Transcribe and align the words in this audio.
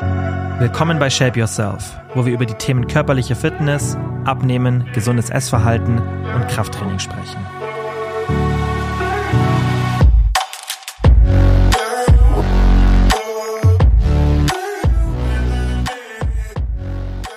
Willkommen 0.00 0.98
bei 0.98 1.10
Shape 1.10 1.38
Yourself, 1.38 1.94
wo 2.14 2.24
wir 2.24 2.32
über 2.32 2.46
die 2.46 2.54
Themen 2.54 2.86
körperliche 2.86 3.36
Fitness, 3.36 3.98
Abnehmen, 4.24 4.90
gesundes 4.94 5.28
Essverhalten 5.28 5.98
und 5.98 6.48
Krafttraining 6.48 6.98
sprechen. 6.98 7.38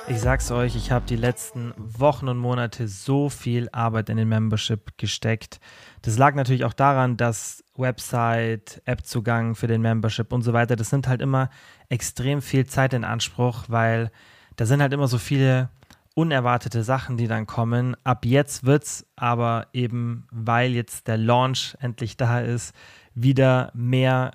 Ich 0.07 0.21
sag's 0.21 0.50
euch, 0.52 0.77
ich 0.77 0.91
habe 0.91 1.05
die 1.05 1.18
letzten 1.18 1.73
Wochen 1.75 2.30
und 2.30 2.38
Monate 2.38 2.88
so 2.88 3.30
viel 3.30 3.68
Arbeit 3.73 4.07
in 4.07 4.16
den 4.16 4.30
Membership 4.30 4.98
gesteckt. 4.98 5.59
Das 6.02 6.18
lag 6.18 6.36
natürlich 6.36 6.64
auch 6.64 6.73
daran, 6.73 7.18
dass 7.18 7.62
Website, 7.76 8.82
App-Zugang 8.86 9.55
für 9.55 9.68
den 9.68 9.82
Membership 9.82 10.32
und 10.32 10.42
so 10.44 10.54
weiter, 10.54 10.76
das 10.76 10.92
nimmt 10.92 11.08
halt 11.08 11.22
immer 11.22 11.50
extrem 11.90 12.42
viel 12.42 12.66
Zeit 12.66 12.94
in 12.94 13.04
Anspruch, 13.04 13.66
weil 13.68 14.12
da 14.55 14.66
sind 14.66 14.82
halt 14.82 14.94
immer 14.94 15.08
so 15.08 15.18
viele 15.18 15.70
unerwartete 16.16 16.84
Sachen, 16.84 17.18
die 17.18 17.27
dann 17.27 17.48
kommen. 17.48 17.96
Ab 18.04 18.26
jetzt 18.26 18.66
wird's 18.66 19.05
aber 19.16 19.68
eben, 19.73 20.27
weil 20.32 20.73
jetzt 20.73 21.08
der 21.08 21.18
Launch 21.18 21.76
endlich 21.80 22.18
da 22.18 22.40
ist, 22.40 22.76
wieder 23.16 23.72
mehr 23.74 24.34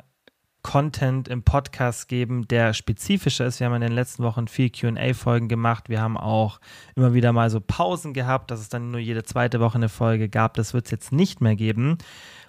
Content 0.62 1.28
im 1.28 1.44
Podcast 1.44 2.08
geben, 2.08 2.46
der 2.48 2.74
spezifischer 2.74 3.46
ist. 3.46 3.60
Wir 3.60 3.66
haben 3.66 3.74
in 3.74 3.80
den 3.80 3.92
letzten 3.92 4.22
Wochen 4.24 4.48
viel 4.48 4.70
QA-Folgen 4.70 5.48
gemacht. 5.48 5.88
Wir 5.88 6.00
haben 6.00 6.18
auch 6.18 6.60
immer 6.96 7.14
wieder 7.14 7.32
mal 7.32 7.48
so 7.48 7.60
Pausen 7.60 8.12
gehabt, 8.12 8.50
dass 8.50 8.60
es 8.60 8.68
dann 8.68 8.90
nur 8.90 9.00
jede 9.00 9.22
zweite 9.22 9.60
Woche 9.60 9.76
eine 9.76 9.88
Folge 9.88 10.28
gab. 10.28 10.54
Das 10.54 10.74
wird 10.74 10.86
es 10.86 10.90
jetzt 10.90 11.12
nicht 11.12 11.40
mehr 11.40 11.56
geben. 11.56 11.96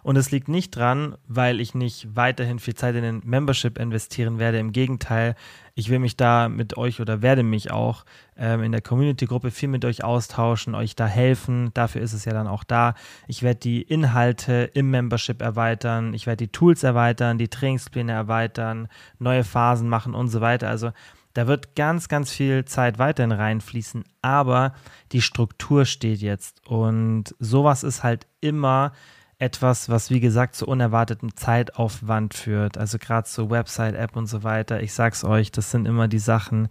Und 0.04 0.16
es 0.16 0.32
liegt 0.32 0.48
nicht 0.48 0.72
dran, 0.72 1.16
weil 1.28 1.60
ich 1.60 1.76
nicht 1.76 2.16
weiterhin 2.16 2.60
viel 2.60 2.76
Zeit 2.76 2.96
in 2.96 3.04
den 3.04 3.22
Membership 3.26 3.78
investieren 3.78 4.40
werde. 4.40 4.60
Im 4.60 4.72
Gegenteil, 4.72 5.36
ich 5.76 5.90
will 5.90 6.00
mich 6.00 6.18
da 6.18 6.50
mit 6.50 6.78
euch 6.78 7.02
oder 7.02 7.22
werde 7.22 7.44
mich 7.44 7.72
auch 7.72 8.06
ähm, 8.38 8.64
in 8.64 8.72
der 8.72 8.82
Community-Gruppe 8.82 9.52
viel 9.52 9.70
mit 9.70 9.86
euch 9.86 10.04
austauschen, 10.04 10.76
euch 10.76 10.96
da 10.96 11.06
helfen. 11.06 11.72
Dafür 11.74 12.02
ist 12.02 12.14
es 12.14 12.26
ja 12.26 12.34
dann 12.34 12.48
auch 12.48 12.64
da. 12.64 12.96
Ich 13.28 13.44
werde 13.44 13.60
die 13.60 13.82
Inhalte 13.82 14.70
im 14.74 14.90
Membership 14.90 15.42
erweitern. 15.42 16.14
Ich 16.14 16.26
werde 16.28 16.46
die 16.46 16.52
Tools 16.52 16.84
erweitern, 16.84 17.38
die 17.38 17.50
Trainingspläne 17.50 18.12
erweitern, 18.12 18.88
neue 19.20 19.44
Phasen 19.44 19.90
machen 19.90 20.16
und 20.16 20.30
so 20.30 20.42
weiter. 20.42 20.70
Also 20.70 20.92
da 21.34 21.48
wird 21.48 21.76
ganz, 21.76 22.08
ganz 22.08 22.32
viel 22.32 22.66
Zeit 22.66 22.98
weiterhin 22.98 23.32
reinfließen, 23.32 24.04
aber 24.22 24.74
die 25.12 25.22
Struktur 25.22 25.86
steht 25.86 26.20
jetzt. 26.20 26.66
Und 26.68 27.36
sowas 27.40 27.84
ist 27.84 28.04
halt 28.04 28.28
immer 28.42 28.94
etwas, 29.40 29.88
was 29.88 30.10
wie 30.10 30.20
gesagt 30.20 30.56
zu 30.56 30.68
unerwartetem 30.68 31.36
Zeitaufwand 31.36 32.34
führt. 32.34 32.78
Also 32.78 32.98
gerade 33.00 33.28
so 33.28 33.50
Website, 33.50 33.96
App 33.96 34.16
und 34.18 34.28
so 34.28 34.44
weiter. 34.44 34.84
Ich 34.84 34.94
sag's 34.94 35.24
euch, 35.24 35.52
das 35.52 35.72
sind 35.72 35.88
immer 35.88 36.10
die 36.10 36.20
Sachen, 36.20 36.68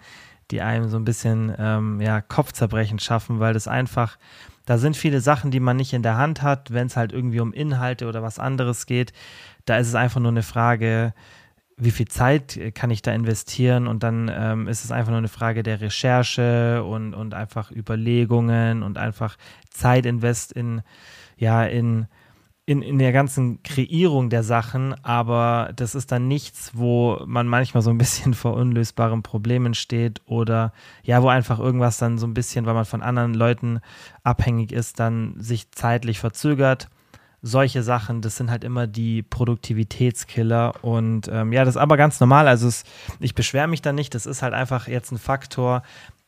die 0.50 0.60
einem 0.60 0.88
so 0.88 0.98
ein 0.98 1.04
bisschen 1.04 1.52
ähm, 1.58 2.00
ja, 2.00 2.20
Kopfzerbrechen 2.20 2.98
schaffen, 2.98 3.40
weil 3.40 3.54
das 3.54 3.68
einfach, 3.68 4.18
da 4.66 4.76
sind 4.76 4.98
viele 4.98 5.20
Sachen, 5.20 5.50
die 5.50 5.60
man 5.60 5.78
nicht 5.78 5.94
in 5.94 6.02
der 6.02 6.18
Hand 6.18 6.42
hat, 6.42 6.70
wenn 6.70 6.86
es 6.86 6.96
halt 6.96 7.12
irgendwie 7.12 7.40
um 7.40 7.54
Inhalte 7.54 8.06
oder 8.06 8.22
was 8.22 8.38
anderes 8.38 8.84
geht. 8.84 9.14
Da 9.64 9.78
ist 9.78 9.88
es 9.88 9.94
einfach 9.94 10.20
nur 10.20 10.30
eine 10.30 10.42
Frage, 10.42 11.14
wie 11.78 11.90
viel 11.90 12.08
Zeit 12.08 12.58
kann 12.74 12.90
ich 12.90 13.00
da 13.00 13.12
investieren 13.12 13.86
und 13.86 14.02
dann 14.02 14.30
ähm, 14.34 14.68
ist 14.68 14.84
es 14.84 14.90
einfach 14.90 15.10
nur 15.10 15.18
eine 15.18 15.28
Frage 15.28 15.62
der 15.62 15.80
Recherche 15.80 16.84
und, 16.84 17.14
und 17.14 17.32
einfach 17.32 17.70
Überlegungen 17.70 18.82
und 18.82 18.98
einfach 18.98 19.38
Zeit 19.70 20.04
invest 20.04 20.52
in, 20.52 20.82
ja, 21.38 21.64
in 21.64 22.08
in, 22.68 22.82
in 22.82 22.98
der 22.98 23.12
ganzen 23.12 23.62
Kreierung 23.62 24.28
der 24.28 24.42
Sachen, 24.42 24.92
aber 25.02 25.70
das 25.74 25.94
ist 25.94 26.12
dann 26.12 26.28
nichts, 26.28 26.72
wo 26.74 27.18
man 27.24 27.46
manchmal 27.46 27.82
so 27.82 27.88
ein 27.88 27.96
bisschen 27.96 28.34
vor 28.34 28.52
unlösbaren 28.52 29.22
Problemen 29.22 29.72
steht 29.72 30.20
oder 30.26 30.74
ja, 31.02 31.22
wo 31.22 31.28
einfach 31.28 31.58
irgendwas 31.58 31.96
dann 31.96 32.18
so 32.18 32.26
ein 32.26 32.34
bisschen, 32.34 32.66
weil 32.66 32.74
man 32.74 32.84
von 32.84 33.00
anderen 33.00 33.32
Leuten 33.32 33.80
abhängig 34.22 34.72
ist, 34.72 35.00
dann 35.00 35.34
sich 35.38 35.70
zeitlich 35.70 36.18
verzögert. 36.18 36.90
Solche 37.40 37.82
Sachen, 37.82 38.20
das 38.20 38.36
sind 38.36 38.50
halt 38.50 38.64
immer 38.64 38.86
die 38.86 39.22
Produktivitätskiller 39.22 40.84
und 40.84 41.26
ähm, 41.32 41.54
ja, 41.54 41.64
das 41.64 41.76
ist 41.76 41.80
aber 41.80 41.96
ganz 41.96 42.20
normal. 42.20 42.48
Also 42.48 42.68
es, 42.68 42.84
ich 43.18 43.34
beschwere 43.34 43.68
mich 43.68 43.80
da 43.80 43.94
nicht, 43.94 44.14
das 44.14 44.26
ist 44.26 44.42
halt 44.42 44.52
einfach 44.52 44.88
jetzt 44.88 45.10
ein 45.10 45.18
Faktor, 45.18 45.82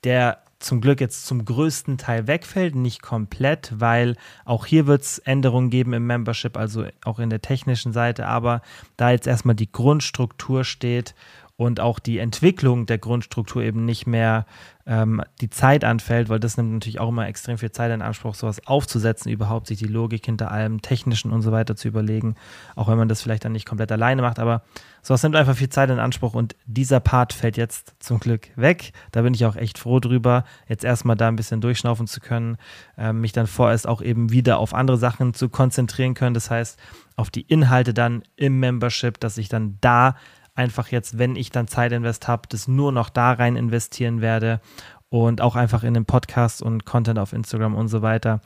der 0.05 0.39
zum 0.60 0.81
Glück 0.81 1.00
jetzt 1.00 1.26
zum 1.26 1.44
größten 1.44 1.98
Teil 1.98 2.26
wegfällt, 2.26 2.75
nicht 2.75 3.03
komplett, 3.03 3.72
weil 3.76 4.16
auch 4.44 4.66
hier 4.66 4.87
wird 4.87 5.03
es 5.03 5.19
Änderungen 5.19 5.71
geben 5.71 5.93
im 5.94 6.06
Membership, 6.06 6.56
also 6.56 6.84
auch 7.04 7.19
in 7.19 7.31
der 7.31 7.41
technischen 7.41 7.93
Seite, 7.93 8.26
aber 8.26 8.60
da 8.97 9.10
jetzt 9.10 9.26
erstmal 9.26 9.56
die 9.56 9.72
Grundstruktur 9.72 10.65
steht 10.65 11.15
und 11.60 11.78
auch 11.78 11.98
die 11.98 12.16
Entwicklung 12.16 12.87
der 12.87 12.97
Grundstruktur 12.97 13.62
eben 13.62 13.84
nicht 13.84 14.06
mehr 14.06 14.47
ähm, 14.87 15.21
die 15.43 15.50
Zeit 15.50 15.84
anfällt, 15.84 16.31
weil 16.31 16.41
das 16.41 16.56
nimmt 16.56 16.72
natürlich 16.72 17.00
auch 17.00 17.10
immer 17.10 17.28
extrem 17.28 17.59
viel 17.59 17.71
Zeit 17.71 17.93
in 17.93 18.00
Anspruch, 18.00 18.34
sowas 18.34 18.66
aufzusetzen, 18.66 19.31
überhaupt 19.31 19.66
sich 19.66 19.78
die 19.78 19.84
Logik 19.84 20.25
hinter 20.25 20.50
allem 20.50 20.81
Technischen 20.81 21.32
und 21.32 21.43
so 21.43 21.53
weiter 21.53 21.76
zu 21.76 21.87
überlegen, 21.87 22.34
auch 22.76 22.88
wenn 22.88 22.97
man 22.97 23.10
das 23.10 23.21
vielleicht 23.21 23.44
dann 23.44 23.53
nicht 23.53 23.66
komplett 23.66 23.93
alleine 23.93 24.22
macht, 24.22 24.38
aber 24.38 24.62
sowas 25.03 25.22
nimmt 25.22 25.37
einfach 25.37 25.54
viel 25.54 25.69
Zeit 25.69 25.91
in 25.91 25.98
Anspruch 25.98 26.32
und 26.32 26.56
dieser 26.65 26.98
Part 26.98 27.34
fällt 27.34 27.59
jetzt 27.59 27.92
zum 27.98 28.21
Glück 28.21 28.48
weg. 28.56 28.92
Da 29.12 29.21
bin 29.21 29.34
ich 29.34 29.44
auch 29.44 29.56
echt 29.56 29.77
froh 29.77 30.00
drüber, 30.00 30.44
jetzt 30.66 30.82
erstmal 30.82 31.16
da 31.16 31.28
ein 31.28 31.37
bisschen 31.37 31.60
durchschnaufen 31.60 32.06
zu 32.06 32.21
können, 32.21 32.56
äh, 32.97 33.12
mich 33.12 33.32
dann 33.32 33.47
vorerst 33.47 33.87
auch 33.87 34.00
eben 34.00 34.32
wieder 34.32 34.60
auf 34.60 34.72
andere 34.72 34.97
Sachen 34.97 35.34
zu 35.34 35.50
konzentrieren 35.50 36.15
können, 36.15 36.32
das 36.32 36.50
heißt 36.50 36.81
auf 37.16 37.28
die 37.28 37.42
Inhalte 37.42 37.92
dann 37.92 38.22
im 38.37 38.60
Membership, 38.60 39.21
dass 39.21 39.37
ich 39.37 39.50
dann 39.50 39.77
da 39.82 40.16
einfach 40.60 40.88
jetzt, 40.88 41.19
wenn 41.19 41.37
ich 41.37 41.50
dann 41.50 41.69
Zeit 41.69 41.93
invest 41.93 42.28
habe, 42.28 42.43
das 42.48 42.69
nur 42.69 42.93
noch 42.93 43.09
da 43.09 43.32
rein 43.32 43.56
investieren 43.56 44.21
werde 44.21 44.60
und 45.09 45.41
auch 45.41 45.56
einfach 45.56 45.82
in 45.82 45.94
den 45.94 46.04
Podcast 46.04 46.62
und 46.62 46.84
Content 46.84 47.19
auf 47.19 47.32
Instagram 47.32 47.75
und 47.75 47.88
so 47.88 48.03
weiter. 48.03 48.41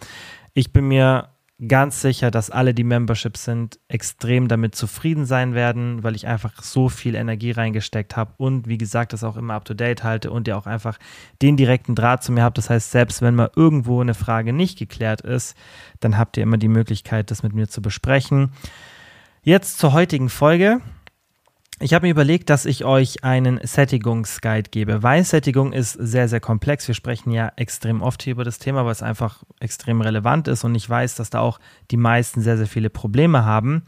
Ich 0.55 0.73
bin 0.73 0.87
mir 0.87 1.29
ganz 1.69 2.01
sicher, 2.01 2.31
dass 2.31 2.51
alle, 2.51 2.73
die 2.73 2.85
Memberships 2.85 3.45
sind, 3.45 3.79
extrem 3.89 4.49
damit 4.49 4.75
zufrieden 4.75 5.27
sein 5.27 5.55
werden, 5.55 6.03
weil 6.03 6.15
ich 6.15 6.27
einfach 6.27 6.63
so 6.63 6.89
viel 6.89 7.15
Energie 7.15 7.51
reingesteckt 7.51 8.17
habe 8.17 8.35
und 8.39 8.69
wie 8.69 8.79
gesagt, 8.79 9.13
das 9.13 9.25
auch 9.25 9.37
immer 9.37 9.55
up 9.55 9.65
to 9.65 9.75
date 9.75 10.05
halte 10.05 10.31
und 10.31 10.47
ihr 10.47 10.57
auch 10.57 10.67
einfach 10.67 10.99
den 11.43 11.57
direkten 11.57 11.95
Draht 11.95 12.23
zu 12.23 12.33
mir 12.33 12.43
habt. 12.43 12.59
Das 12.59 12.71
heißt, 12.71 12.91
selbst 12.91 13.23
wenn 13.23 13.35
mal 13.35 13.51
irgendwo 13.57 14.01
eine 14.01 14.15
Frage 14.15 14.53
nicht 14.53 14.79
geklärt 14.79 15.21
ist, 15.21 15.57
dann 16.01 16.17
habt 16.17 16.37
ihr 16.37 16.45
immer 16.45 16.59
die 16.59 16.69
Möglichkeit, 16.69 17.31
das 17.31 17.43
mit 17.43 17.55
mir 17.55 17.69
zu 17.69 17.83
besprechen. 17.83 18.53
Jetzt 19.43 19.79
zur 19.79 19.93
heutigen 19.93 20.29
Folge. 20.31 20.81
Ich 21.81 21.93
habe 21.93 22.07
mir 22.07 22.13
überlegt, 22.13 22.51
dass 22.51 22.67
ich 22.67 22.85
euch 22.85 23.25
einen 23.25 23.59
Sättigungsguide 23.61 24.71
gebe, 24.71 25.03
weil 25.03 25.25
Sättigung 25.25 25.73
ist 25.73 25.95
sehr, 25.95 26.29
sehr 26.29 26.39
komplex. 26.39 26.87
Wir 26.87 26.95
sprechen 26.95 27.33
ja 27.33 27.51
extrem 27.57 28.01
oft 28.01 28.23
hier 28.23 28.33
über 28.33 28.45
das 28.45 28.61
Thema, 28.61 28.85
weil 28.85 28.93
es 28.93 29.03
einfach 29.03 29.43
extrem 29.59 30.01
relevant 30.01 30.47
ist 30.47 30.63
und 30.63 30.77
ich 30.77 30.89
weiß, 30.89 31.17
dass 31.17 31.31
da 31.31 31.41
auch 31.41 31.59
die 31.91 31.97
meisten 31.97 32.43
sehr, 32.43 32.57
sehr 32.57 32.69
viele 32.69 32.91
Probleme 32.91 33.45
haben. 33.45 33.83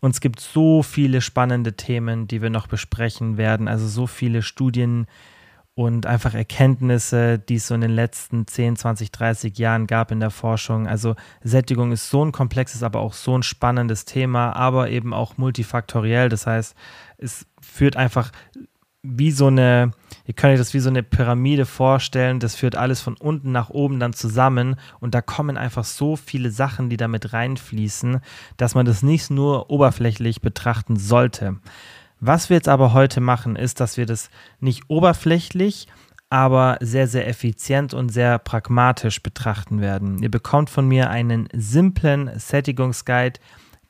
Und 0.00 0.14
es 0.14 0.20
gibt 0.20 0.40
so 0.40 0.82
viele 0.82 1.20
spannende 1.20 1.74
Themen, 1.74 2.26
die 2.26 2.42
wir 2.42 2.50
noch 2.50 2.66
besprechen 2.66 3.36
werden, 3.36 3.68
also 3.68 3.86
so 3.86 4.08
viele 4.08 4.42
Studien, 4.42 5.06
und 5.78 6.06
einfach 6.06 6.34
Erkenntnisse, 6.34 7.38
die 7.38 7.54
es 7.54 7.68
so 7.68 7.74
in 7.76 7.82
den 7.82 7.92
letzten 7.92 8.48
10, 8.48 8.74
20, 8.74 9.12
30 9.12 9.56
Jahren 9.58 9.86
gab 9.86 10.10
in 10.10 10.18
der 10.18 10.32
Forschung. 10.32 10.88
Also 10.88 11.14
Sättigung 11.44 11.92
ist 11.92 12.10
so 12.10 12.24
ein 12.24 12.32
komplexes, 12.32 12.82
aber 12.82 12.98
auch 12.98 13.12
so 13.12 13.38
ein 13.38 13.44
spannendes 13.44 14.04
Thema, 14.04 14.56
aber 14.56 14.90
eben 14.90 15.14
auch 15.14 15.36
multifaktoriell. 15.36 16.30
Das 16.30 16.48
heißt, 16.48 16.74
es 17.18 17.46
führt 17.60 17.96
einfach 17.96 18.32
wie 19.02 19.30
so 19.30 19.46
eine, 19.46 19.92
ihr 20.26 20.34
könnt 20.34 20.52
euch 20.52 20.58
das 20.58 20.74
wie 20.74 20.80
so 20.80 20.90
eine 20.90 21.02
Pyramide 21.02 21.66
vorstellen, 21.66 22.40
das 22.40 22.56
führt 22.56 22.74
alles 22.74 23.00
von 23.00 23.16
unten 23.16 23.52
nach 23.52 23.70
oben 23.70 24.00
dann 24.00 24.12
zusammen 24.12 24.76
und 25.00 25.14
da 25.14 25.22
kommen 25.22 25.56
einfach 25.56 25.84
so 25.84 26.16
viele 26.16 26.50
Sachen, 26.50 26.90
die 26.90 26.96
damit 26.96 27.32
reinfließen, 27.32 28.20
dass 28.56 28.74
man 28.74 28.86
das 28.86 29.02
nicht 29.02 29.30
nur 29.30 29.70
oberflächlich 29.70 30.40
betrachten 30.40 30.96
sollte. 30.96 31.56
Was 32.20 32.50
wir 32.50 32.56
jetzt 32.56 32.68
aber 32.68 32.92
heute 32.92 33.20
machen, 33.20 33.54
ist, 33.54 33.78
dass 33.78 33.96
wir 33.96 34.06
das 34.06 34.30
nicht 34.58 34.84
oberflächlich, 34.88 35.86
aber 36.30 36.76
sehr, 36.80 37.06
sehr 37.06 37.28
effizient 37.28 37.94
und 37.94 38.10
sehr 38.10 38.38
pragmatisch 38.38 39.22
betrachten 39.22 39.80
werden. 39.80 40.22
Ihr 40.22 40.30
bekommt 40.30 40.68
von 40.68 40.86
mir 40.86 41.08
einen 41.08 41.48
simplen 41.54 42.30
Sättigungsguide, 42.38 43.40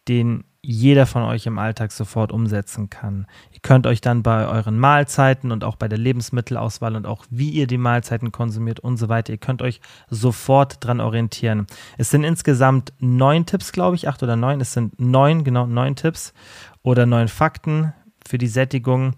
den 0.06 0.44
jeder 0.70 1.06
von 1.06 1.22
euch 1.22 1.46
im 1.46 1.58
Alltag 1.58 1.92
sofort 1.92 2.30
umsetzen 2.30 2.90
kann. 2.90 3.26
Ihr 3.52 3.60
könnt 3.62 3.86
euch 3.86 4.02
dann 4.02 4.22
bei 4.22 4.46
euren 4.46 4.78
Mahlzeiten 4.78 5.50
und 5.50 5.64
auch 5.64 5.76
bei 5.76 5.88
der 5.88 5.96
Lebensmittelauswahl 5.96 6.94
und 6.94 7.06
auch 7.06 7.24
wie 7.30 7.48
ihr 7.48 7.66
die 7.66 7.78
Mahlzeiten 7.78 8.32
konsumiert 8.32 8.78
und 8.78 8.98
so 8.98 9.08
weiter, 9.08 9.32
ihr 9.32 9.38
könnt 9.38 9.62
euch 9.62 9.80
sofort 10.10 10.84
dran 10.84 11.00
orientieren. 11.00 11.66
Es 11.96 12.10
sind 12.10 12.22
insgesamt 12.22 12.92
neun 12.98 13.46
Tipps, 13.46 13.72
glaube 13.72 13.96
ich, 13.96 14.08
acht 14.08 14.22
oder 14.22 14.36
neun. 14.36 14.60
Es 14.60 14.74
sind 14.74 15.00
neun, 15.00 15.42
genau 15.42 15.66
neun 15.66 15.96
Tipps 15.96 16.34
oder 16.82 17.06
neun 17.06 17.28
Fakten, 17.28 17.94
für 18.26 18.36
die 18.36 18.46
Sättigung. 18.46 19.14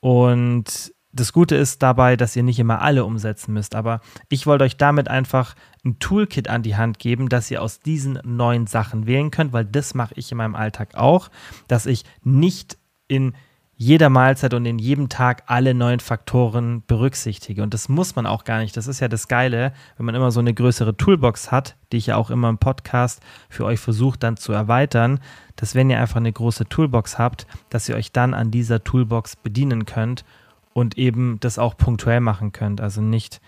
Und 0.00 0.90
das 1.12 1.34
Gute 1.34 1.54
ist 1.54 1.82
dabei, 1.82 2.16
dass 2.16 2.34
ihr 2.34 2.42
nicht 2.42 2.58
immer 2.58 2.80
alle 2.80 3.04
umsetzen 3.04 3.52
müsst. 3.52 3.74
Aber 3.74 4.00
ich 4.30 4.46
wollte 4.46 4.64
euch 4.64 4.78
damit 4.78 5.08
einfach 5.08 5.54
ein 5.84 5.98
Toolkit 5.98 6.48
an 6.48 6.62
die 6.62 6.76
Hand 6.76 6.98
geben, 6.98 7.28
dass 7.28 7.50
ihr 7.50 7.62
aus 7.62 7.80
diesen 7.80 8.18
neuen 8.24 8.66
Sachen 8.66 9.06
wählen 9.06 9.30
könnt, 9.30 9.52
weil 9.52 9.64
das 9.64 9.94
mache 9.94 10.14
ich 10.16 10.30
in 10.30 10.38
meinem 10.38 10.54
Alltag 10.54 10.94
auch, 10.94 11.30
dass 11.68 11.86
ich 11.86 12.04
nicht 12.22 12.78
in 13.06 13.34
jeder 13.76 14.08
Mahlzeit 14.08 14.54
und 14.54 14.66
in 14.66 14.78
jedem 14.78 15.08
Tag 15.08 15.42
alle 15.46 15.74
neuen 15.74 15.98
Faktoren 16.00 16.84
berücksichtige. 16.86 17.62
Und 17.62 17.74
das 17.74 17.88
muss 17.88 18.14
man 18.14 18.24
auch 18.24 18.44
gar 18.44 18.60
nicht. 18.60 18.76
Das 18.76 18.86
ist 18.86 19.00
ja 19.00 19.08
das 19.08 19.26
Geile, 19.26 19.72
wenn 19.96 20.06
man 20.06 20.14
immer 20.14 20.30
so 20.30 20.40
eine 20.40 20.54
größere 20.54 20.96
Toolbox 20.96 21.50
hat, 21.50 21.76
die 21.90 21.96
ich 21.96 22.06
ja 22.06 22.16
auch 22.16 22.30
immer 22.30 22.48
im 22.48 22.58
Podcast 22.58 23.20
für 23.48 23.64
euch 23.64 23.80
versuche 23.80 24.18
dann 24.18 24.36
zu 24.36 24.52
erweitern, 24.52 25.18
dass 25.56 25.74
wenn 25.74 25.90
ihr 25.90 26.00
einfach 26.00 26.16
eine 26.16 26.32
große 26.32 26.66
Toolbox 26.68 27.18
habt, 27.18 27.46
dass 27.68 27.88
ihr 27.88 27.96
euch 27.96 28.12
dann 28.12 28.32
an 28.32 28.50
dieser 28.50 28.84
Toolbox 28.84 29.36
bedienen 29.36 29.86
könnt 29.86 30.24
und 30.72 30.96
eben 30.96 31.38
das 31.40 31.58
auch 31.58 31.76
punktuell 31.76 32.20
machen 32.20 32.52
könnt. 32.52 32.80
Also 32.80 33.00
nicht, 33.00 33.40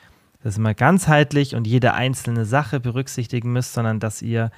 dass 0.47 0.59
ihr 0.59 0.63
mal 0.63 0.77
ganzheitlich 0.77 1.57
und 1.57 1.67
jede 1.67 1.95
einzelne 1.95 2.45
Sache 2.45 2.79
berücksichtigen 2.79 3.53
müsst, 3.53 3.73
sondern 3.73 3.99
dass 3.99 4.23
ihr 4.23 4.53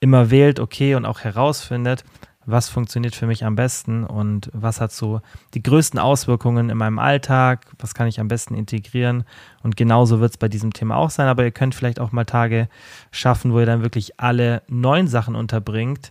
immer 0.00 0.30
wählt, 0.30 0.58
okay, 0.58 0.94
und 0.94 1.04
auch 1.04 1.20
herausfindet, 1.20 2.02
was 2.46 2.70
funktioniert 2.70 3.14
für 3.14 3.26
mich 3.26 3.44
am 3.44 3.54
besten 3.54 4.04
und 4.04 4.50
was 4.54 4.80
hat 4.80 4.90
so 4.90 5.20
die 5.52 5.62
größten 5.62 6.00
Auswirkungen 6.00 6.70
in 6.70 6.78
meinem 6.78 6.98
Alltag, 6.98 7.66
was 7.78 7.92
kann 7.92 8.06
ich 8.06 8.20
am 8.20 8.28
besten 8.28 8.54
integrieren. 8.54 9.24
Und 9.62 9.76
genauso 9.76 10.18
wird 10.18 10.30
es 10.30 10.38
bei 10.38 10.48
diesem 10.48 10.72
Thema 10.72 10.96
auch 10.96 11.10
sein, 11.10 11.28
aber 11.28 11.44
ihr 11.44 11.50
könnt 11.50 11.74
vielleicht 11.74 12.00
auch 12.00 12.10
mal 12.10 12.24
Tage 12.24 12.70
schaffen, 13.10 13.52
wo 13.52 13.60
ihr 13.60 13.66
dann 13.66 13.82
wirklich 13.82 14.18
alle 14.18 14.62
neuen 14.66 15.08
Sachen 15.08 15.34
unterbringt 15.34 16.10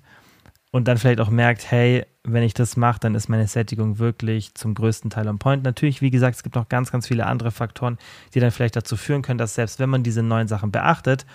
und 0.74 0.88
dann 0.88 0.98
vielleicht 0.98 1.20
auch 1.20 1.30
merkt, 1.30 1.70
hey, 1.70 2.04
wenn 2.24 2.42
ich 2.42 2.56
das 2.56 2.78
mache, 2.78 3.00
dann 3.00 3.14
ist 3.14 3.30
meine 3.30 3.48
Sättigung 3.48 4.00
wirklich 4.00 4.56
zum 4.56 4.74
größten 4.74 5.12
Teil 5.12 5.28
on 5.28 5.38
point. 5.38 5.64
Natürlich, 5.64 6.02
wie 6.02 6.10
gesagt, 6.10 6.36
es 6.36 6.42
gibt 6.42 6.56
noch 6.56 6.68
ganz, 6.68 6.92
ganz 6.92 7.08
viele 7.08 7.28
andere 7.28 7.52
Faktoren, 7.52 8.00
die 8.34 8.40
dann 8.40 8.50
vielleicht 8.50 8.76
dazu 8.76 8.98
führen 8.98 9.22
können, 9.22 9.38
dass 9.38 9.54
selbst 9.54 9.78
wenn 9.78 9.92
man 9.92 10.02
diese 10.02 10.24
neuen 10.24 10.48
Sachen 10.48 10.72
beachtet, 10.72 11.28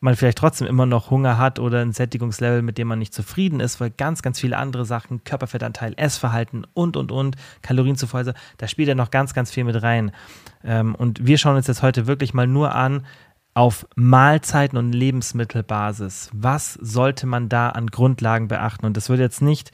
man 0.00 0.16
vielleicht 0.16 0.38
trotzdem 0.38 0.66
immer 0.66 0.86
noch 0.86 1.10
Hunger 1.10 1.36
hat 1.36 1.58
oder 1.58 1.82
ein 1.82 1.92
Sättigungslevel, 1.92 2.62
mit 2.62 2.78
dem 2.78 2.88
man 2.88 2.98
nicht 2.98 3.12
zufrieden 3.12 3.60
ist, 3.60 3.78
weil 3.78 3.90
ganz, 3.90 4.22
ganz 4.22 4.40
viele 4.40 4.56
andere 4.56 4.86
Sachen, 4.86 5.22
Körperfettanteil, 5.22 5.92
Essverhalten 5.98 6.66
und, 6.72 6.96
und, 6.96 7.12
und, 7.12 7.36
Kalorienzufuhr, 7.60 8.32
da 8.56 8.68
spielt 8.68 8.88
ja 8.88 8.94
noch 8.94 9.10
ganz, 9.10 9.34
ganz 9.34 9.50
viel 9.50 9.64
mit 9.64 9.82
rein. 9.82 10.12
Ähm, 10.64 10.94
und 10.94 11.26
wir 11.26 11.36
schauen 11.36 11.56
uns 11.56 11.66
jetzt 11.66 11.82
heute 11.82 12.06
wirklich 12.06 12.32
mal 12.32 12.46
nur 12.46 12.74
an, 12.74 13.04
auf 13.54 13.86
Mahlzeiten 13.96 14.78
und 14.78 14.92
Lebensmittelbasis. 14.92 16.30
Was 16.32 16.74
sollte 16.74 17.26
man 17.26 17.48
da 17.48 17.70
an 17.70 17.88
Grundlagen 17.88 18.48
beachten? 18.48 18.86
Und 18.86 18.96
das 18.96 19.08
wird 19.08 19.20
jetzt 19.20 19.42
nicht, 19.42 19.72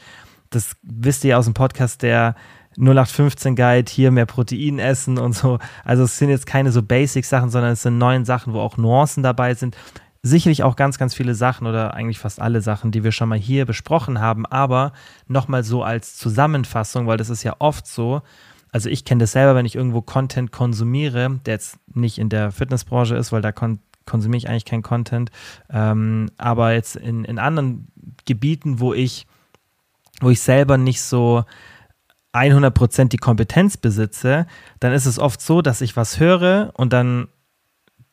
das 0.51 0.77
wisst 0.83 1.25
ihr 1.25 1.39
aus 1.39 1.45
dem 1.45 1.55
Podcast, 1.55 2.03
der 2.03 2.35
0815 2.77 3.57
Guide, 3.57 3.91
hier 3.91 4.11
mehr 4.11 4.27
Protein 4.27 4.79
essen 4.79 5.19
und 5.19 5.33
so. 5.33 5.59
Also 5.85 6.05
es 6.05 6.19
sind 6.19 6.31
jetzt 6.31 6.47
keine 6.47 6.73
so 6.73 6.83
Basic-Sachen, 6.83 7.51
sondern 7.51 7.73
es 7.73 7.83
sind 7.83 7.99
neuen 7.99 8.25
Sachen, 8.25 8.53
wo 8.53 8.61
auch 8.61 8.77
Nuancen 8.77 9.23
dabei 9.23 9.55
sind 9.55 9.77
sicherlich 10.23 10.63
auch 10.63 10.77
ganz, 10.77 10.99
ganz 10.99 11.15
viele 11.15 11.35
Sachen 11.35 11.67
oder 11.67 11.95
eigentlich 11.95 12.19
fast 12.19 12.41
alle 12.41 12.61
Sachen, 12.61 12.91
die 12.91 13.05
wir 13.05 13.13
schon 13.13 13.29
mal 13.29 13.39
hier 13.39 13.67
besprochen 13.67 14.21
haben, 14.21 14.47
aber 14.47 14.93
nochmal 15.27 15.65
so 15.65 15.83
als 15.83 16.17
Zusammenfassung, 16.17 17.07
weil 17.07 17.17
das 17.17 17.31
ist 17.31 17.43
ja 17.43 17.57
oft 17.59 17.87
so. 17.87 18.23
Also 18.79 18.91
ich 18.91 19.05
kenne 19.05 19.19
das 19.19 19.33
selber, 19.33 19.57
wenn 19.57 19.67
ich 19.67 19.75
irgendwo 19.75 20.03
Content 20.03 20.53
konsumiere, 20.53 21.41
der 21.45 21.55
jetzt 21.55 21.81
nicht 21.93 22.17
in 22.17 22.29
der 22.29 22.53
Fitnessbranche 22.53 23.17
ist, 23.17 23.33
weil 23.33 23.43
da 23.43 23.51
kon 23.51 23.81
konsumiere 24.07 24.39
ich 24.39 24.49
eigentlich 24.49 24.67
keinen 24.67 24.85
Content, 24.85 25.33
ähm, 25.69 26.31
aber 26.39 26.75
jetzt 26.75 26.95
in, 26.95 27.25
in 27.25 27.41
anderen 27.41 27.89
Gebieten, 28.25 28.79
wo 28.79 28.95
ich, 28.95 29.27
wo 30.21 30.31
ich 30.31 30.41
selber 30.41 30.79
nicht 30.79 31.03
so 31.03 31.45
100% 32.33 33.09
die 33.09 33.17
Kompetenz 33.17 33.77
besitze, 33.79 34.47
dann 34.79 34.93
ist 34.93 35.07
es 35.07 35.19
oft 35.19 35.41
so, 35.41 35.61
dass 35.61 35.81
ich 35.81 35.97
was 35.97 36.21
höre 36.21 36.71
und 36.77 36.93
dann 36.93 37.27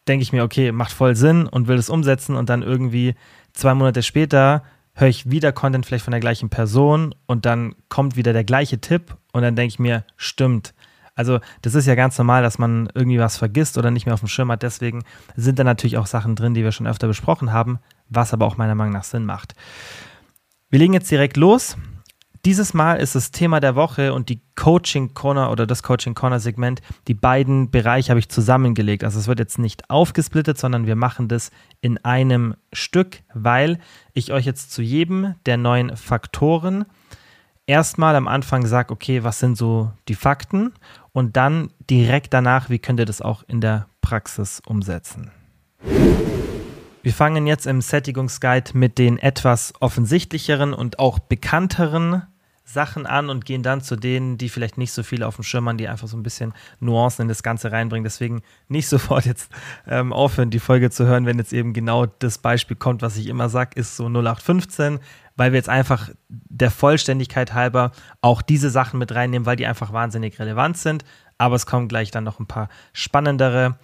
denke 0.08 0.24
ich 0.24 0.34
mir, 0.34 0.44
okay, 0.44 0.72
macht 0.72 0.94
voll 0.94 1.16
Sinn 1.16 1.46
und 1.46 1.68
will 1.68 1.78
das 1.78 1.92
umsetzen 1.92 2.36
und 2.36 2.50
dann 2.50 2.64
irgendwie 2.64 3.14
zwei 3.54 3.76
Monate 3.76 4.02
später 4.02 4.64
höre 4.96 5.10
ich 5.10 5.30
wieder 5.30 5.52
Content 5.52 5.86
vielleicht 5.86 6.06
von 6.06 6.12
der 6.12 6.22
gleichen 6.22 6.50
Person 6.50 7.14
und 7.28 7.46
dann 7.46 7.76
kommt 7.88 8.16
wieder 8.16 8.34
der 8.34 8.46
gleiche 8.46 8.82
Tipp 8.82 9.16
und 9.36 9.42
dann 9.42 9.58
denke 9.58 9.74
ich 9.74 9.80
mir, 9.80 10.06
stimmt. 10.16 10.74
Also 11.14 11.40
das 11.62 11.76
ist 11.76 11.88
ja 11.88 11.96
ganz 11.96 12.18
normal, 12.18 12.42
dass 12.42 12.58
man 12.58 12.88
irgendwie 12.94 13.20
was 13.20 13.36
vergisst 13.36 13.78
oder 13.78 13.92
nicht 13.92 14.06
mehr 14.06 14.14
auf 14.14 14.22
dem 14.22 14.30
Schirm 14.30 14.50
hat. 14.50 14.64
Deswegen 14.64 15.04
sind 15.36 15.60
da 15.60 15.66
natürlich 15.66 15.98
auch 15.98 16.08
Sachen 16.08 16.38
drin, 16.38 16.54
die 16.54 16.64
wir 16.64 16.72
schon 16.72 16.88
öfter 16.88 17.08
besprochen 17.08 17.52
haben, 17.52 17.80
was 18.08 18.34
aber 18.34 18.46
auch 18.46 18.56
meiner 18.56 18.76
Meinung 18.76 18.94
nach 18.94 19.04
Sinn 19.04 19.26
macht. 19.26 19.54
Wir 20.70 20.80
legen 20.80 20.94
jetzt 20.94 21.12
direkt 21.12 21.36
los. 21.36 21.76
Dieses 22.46 22.74
Mal 22.74 22.96
ist 22.96 23.14
das 23.14 23.32
Thema 23.32 23.60
der 23.60 23.76
Woche 23.76 24.14
und 24.14 24.30
die 24.30 24.40
Coaching 24.56 25.14
Corner 25.14 25.52
oder 25.52 25.68
das 25.68 25.84
Coaching 25.84 26.14
Corner 26.14 26.40
Segment. 26.40 26.82
Die 27.10 27.14
beiden 27.14 27.72
Bereiche 27.72 28.12
habe 28.12 28.20
ich 28.20 28.30
zusammengelegt. 28.30 29.04
Also 29.04 29.20
es 29.20 29.28
wird 29.28 29.40
jetzt 29.40 29.60
nicht 29.60 29.90
aufgesplittet, 29.90 30.58
sondern 30.58 30.86
wir 30.86 30.96
machen 30.96 31.28
das 31.28 31.52
in 31.82 31.98
einem 32.06 32.56
Stück, 32.72 33.24
weil 33.34 33.80
ich 34.14 34.32
euch 34.32 34.46
jetzt 34.46 34.72
zu 34.72 34.82
jedem 34.82 35.36
der 35.46 35.58
neuen 35.58 35.98
Faktoren 35.98 36.86
erstmal 37.68 38.16
am 38.16 38.28
Anfang 38.28 38.66
sage, 38.66 38.94
okay, 38.94 39.24
was 39.24 39.40
sind 39.40 39.58
so 39.58 39.92
die 40.08 40.16
Fakten 40.16 40.74
und 41.12 41.38
dann 41.38 41.72
direkt 41.90 42.34
danach, 42.34 42.70
wie 42.70 42.80
könnt 42.80 43.00
ihr 43.00 43.06
das 43.06 43.22
auch 43.22 43.44
in 43.48 43.62
der 43.62 43.88
Praxis 44.02 44.62
umsetzen. 44.66 45.32
Wir 47.02 47.14
fangen 47.14 47.46
jetzt 47.46 47.68
im 47.68 47.82
Sättigungsguide 47.82 48.72
mit 48.74 48.98
den 48.98 49.20
etwas 49.20 49.74
offensichtlicheren 49.80 50.74
und 50.74 50.98
auch 50.98 51.20
bekannteren 51.20 52.24
Sachen 52.68 53.06
an 53.06 53.30
und 53.30 53.46
gehen 53.46 53.62
dann 53.62 53.82
zu 53.82 53.96
denen, 53.96 54.40
die 54.40 54.50
vielleicht 54.50 54.80
nicht 54.80 54.92
so 54.92 55.04
viel 55.04 55.22
auf 55.22 55.36
dem 55.36 55.44
Schirm 55.44 55.70
haben, 55.70 55.78
die 55.78 55.88
einfach 55.88 56.08
so 56.08 56.18
ein 56.18 56.24
bisschen 56.24 56.52
Nuancen 56.80 57.24
in 57.24 57.28
das 57.28 57.44
Ganze 57.44 57.72
reinbringen. 57.72 58.04
Deswegen 58.04 58.42
nicht 58.68 58.88
sofort 58.90 59.26
jetzt 59.26 59.52
ähm, 59.88 60.12
aufhören, 60.12 60.50
die 60.50 60.60
Folge 60.60 60.90
zu 60.90 61.06
hören, 61.06 61.28
wenn 61.28 61.38
jetzt 61.38 61.54
eben 61.54 61.74
genau 61.74 62.08
das 62.08 62.40
Beispiel 62.40 62.76
kommt, 62.76 63.04
was 63.04 63.18
ich 63.18 63.28
immer 63.28 63.50
sage, 63.50 63.80
ist 63.80 63.96
so 63.96 64.06
0815, 64.06 65.00
weil 65.36 65.52
wir 65.52 65.58
jetzt 65.58 65.70
einfach 65.70 66.10
der 66.30 66.72
Vollständigkeit 66.72 67.54
halber 67.54 67.92
auch 68.22 68.42
diese 68.42 68.70
Sachen 68.70 69.00
mit 69.00 69.14
reinnehmen, 69.14 69.46
weil 69.46 69.58
die 69.58 69.66
einfach 69.66 69.94
wahnsinnig 69.94 70.40
relevant 70.40 70.78
sind. 70.78 71.04
Aber 71.38 71.56
es 71.56 71.66
kommen 71.66 71.88
gleich 71.88 72.12
dann 72.12 72.24
noch 72.24 72.40
ein 72.40 72.48
paar 72.48 72.70
spannendere. 72.94 73.78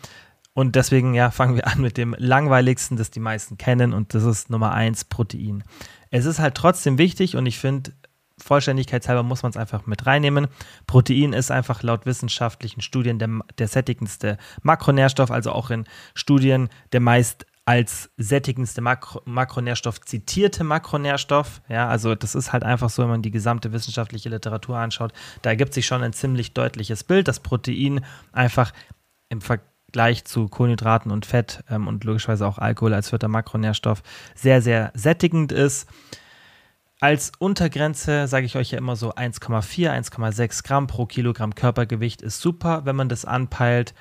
Und 0.54 0.76
deswegen, 0.76 1.14
ja, 1.14 1.32
fangen 1.32 1.56
wir 1.56 1.68
an 1.68 1.82
mit 1.82 1.98
dem 1.98 2.16
langweiligsten, 2.18 2.98
das 2.98 3.10
die 3.10 3.20
meisten 3.20 3.58
kennen, 3.58 3.94
und 3.94 4.14
das 4.14 4.24
ist 4.24 4.50
Nummer 4.50 4.74
eins, 4.74 5.06
Protein. 5.06 5.64
Es 6.10 6.26
ist 6.26 6.40
halt 6.40 6.56
trotzdem 6.56 6.98
wichtig 6.98 7.38
und 7.38 7.46
ich 7.46 7.58
finde, 7.58 7.94
Vollständigkeitshalber 8.38 9.24
muss 9.24 9.44
man 9.44 9.52
es 9.52 9.58
einfach 9.58 9.86
mit 9.86 10.06
reinnehmen. 10.06 10.48
Protein 10.88 11.34
ist 11.34 11.52
einfach 11.52 11.84
laut 11.84 12.06
wissenschaftlichen 12.06 12.82
Studien 12.82 13.20
der, 13.20 13.30
der 13.58 13.68
sättigendste 13.68 14.38
Makronährstoff, 14.62 15.32
also 15.32 15.52
auch 15.52 15.70
in 15.70 15.86
Studien 16.16 16.70
der 16.92 17.00
meist 17.00 17.46
als 17.66 18.10
sättigendste 18.18 18.82
Makro 18.82 19.22
Makronährstoff 19.26 20.02
zitierte 20.02 20.64
Makronährstoff. 20.64 21.62
Ja, 21.70 21.88
also 21.88 22.16
das 22.16 22.36
ist 22.36 22.54
halt 22.54 22.64
einfach 22.64 22.90
so, 22.90 23.04
wenn 23.04 23.10
man 23.10 23.22
die 23.22 23.32
gesamte 23.32 23.72
wissenschaftliche 23.72 24.30
Literatur 24.30 24.78
anschaut, 24.78 25.14
da 25.42 25.52
ergibt 25.52 25.74
sich 25.74 25.86
schon 25.86 26.02
ein 26.02 26.14
ziemlich 26.14 26.54
deutliches 26.54 27.04
Bild, 27.04 27.28
dass 27.28 27.40
Protein 27.40 28.04
einfach 28.32 28.74
im 29.30 29.42
Vergleich 29.42 30.26
zu 30.26 30.48
Kohlenhydraten 30.48 31.12
und 31.12 31.26
Fett 31.26 31.64
ähm, 31.70 31.88
und 31.88 32.04
logischerweise 32.04 32.48
auch 32.48 32.58
Alkohol 32.58 32.94
als 32.94 33.10
vierter 33.10 33.28
Makronährstoff 33.28 34.02
sehr, 34.34 34.62
sehr 34.62 34.92
sättigend 34.96 35.52
ist. 35.52 35.88
Als 37.00 37.32
Untergrenze 37.40 38.28
sage 38.28 38.46
ich 38.46 38.56
euch 38.56 38.72
ja 38.72 38.78
immer 38.78 38.96
so 38.96 39.14
1,4, 39.14 39.90
1,6 39.90 40.64
Gramm 40.64 40.88
pro 40.88 41.06
Kilogramm 41.06 41.56
Körpergewicht 41.56 42.22
ist 42.22 42.42
super, 42.42 42.86
wenn 42.86 42.96
man 42.96 43.10
das 43.10 43.26
anpeilt. 43.26 43.94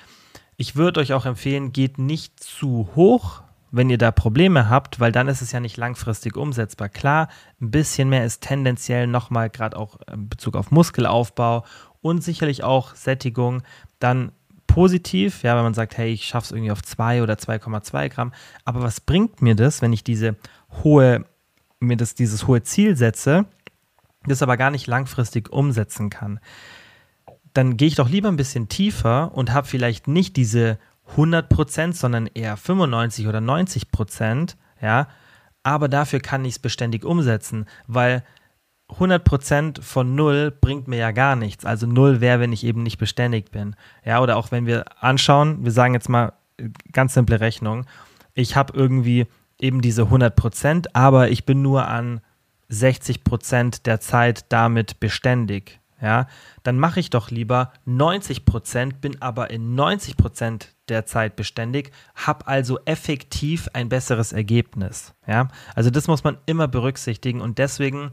Ich 0.55 0.75
würde 0.75 0.99
euch 0.99 1.13
auch 1.13 1.25
empfehlen, 1.25 1.73
geht 1.73 1.97
nicht 1.97 2.39
zu 2.39 2.89
hoch, 2.95 3.41
wenn 3.71 3.89
ihr 3.89 3.97
da 3.97 4.11
Probleme 4.11 4.69
habt, 4.69 4.99
weil 4.99 5.11
dann 5.11 5.27
ist 5.27 5.41
es 5.41 5.51
ja 5.51 5.59
nicht 5.59 5.77
langfristig 5.77 6.35
umsetzbar. 6.35 6.89
Klar, 6.89 7.29
ein 7.61 7.71
bisschen 7.71 8.09
mehr 8.09 8.25
ist 8.25 8.41
tendenziell 8.41 9.07
nochmal 9.07 9.49
gerade 9.49 9.77
auch 9.77 9.97
in 10.11 10.29
Bezug 10.29 10.55
auf 10.55 10.71
Muskelaufbau 10.71 11.65
und 12.01 12.23
sicherlich 12.23 12.63
auch 12.63 12.95
Sättigung 12.95 13.63
dann 13.99 14.31
positiv, 14.67 15.43
ja, 15.43 15.55
wenn 15.55 15.63
man 15.63 15.73
sagt, 15.73 15.97
hey, 15.97 16.11
ich 16.11 16.25
schaffe 16.25 16.45
es 16.45 16.51
irgendwie 16.51 16.71
auf 16.71 16.81
2 16.81 17.23
oder 17.23 17.33
2,2 17.33 18.09
Gramm. 18.09 18.33
Aber 18.63 18.81
was 18.81 19.01
bringt 19.01 19.41
mir 19.41 19.55
das, 19.55 19.81
wenn 19.81 19.93
ich 19.93 20.03
diese 20.03 20.35
hohe 20.83 21.25
mir 21.81 21.97
das, 21.97 22.15
dieses 22.15 22.47
hohe 22.47 22.63
Ziel 22.63 22.95
setze, 22.95 23.45
das 24.25 24.41
aber 24.41 24.55
gar 24.55 24.71
nicht 24.71 24.87
langfristig 24.87 25.51
umsetzen 25.51 26.09
kann, 26.09 26.39
dann 27.53 27.75
gehe 27.75 27.87
ich 27.87 27.95
doch 27.95 28.07
lieber 28.07 28.29
ein 28.29 28.37
bisschen 28.37 28.69
tiefer 28.69 29.31
und 29.33 29.51
habe 29.51 29.67
vielleicht 29.67 30.07
nicht 30.07 30.37
diese 30.37 30.77
100%, 31.15 31.93
sondern 31.93 32.27
eher 32.27 32.57
95 32.57 33.27
oder 33.27 33.39
90%, 33.39 34.55
ja, 34.81 35.07
aber 35.63 35.87
dafür 35.87 36.19
kann 36.19 36.45
ich 36.45 36.53
es 36.53 36.59
beständig 36.59 37.05
umsetzen, 37.05 37.65
weil 37.87 38.23
100% 38.89 39.81
von 39.81 40.15
0 40.15 40.51
bringt 40.59 40.87
mir 40.87 40.97
ja 40.97 41.11
gar 41.11 41.35
nichts. 41.35 41.65
Also 41.65 41.87
0 41.87 42.19
wäre, 42.19 42.39
wenn 42.39 42.51
ich 42.51 42.65
eben 42.65 42.83
nicht 42.83 42.97
beständig 42.97 43.51
bin. 43.51 43.75
Ja, 44.03 44.21
oder 44.21 44.37
auch 44.37 44.51
wenn 44.51 44.65
wir 44.65 44.85
anschauen, 45.01 45.63
wir 45.63 45.71
sagen 45.71 45.93
jetzt 45.93 46.09
mal 46.09 46.33
äh, 46.57 46.69
ganz 46.91 47.13
simple 47.13 47.39
Rechnung, 47.39 47.85
ich 48.33 48.55
habe 48.55 48.73
irgendwie 48.75 49.27
eben 49.59 49.81
diese 49.81 50.03
100 50.03 50.35
Prozent, 50.35 50.95
aber 50.95 51.29
ich 51.29 51.45
bin 51.45 51.61
nur 51.61 51.87
an 51.87 52.21
60 52.69 53.23
Prozent 53.23 53.85
der 53.85 53.99
Zeit 53.99 54.45
damit 54.49 54.99
beständig. 54.99 55.79
Ja, 56.01 56.27
dann 56.63 56.79
mache 56.79 56.99
ich 56.99 57.11
doch 57.11 57.29
lieber 57.29 57.71
90 57.85 58.43
Prozent, 58.45 59.01
bin 59.01 59.21
aber 59.21 59.51
in 59.51 59.75
90 59.75 60.17
Prozent 60.91 61.01
der 61.01 61.05
Zeit 61.05 61.35
beständig, 61.35 61.91
habe 62.15 62.47
also 62.47 62.79
effektiv 62.85 63.69
ein 63.73 63.89
besseres 63.89 64.33
Ergebnis. 64.33 65.13
Ja, 65.25 65.47
also 65.75 65.89
das 65.89 66.07
muss 66.07 66.23
man 66.23 66.37
immer 66.45 66.67
berücksichtigen 66.67 67.41
und 67.41 67.57
deswegen 67.57 68.11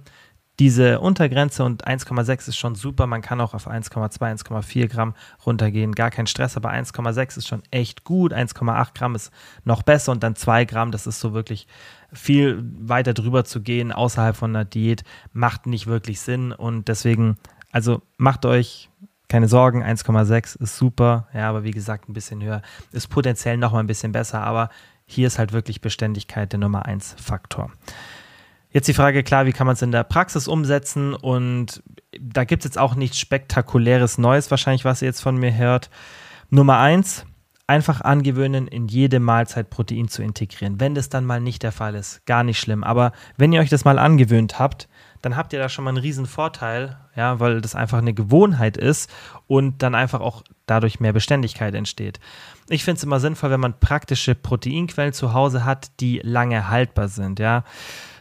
diese 0.61 0.99
Untergrenze 0.99 1.63
und 1.63 1.87
1,6 1.87 2.49
ist 2.49 2.57
schon 2.57 2.75
super. 2.75 3.07
Man 3.07 3.23
kann 3.23 3.41
auch 3.41 3.55
auf 3.55 3.69
1,2, 3.69 4.19
1,4 4.19 4.89
Gramm 4.89 5.15
runtergehen. 5.47 5.95
Gar 5.95 6.11
kein 6.11 6.27
Stress, 6.27 6.57
aber 6.57 6.71
1,6 6.71 7.39
ist 7.39 7.47
schon 7.47 7.63
echt 7.71 8.03
gut. 8.03 8.33
1,8 8.33 8.95
Gramm 8.95 9.15
ist 9.15 9.33
noch 9.65 9.85
besser 9.85 10.11
und 10.11 10.23
dann 10.25 10.35
2 10.35 10.65
Gramm, 10.65 10.91
das 10.91 11.07
ist 11.07 11.21
so 11.21 11.33
wirklich 11.33 11.69
viel 12.13 12.61
weiter 12.81 13.15
drüber 13.15 13.45
zu 13.45 13.61
gehen 13.61 13.93
außerhalb 13.93 14.35
von 14.35 14.51
einer 14.51 14.65
Diät, 14.65 15.05
macht 15.33 15.67
nicht 15.67 15.87
wirklich 15.87 16.21
Sinn 16.21 16.51
und 16.51 16.89
deswegen, 16.89 17.37
also 17.71 18.03
macht 18.17 18.45
euch 18.45 18.89
keine 19.29 19.49
Sorgen, 19.49 19.83
1,6 19.83 20.61
ist 20.61 20.77
super, 20.77 21.29
ja, 21.35 21.49
aber 21.49 21.63
wie 21.65 21.71
gesagt, 21.71 22.09
ein 22.09 22.15
bisschen 22.15 22.43
höher 22.43 22.63
ist 22.93 23.09
potenziell 23.09 23.57
noch 23.57 23.73
mal 23.73 23.81
ein 23.81 23.87
bisschen 23.87 24.13
besser, 24.13 24.43
aber 24.43 24.71
hier 25.07 25.27
ist 25.27 25.39
halt 25.39 25.53
wirklich 25.53 25.81
Beständigkeit 25.81 26.53
der 26.53 26.61
Nummer 26.61 26.87
1 26.87 27.17
Faktor. 27.21 27.71
Jetzt 28.71 28.89
die 28.89 28.95
Frage, 28.95 29.23
klar, 29.23 29.47
wie 29.47 29.53
kann 29.53 29.67
man 29.67 29.75
es 29.75 29.83
in 29.83 29.93
der 29.93 30.05
Praxis 30.05 30.47
umsetzen? 30.47 31.15
Und 31.15 31.83
da 32.21 32.45
gibt 32.45 32.63
es 32.63 32.69
jetzt 32.69 32.79
auch 32.79 32.95
nichts 32.95 33.19
spektakuläres 33.19 34.19
Neues, 34.19 34.51
wahrscheinlich, 34.51 34.85
was 34.85 35.01
ihr 35.01 35.07
jetzt 35.07 35.23
von 35.23 35.37
mir 35.37 35.55
hört. 35.55 35.89
Nummer 36.51 36.79
eins, 36.79 37.25
einfach 37.67 38.03
angewöhnen, 38.03 38.69
in 38.69 38.87
jede 38.87 39.21
Mahlzeit 39.21 39.71
Protein 39.71 40.09
zu 40.09 40.23
integrieren. 40.23 40.81
Wenn 40.81 40.95
das 40.95 41.09
dann 41.09 41.25
mal 41.25 41.41
nicht 41.41 41.63
der 41.63 41.73
Fall 41.73 41.95
ist, 41.95 42.27
gar 42.27 42.45
nicht 42.45 42.59
schlimm. 42.59 42.85
Aber 42.85 43.13
wenn 43.39 43.53
ihr 43.53 43.61
euch 43.61 43.71
das 43.71 43.87
mal 43.87 43.99
angewöhnt 43.99 44.59
habt, 44.59 44.89
dann 45.23 45.37
habt 45.37 45.53
ihr 45.53 45.59
da 45.59 45.69
schon 45.69 45.85
mal 45.85 45.91
einen 45.91 45.99
riesen 45.99 46.27
Vorteil, 46.27 46.97
ja, 47.17 47.41
weil 47.41 47.61
das 47.61 47.75
einfach 47.75 47.99
eine 47.99 48.15
Gewohnheit 48.15 48.77
ist 48.77 49.11
und 49.47 49.83
dann 49.83 49.95
einfach 49.95 50.21
auch 50.21 50.43
dadurch 50.67 51.01
mehr 51.01 51.13
Beständigkeit 51.13 51.75
entsteht. 51.75 52.21
Ich 52.69 52.85
finde 52.85 52.99
es 52.99 53.05
immer 53.05 53.21
sinnvoll, 53.21 53.51
wenn 53.51 53.61
man 53.61 53.81
praktische 53.81 54.35
Proteinquellen 54.35 55.13
zu 55.13 55.33
Hause 55.33 55.65
hat, 55.65 56.01
die 56.01 56.21
lange 56.23 56.69
haltbar 56.69 57.09
sind, 57.09 57.39
ja 57.39 57.65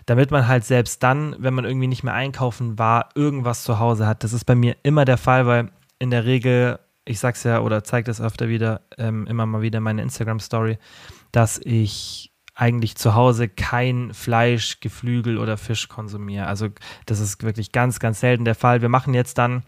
damit 0.08 0.32
man 0.32 0.48
halt 0.48 0.64
selbst 0.64 1.04
dann, 1.04 1.36
wenn 1.38 1.54
man 1.54 1.66
irgendwie 1.66 1.88
nicht 1.88 2.04
mehr 2.04 2.14
einkaufen 2.14 2.80
war, 2.80 3.10
irgendwas 3.14 3.64
zu 3.64 3.78
Hause 3.78 4.08
hat. 4.08 4.24
Das 4.24 4.32
ist 4.32 4.46
bei 4.46 4.56
mir 4.56 4.78
immer 4.82 5.04
der 5.04 5.18
Fall, 5.18 5.46
weil 5.46 5.70
in 6.00 6.12
der 6.12 6.26
Regel, 6.26 6.80
ich 7.04 7.20
sag's 7.20 7.44
ja 7.44 7.60
oder 7.60 7.84
zeige 7.84 8.06
das 8.06 8.22
öfter 8.22 8.48
wieder, 8.48 8.82
ähm, 8.98 9.28
immer 9.28 9.46
mal 9.46 9.62
wieder 9.62 9.82
meine 9.82 10.02
Instagram-Story, 10.02 10.78
dass 11.34 11.60
ich 11.62 12.32
eigentlich 12.58 12.96
zu 12.96 13.14
Hause 13.14 13.48
kein 13.48 14.14
Fleisch, 14.14 14.80
Geflügel 14.80 15.38
oder 15.38 15.58
Fisch 15.58 15.88
konsumiere. 15.88 16.48
Also 16.48 16.70
das 17.06 17.20
ist 17.20 17.44
wirklich 17.44 17.72
ganz, 17.72 18.00
ganz 18.00 18.20
selten 18.20 18.46
der 18.46 18.56
Fall. 18.56 18.82
Wir 18.82 18.90
machen 18.90 19.14
jetzt 19.14 19.38
dann, 19.38 19.64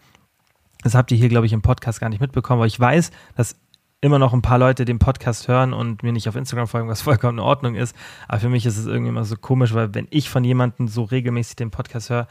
das 0.82 0.96
habt 0.96 1.12
ihr 1.12 1.16
hier, 1.16 1.28
glaube 1.28 1.46
ich, 1.46 1.52
im 1.52 1.62
Podcast 1.62 2.00
gar 2.00 2.08
nicht 2.08 2.20
mitbekommen, 2.20 2.58
aber 2.58 2.66
ich 2.66 2.80
weiß, 2.80 3.12
dass 3.36 3.56
immer 4.00 4.18
noch 4.18 4.32
ein 4.32 4.42
paar 4.42 4.58
Leute 4.58 4.84
den 4.84 4.98
Podcast 4.98 5.46
hören 5.46 5.72
und 5.72 6.02
mir 6.02 6.12
nicht 6.12 6.28
auf 6.28 6.34
Instagram 6.34 6.66
folgen, 6.66 6.88
was 6.88 7.02
vollkommen 7.02 7.38
in 7.38 7.44
Ordnung 7.44 7.76
ist. 7.76 7.94
Aber 8.26 8.40
für 8.40 8.48
mich 8.48 8.66
ist 8.66 8.76
es 8.76 8.86
irgendwie 8.86 9.10
immer 9.10 9.24
so 9.24 9.36
komisch, 9.36 9.72
weil 9.72 9.94
wenn 9.94 10.08
ich 10.10 10.28
von 10.28 10.42
jemandem 10.42 10.88
so 10.88 11.04
regelmäßig 11.04 11.56
den 11.56 11.70
Podcast 11.70 12.10
höre, 12.10 12.26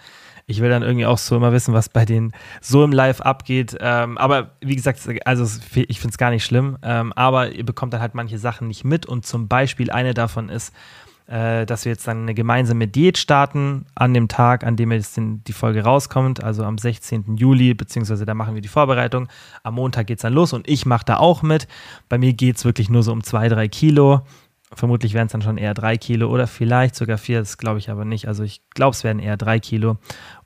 ich 0.50 0.62
will 0.62 0.70
dann 0.70 0.82
irgendwie 0.82 1.06
auch 1.06 1.20
so 1.20 1.36
immer 1.36 1.52
wissen, 1.52 1.76
was 1.76 1.90
bei 1.90 2.06
denen 2.06 2.34
so 2.60 2.84
im 2.84 2.92
Live 2.92 3.22
abgeht. 3.22 3.78
Ähm, 3.80 4.18
aber 4.18 4.52
wie 4.62 4.76
gesagt, 4.76 5.00
also 5.26 5.46
ich 5.76 6.00
finde 6.00 6.12
es 6.12 6.18
gar 6.18 6.32
nicht 6.32 6.44
schlimm. 6.44 6.78
Ähm, 6.82 7.14
aber 7.14 7.52
ihr 7.52 7.64
bekommt 7.64 7.94
dann 7.94 8.02
halt 8.02 8.16
manche 8.16 8.40
Sachen 8.40 8.68
nicht 8.68 8.84
mit. 8.84 9.06
Und 9.06 9.28
zum 9.28 9.48
Beispiel 9.48 9.92
eine 9.92 10.16
davon 10.16 10.50
ist, 10.50 10.74
äh, 11.28 11.68
dass 11.68 11.86
wir 11.86 11.92
jetzt 11.92 12.08
dann 12.08 12.24
eine 12.24 12.34
gemeinsame 12.34 12.88
Diät 12.88 13.20
starten 13.20 13.86
an 13.94 14.16
dem 14.16 14.28
Tag, 14.28 14.64
an 14.64 14.76
dem 14.76 14.92
jetzt 14.92 15.20
die 15.20 15.54
Folge 15.54 15.84
rauskommt, 15.84 16.44
also 16.44 16.64
am 16.64 16.80
16. 16.80 17.38
Juli, 17.38 17.76
beziehungsweise 17.76 18.26
da 18.26 18.34
machen 18.34 18.56
wir 18.56 18.64
die 18.64 18.68
Vorbereitung. 18.68 19.28
Am 19.62 19.76
Montag 19.76 20.08
geht 20.08 20.18
es 20.18 20.24
dann 20.24 20.34
los 20.34 20.52
und 20.54 20.68
ich 20.68 20.88
mache 20.88 21.06
da 21.06 21.18
auch 21.18 21.44
mit. 21.44 21.68
Bei 22.10 22.18
mir 22.18 22.34
geht 22.34 22.58
es 22.58 22.66
wirklich 22.66 22.90
nur 22.90 23.04
so 23.04 23.12
um 23.12 23.24
zwei, 23.24 23.50
drei 23.50 23.68
Kilo. 23.68 24.22
Vermutlich 24.72 25.16
werden 25.16 25.26
es 25.26 25.32
dann 25.32 25.42
schon 25.42 25.58
eher 25.58 25.74
drei 25.74 25.98
Kilo 25.98 26.30
oder 26.30 26.46
vielleicht 26.46 26.96
sogar 26.96 27.18
vier, 27.18 27.40
das 27.40 27.58
glaube 27.58 27.80
ich 27.80 27.90
aber 27.90 28.06
nicht. 28.06 28.28
Also 28.28 28.44
ich 28.44 28.62
glaube, 28.76 28.96
es 28.96 29.04
werden 29.04 29.20
eher 29.20 29.36
drei 29.36 29.60
Kilo. 29.60 29.98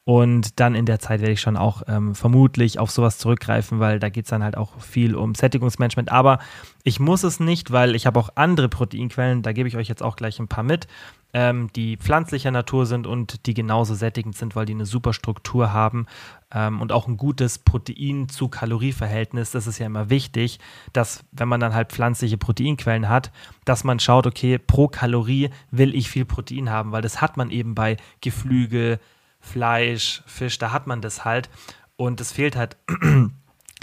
Und 0.05 0.60
dann 0.60 0.75
in 0.75 0.86
der 0.86 1.00
Zeit 1.00 1.22
werde 1.22 1.31
ich 1.31 1.39
schon 1.39 1.55
auch 1.55 1.83
ähm, 1.88 2.13
vermutlich 2.13 2.77
auf 2.77 2.91
sowas 2.91 3.17
zurückgreifen, 3.17 3.79
weil 3.79 4.00
da 4.00 4.10
geht 4.10 4.25
es 4.25 4.29
dann 4.31 4.43
halt 4.43 4.57
auch 4.57 4.81
viel 4.81 5.15
um 5.15 5.33
Sättigungsmanagement. 5.33 6.12
Aber 6.12 6.39
ich 6.83 7.00
muss 7.00 7.24
es 7.24 7.39
nicht, 7.39 7.72
weil 7.72 7.95
ich 7.95 8.05
habe 8.05 8.19
auch 8.19 8.29
andere 8.36 8.67
Proteinquellen, 8.67 9.43
da 9.43 9.53
gebe 9.53 9.69
ich 9.69 9.77
euch 9.77 9.88
jetzt 9.88 10.03
auch 10.03 10.17
gleich 10.17 10.39
ein 10.39 10.50
paar 10.50 10.65
mit, 10.65 10.88
ähm, 11.33 11.69
die 11.74 11.95
pflanzlicher 11.95 12.51
Natur 12.51 12.86
sind 12.86 13.07
und 13.07 13.45
die 13.45 13.53
genauso 13.53 13.95
sättigend 13.95 14.36
sind, 14.36 14.57
weil 14.57 14.65
die 14.65 14.74
eine 14.74 14.86
super 14.86 15.13
Struktur 15.13 15.72
haben 15.72 16.05
ähm, 16.53 16.81
und 16.81 16.91
auch 16.91 17.07
ein 17.07 17.15
gutes 17.15 17.57
Protein 17.57 18.27
zu 18.27 18.50
Kalorieverhältnis. 18.50 19.51
Das 19.51 19.67
ist 19.67 19.79
ja 19.79 19.86
immer 19.86 20.10
wichtig, 20.10 20.60
dass 20.91 21.24
wenn 21.31 21.48
man 21.48 21.62
dann 21.62 21.74
halt 21.74 21.93
pflanzliche 21.93 22.38
Proteinquellen 22.38 23.07
hat, 23.07 23.31
dass 23.63 23.86
man 23.86 24.00
schaut, 24.00 24.27
okay, 24.27 24.57
pro 24.57 24.89
Kalorie 24.89 25.50
will 25.72 25.95
ich 25.95 26.10
viel 26.10 26.25
Protein 26.25 26.69
haben, 26.69 26.91
weil 26.91 27.01
das 27.01 27.22
hat 27.22 27.38
man 27.38 27.50
eben 27.51 27.74
bei 27.74 27.95
Geflügel, 28.19 29.00
Fleisch, 29.43 30.23
Fisch, 30.25 30.57
da 30.57 30.71
hat 30.71 30.88
man 30.88 31.01
das 31.01 31.25
halt. 31.25 31.50
Und 31.95 32.21
es 32.21 32.31
fehlt 32.31 32.55
halt 32.55 32.77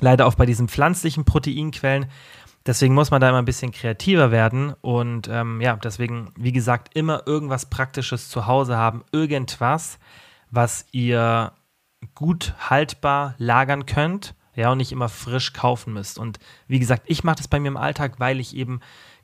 leider 0.00 0.26
auch 0.26 0.34
bei 0.34 0.46
diesen 0.46 0.68
pflanzlichen 0.68 1.24
Proteinquellen. 1.24 2.06
Deswegen 2.66 2.94
muss 2.94 3.10
man 3.10 3.20
da 3.20 3.28
immer 3.28 3.38
ein 3.38 3.44
bisschen 3.46 3.72
kreativer 3.72 4.30
werden 4.30 4.74
und 4.82 5.28
ähm, 5.28 5.60
ja, 5.62 5.76
deswegen, 5.76 6.30
wie 6.36 6.52
gesagt, 6.52 6.94
immer 6.94 7.26
irgendwas 7.26 7.70
Praktisches 7.70 8.28
zu 8.28 8.46
Hause 8.46 8.76
haben, 8.76 9.02
irgendwas, 9.12 9.98
was 10.50 10.84
ihr 10.92 11.52
gut 12.14 12.54
haltbar 12.68 13.34
lagern 13.38 13.86
könnt, 13.86 14.34
ja, 14.54 14.72
und 14.72 14.78
nicht 14.78 14.92
immer 14.92 15.08
frisch 15.08 15.54
kaufen 15.54 15.94
müsst. 15.94 16.18
Und 16.18 16.38
wie 16.66 16.78
gesagt, 16.78 17.04
ich 17.06 17.24
mache 17.24 17.36
das 17.36 17.48
bei 17.48 17.60
mir 17.60 17.68
im 17.68 17.78
Alltag, 17.78 18.18
weil 18.18 18.40
ich 18.40 18.54
eben 18.54 18.80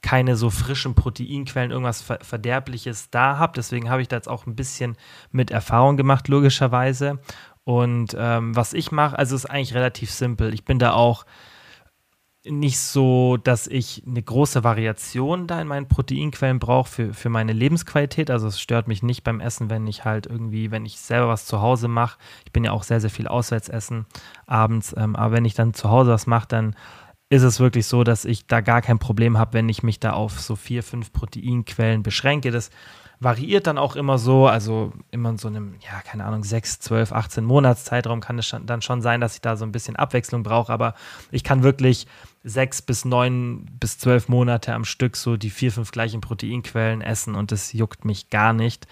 keine 0.07 0.37
so 0.37 0.51
frischen 0.51 0.95
Proteinquellen, 0.95 1.73
irgendwas 1.73 2.01
Verderbliches 2.21 3.11
da 3.11 3.39
habe. 3.39 3.55
Deswegen 3.57 3.91
habe 3.91 4.03
ich 4.03 4.07
da 4.07 4.15
jetzt 4.15 4.29
auch 4.29 4.47
ein 4.47 4.55
bisschen 4.55 4.97
mit 5.33 5.51
Erfahrung 5.51 5.97
gemacht, 5.97 6.29
logischerweise. 6.29 7.19
Und 7.65 8.17
ähm, 8.17 8.55
was 8.55 8.73
ich 8.73 8.93
mache, 8.93 9.19
also 9.19 9.35
ist 9.35 9.47
eigentlich 9.47 9.75
relativ 9.75 10.13
simpel. 10.13 10.55
Ich 10.55 10.65
bin 10.65 10.79
da 10.79 10.93
auch 10.93 11.27
nicht 12.45 12.79
so, 12.79 13.37
dass 13.37 13.67
ich 13.67 14.05
eine 14.07 14.23
große 14.23 14.63
Variation 14.63 15.49
da 15.49 15.61
in 15.61 15.67
meinen 15.67 15.89
Proteinquellen 15.89 16.61
brauche 16.61 16.89
für, 16.89 17.13
für 17.13 17.29
meine 17.29 17.53
Lebensqualität. 17.53 18.31
Also 18.31 18.47
es 18.47 18.61
stört 18.61 18.87
mich 18.87 19.03
nicht 19.03 19.25
beim 19.25 19.41
Essen, 19.41 19.71
wenn 19.71 19.89
ich 19.89 20.05
halt 20.05 20.27
irgendwie, 20.27 20.71
wenn 20.71 20.87
ich 20.87 21.01
selber 21.01 21.27
was 21.27 21.47
zu 21.47 21.61
Hause 21.61 21.89
mache. 21.89 22.21
Ich 22.45 22.53
bin 22.53 22.63
ja 22.63 22.71
auch 22.71 22.85
sehr, 22.85 23.01
sehr 23.01 23.11
viel 23.11 23.27
auswärts 23.27 23.69
essen 23.69 24.07
abends. 24.47 24.95
Ähm, 24.97 25.17
aber 25.17 25.35
wenn 25.35 25.45
ich 25.45 25.55
dann 25.55 25.75
zu 25.75 25.91
Hause 25.91 26.13
was 26.13 26.29
mache, 26.29 26.47
dann 26.47 26.77
ist 27.29 27.43
es 27.43 27.59
wirklich 27.59 27.87
so, 27.87 28.05
dass 28.05 28.25
ich 28.25 28.47
da 28.47 28.61
gar 28.61 28.83
kein 28.83 28.99
Problem 28.99 29.37
habe, 29.37 29.55
wenn 29.55 29.69
ich 29.69 29.83
mich 29.83 29.99
da 29.99 30.13
auf 30.13 30.41
so 30.41 30.55
vier, 30.55 30.83
fünf 30.83 31.13
Proteinquellen 31.13 32.03
beschränke. 32.03 32.53
Das 32.53 32.71
variiert 33.19 33.67
dann 33.67 33.79
auch 33.79 33.97
immer 33.97 34.19
so, 34.19 34.47
also 34.47 34.93
immer 35.11 35.31
in 35.31 35.39
so 35.39 35.49
einem, 35.49 35.75
ja, 35.81 36.01
keine 36.03 36.25
Ahnung, 36.25 36.45
6, 36.45 36.81
12, 36.81 37.13
18 37.13 37.45
Monatszeitraum 37.45 38.21
kann 38.21 38.39
es 38.39 38.55
dann 38.65 38.83
schon 38.83 39.01
sein, 39.01 39.21
dass 39.21 39.35
ich 39.35 39.41
da 39.41 39.57
so 39.57 39.65
ein 39.65 39.73
bisschen 39.73 39.97
Abwechslung 39.97 40.43
brauche, 40.43 40.73
aber 40.73 40.95
ich 41.31 41.43
kann 41.43 41.63
wirklich 41.63 42.07
sechs 42.45 42.83
bis 42.83 43.05
neun 43.05 43.67
bis 43.81 43.99
zwölf 43.99 44.29
Monate 44.29 44.75
am 44.75 44.85
Stück 44.85 45.17
so 45.17 45.37
die 45.37 45.51
vier, 45.51 45.73
fünf 45.73 45.91
gleichen 45.91 46.21
Proteinquellen 46.21 47.01
essen 47.01 47.35
und 47.35 47.53
das 47.53 47.73
juckt 47.73 48.05
mich 48.05 48.31
gar 48.31 48.53
nicht. 48.53 48.87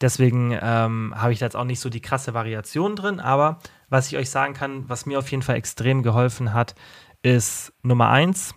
Deswegen 0.00 0.56
ähm, 0.60 1.14
habe 1.16 1.32
ich 1.32 1.38
da 1.38 1.46
jetzt 1.46 1.56
auch 1.56 1.64
nicht 1.64 1.80
so 1.80 1.88
die 1.88 2.02
krasse 2.02 2.34
Variation 2.34 2.94
drin, 2.94 3.18
aber 3.18 3.58
was 3.88 4.08
ich 4.08 4.16
euch 4.16 4.28
sagen 4.28 4.52
kann, 4.52 4.88
was 4.88 5.06
mir 5.06 5.18
auf 5.18 5.30
jeden 5.30 5.42
Fall 5.42 5.56
extrem 5.56 6.02
geholfen 6.02 6.52
hat, 6.52 6.74
ist 7.24 7.72
Nummer 7.82 8.10
1, 8.10 8.54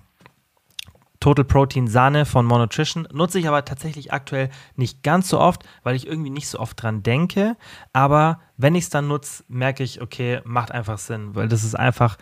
Total 1.20 1.46
Protein 1.46 1.88
Sahne 1.88 2.26
von 2.26 2.46
Monotrition. 2.46 3.08
Nutze 3.12 3.40
ich 3.40 3.48
aber 3.48 3.66
tatsächlich 3.66 4.14
aktuell 4.14 4.50
nicht 4.76 5.02
ganz 5.02 5.30
so 5.30 5.40
oft, 5.40 5.64
weil 5.84 5.96
ich 5.96 6.06
irgendwie 6.06 6.30
nicht 6.30 6.48
so 6.48 6.60
oft 6.60 6.82
dran 6.82 7.02
denke. 7.02 7.56
Aber 7.94 8.40
wenn 8.58 8.76
ich 8.76 8.84
es 8.84 8.90
dann 8.90 9.08
nutze, 9.08 9.44
merke 9.48 9.84
ich, 9.84 10.02
okay, 10.02 10.42
macht 10.44 10.72
einfach 10.72 11.00
Sinn, 11.00 11.34
weil 11.34 11.48
das 11.48 11.64
ist 11.64 11.76
einfach 11.76 12.18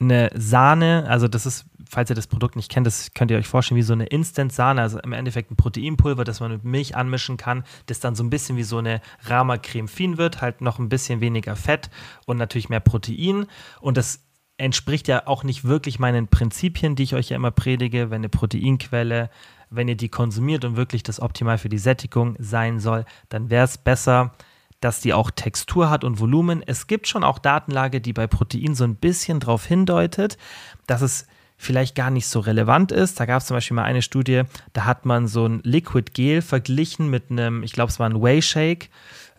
eine 0.00 0.30
Sahne, 0.34 1.04
also 1.08 1.28
das 1.28 1.44
ist, 1.44 1.66
falls 1.88 2.08
ihr 2.08 2.16
das 2.16 2.26
Produkt 2.26 2.56
nicht 2.56 2.70
kennt, 2.70 2.86
das 2.86 3.12
könnt 3.12 3.30
ihr 3.30 3.36
euch 3.36 3.46
vorstellen 3.46 3.76
wie 3.76 3.82
so 3.82 3.92
eine 3.92 4.06
Instant-Sahne, 4.06 4.80
also 4.80 4.98
im 4.98 5.12
Endeffekt 5.12 5.50
ein 5.50 5.56
Proteinpulver, 5.56 6.24
das 6.24 6.40
man 6.40 6.52
mit 6.52 6.64
Milch 6.64 6.96
anmischen 6.96 7.36
kann, 7.36 7.64
das 7.84 8.00
dann 8.00 8.14
so 8.14 8.24
ein 8.24 8.30
bisschen 8.30 8.56
wie 8.56 8.62
so 8.62 8.78
eine 8.78 9.02
Rama-Creme 9.24 9.88
fin 9.88 10.16
wird, 10.16 10.40
halt 10.40 10.62
noch 10.62 10.78
ein 10.78 10.88
bisschen 10.88 11.20
weniger 11.20 11.54
Fett 11.54 11.90
und 12.24 12.38
natürlich 12.38 12.70
mehr 12.70 12.80
Protein 12.80 13.46
und 13.82 13.98
das 13.98 14.24
entspricht 14.60 15.08
ja 15.08 15.26
auch 15.26 15.42
nicht 15.42 15.64
wirklich 15.64 15.98
meinen 15.98 16.28
Prinzipien, 16.28 16.94
die 16.94 17.04
ich 17.04 17.14
euch 17.14 17.30
ja 17.30 17.36
immer 17.36 17.50
predige, 17.50 18.10
wenn 18.10 18.20
eine 18.20 18.28
Proteinquelle, 18.28 19.30
wenn 19.70 19.88
ihr 19.88 19.96
die 19.96 20.08
konsumiert 20.08 20.64
und 20.64 20.76
wirklich 20.76 21.02
das 21.02 21.20
optimal 21.20 21.58
für 21.58 21.68
die 21.68 21.78
Sättigung 21.78 22.36
sein 22.38 22.78
soll, 22.78 23.04
dann 23.28 23.50
wäre 23.50 23.64
es 23.64 23.78
besser, 23.78 24.32
dass 24.80 25.00
die 25.00 25.14
auch 25.14 25.30
Textur 25.30 25.90
hat 25.90 26.04
und 26.04 26.20
Volumen. 26.20 26.62
Es 26.66 26.86
gibt 26.86 27.08
schon 27.08 27.24
auch 27.24 27.38
Datenlage, 27.38 28.00
die 28.00 28.12
bei 28.12 28.26
Protein 28.26 28.74
so 28.74 28.84
ein 28.84 28.96
bisschen 28.96 29.40
darauf 29.40 29.64
hindeutet, 29.66 30.36
dass 30.86 31.02
es 31.02 31.26
vielleicht 31.56 31.94
gar 31.94 32.10
nicht 32.10 32.26
so 32.26 32.40
relevant 32.40 32.90
ist. 32.90 33.20
Da 33.20 33.26
gab 33.26 33.40
es 33.40 33.46
zum 33.46 33.56
Beispiel 33.56 33.74
mal 33.74 33.84
eine 33.84 34.02
Studie, 34.02 34.42
da 34.72 34.84
hat 34.86 35.04
man 35.04 35.26
so 35.26 35.46
ein 35.46 35.60
Liquid 35.62 36.12
Gel 36.14 36.42
verglichen 36.42 37.08
mit 37.08 37.30
einem, 37.30 37.62
ich 37.62 37.72
glaube, 37.72 37.90
es 37.90 37.98
war 37.98 38.08
ein 38.08 38.22
Whey 38.22 38.40
Shake 38.40 38.90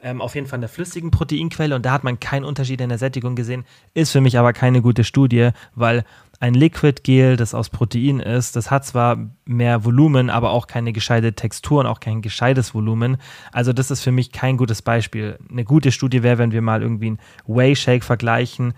ähm, 0.01 0.21
auf 0.21 0.35
jeden 0.35 0.47
Fall 0.47 0.59
eine 0.59 0.67
flüssigen 0.67 1.11
Proteinquelle 1.11 1.75
und 1.75 1.85
da 1.85 1.91
hat 1.91 2.03
man 2.03 2.19
keinen 2.19 2.43
Unterschied 2.43 2.81
in 2.81 2.89
der 2.89 2.97
Sättigung 2.97 3.35
gesehen. 3.35 3.65
Ist 3.93 4.11
für 4.11 4.21
mich 4.21 4.37
aber 4.37 4.53
keine 4.53 4.81
gute 4.81 5.03
Studie, 5.03 5.49
weil 5.75 6.03
ein 6.39 6.55
Liquid 6.55 7.01
Gel, 7.03 7.37
das 7.37 7.53
aus 7.53 7.69
Protein 7.69 8.19
ist. 8.19 8.55
Das 8.55 8.71
hat 8.71 8.83
zwar 8.83 9.29
mehr 9.45 9.85
Volumen, 9.85 10.31
aber 10.31 10.49
auch 10.49 10.65
keine 10.65 10.91
gescheite 10.91 11.33
Textur 11.33 11.81
und 11.81 11.85
auch 11.85 11.99
kein 11.99 12.23
gescheites 12.23 12.73
Volumen. 12.73 13.17
Also 13.51 13.73
das 13.73 13.91
ist 13.91 14.01
für 14.01 14.11
mich 14.11 14.31
kein 14.31 14.57
gutes 14.57 14.81
Beispiel. 14.81 15.37
Eine 15.49 15.63
gute 15.63 15.91
Studie 15.91 16.23
wäre, 16.23 16.39
wenn 16.39 16.51
wir 16.51 16.63
mal 16.63 16.81
irgendwie 16.81 17.07
einen 17.07 17.19
Whey 17.45 17.75
Shake 17.75 18.03
vergleichen 18.03 18.73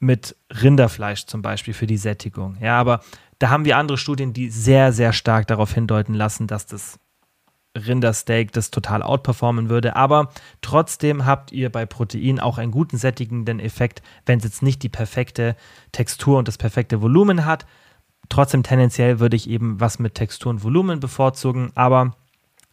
mit 0.00 0.34
Rinderfleisch 0.50 1.26
zum 1.26 1.42
Beispiel 1.42 1.74
für 1.74 1.86
die 1.86 1.98
Sättigung. 1.98 2.56
Ja, 2.60 2.80
aber 2.80 3.00
da 3.38 3.50
haben 3.50 3.64
wir 3.64 3.76
andere 3.76 3.98
Studien, 3.98 4.32
die 4.32 4.50
sehr, 4.50 4.92
sehr 4.92 5.12
stark 5.12 5.46
darauf 5.46 5.72
hindeuten 5.72 6.14
lassen, 6.14 6.48
dass 6.48 6.66
das 6.66 6.98
Rindersteak 7.76 8.52
das 8.52 8.70
total 8.70 9.02
outperformen 9.02 9.68
würde. 9.68 9.96
Aber 9.96 10.30
trotzdem 10.60 11.26
habt 11.26 11.52
ihr 11.52 11.70
bei 11.70 11.86
Protein 11.86 12.40
auch 12.40 12.58
einen 12.58 12.72
guten 12.72 12.96
sättigenden 12.96 13.60
Effekt, 13.60 14.02
wenn 14.26 14.38
es 14.38 14.44
jetzt 14.44 14.62
nicht 14.62 14.82
die 14.82 14.88
perfekte 14.88 15.56
Textur 15.92 16.38
und 16.38 16.48
das 16.48 16.58
perfekte 16.58 17.00
Volumen 17.00 17.44
hat. 17.44 17.66
Trotzdem 18.28 18.62
tendenziell 18.62 19.18
würde 19.20 19.36
ich 19.36 19.48
eben 19.48 19.80
was 19.80 19.98
mit 19.98 20.14
Textur 20.14 20.50
und 20.50 20.62
Volumen 20.62 21.00
bevorzugen, 21.00 21.72
aber 21.74 22.14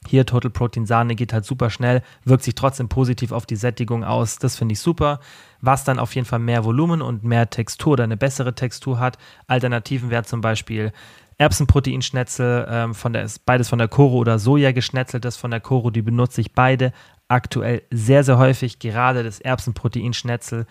hier 0.06 0.26
Total 0.26 0.52
Protein 0.52 0.86
Sahne 0.86 1.16
geht 1.16 1.34
halt 1.34 1.44
super 1.44 1.70
schnell, 1.70 2.02
wirkt 2.24 2.44
sich 2.44 2.56
trotzdem 2.56 2.88
positiv 2.88 3.32
auf 3.32 3.46
die 3.46 3.56
Sättigung 3.56 4.04
aus. 4.04 4.38
Das 4.38 4.56
finde 4.56 4.74
ich 4.74 4.80
super. 4.80 5.20
Was 5.60 5.84
dann 5.84 6.00
auf 6.00 6.16
jeden 6.16 6.26
Fall 6.26 6.40
mehr 6.40 6.64
Volumen 6.64 7.02
und 7.02 7.24
mehr 7.24 7.50
Textur 7.50 7.94
oder 7.94 8.04
eine 8.04 8.16
bessere 8.16 8.54
Textur 8.54 9.00
hat. 9.00 9.18
Alternativen 9.48 10.10
wäre 10.10 10.24
zum 10.24 10.40
Beispiel 10.40 10.94
Erbsenproteinschnetzel, 11.38 12.68
ähm, 12.70 12.96
von 12.96 13.14
der, 13.14 13.30
beides 13.46 13.70
von 13.70 13.80
der 13.80 13.88
Koro 13.88 14.18
oder 14.18 14.40
Soja 14.40 14.72
geschnetzeltes 14.72 15.38
von 15.38 15.52
der 15.52 15.60
Koro, 15.60 15.92
die 15.92 16.02
benutze 16.02 16.42
ich 16.42 16.54
beide 16.54 16.94
aktuell 17.28 17.84
sehr, 17.92 18.24
sehr 18.24 18.38
häufig, 18.38 18.80
gerade 18.80 19.24
das 19.24 19.40
Erbsenproteinschnetzel. 19.40 20.66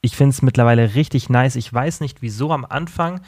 Ich 0.00 0.16
finde 0.16 0.30
es 0.30 0.42
mittlerweile 0.42 0.94
richtig 0.94 1.28
nice. 1.28 1.56
Ich 1.56 1.72
weiß 1.72 2.00
nicht, 2.00 2.22
wieso 2.22 2.52
am 2.52 2.64
Anfang 2.64 3.20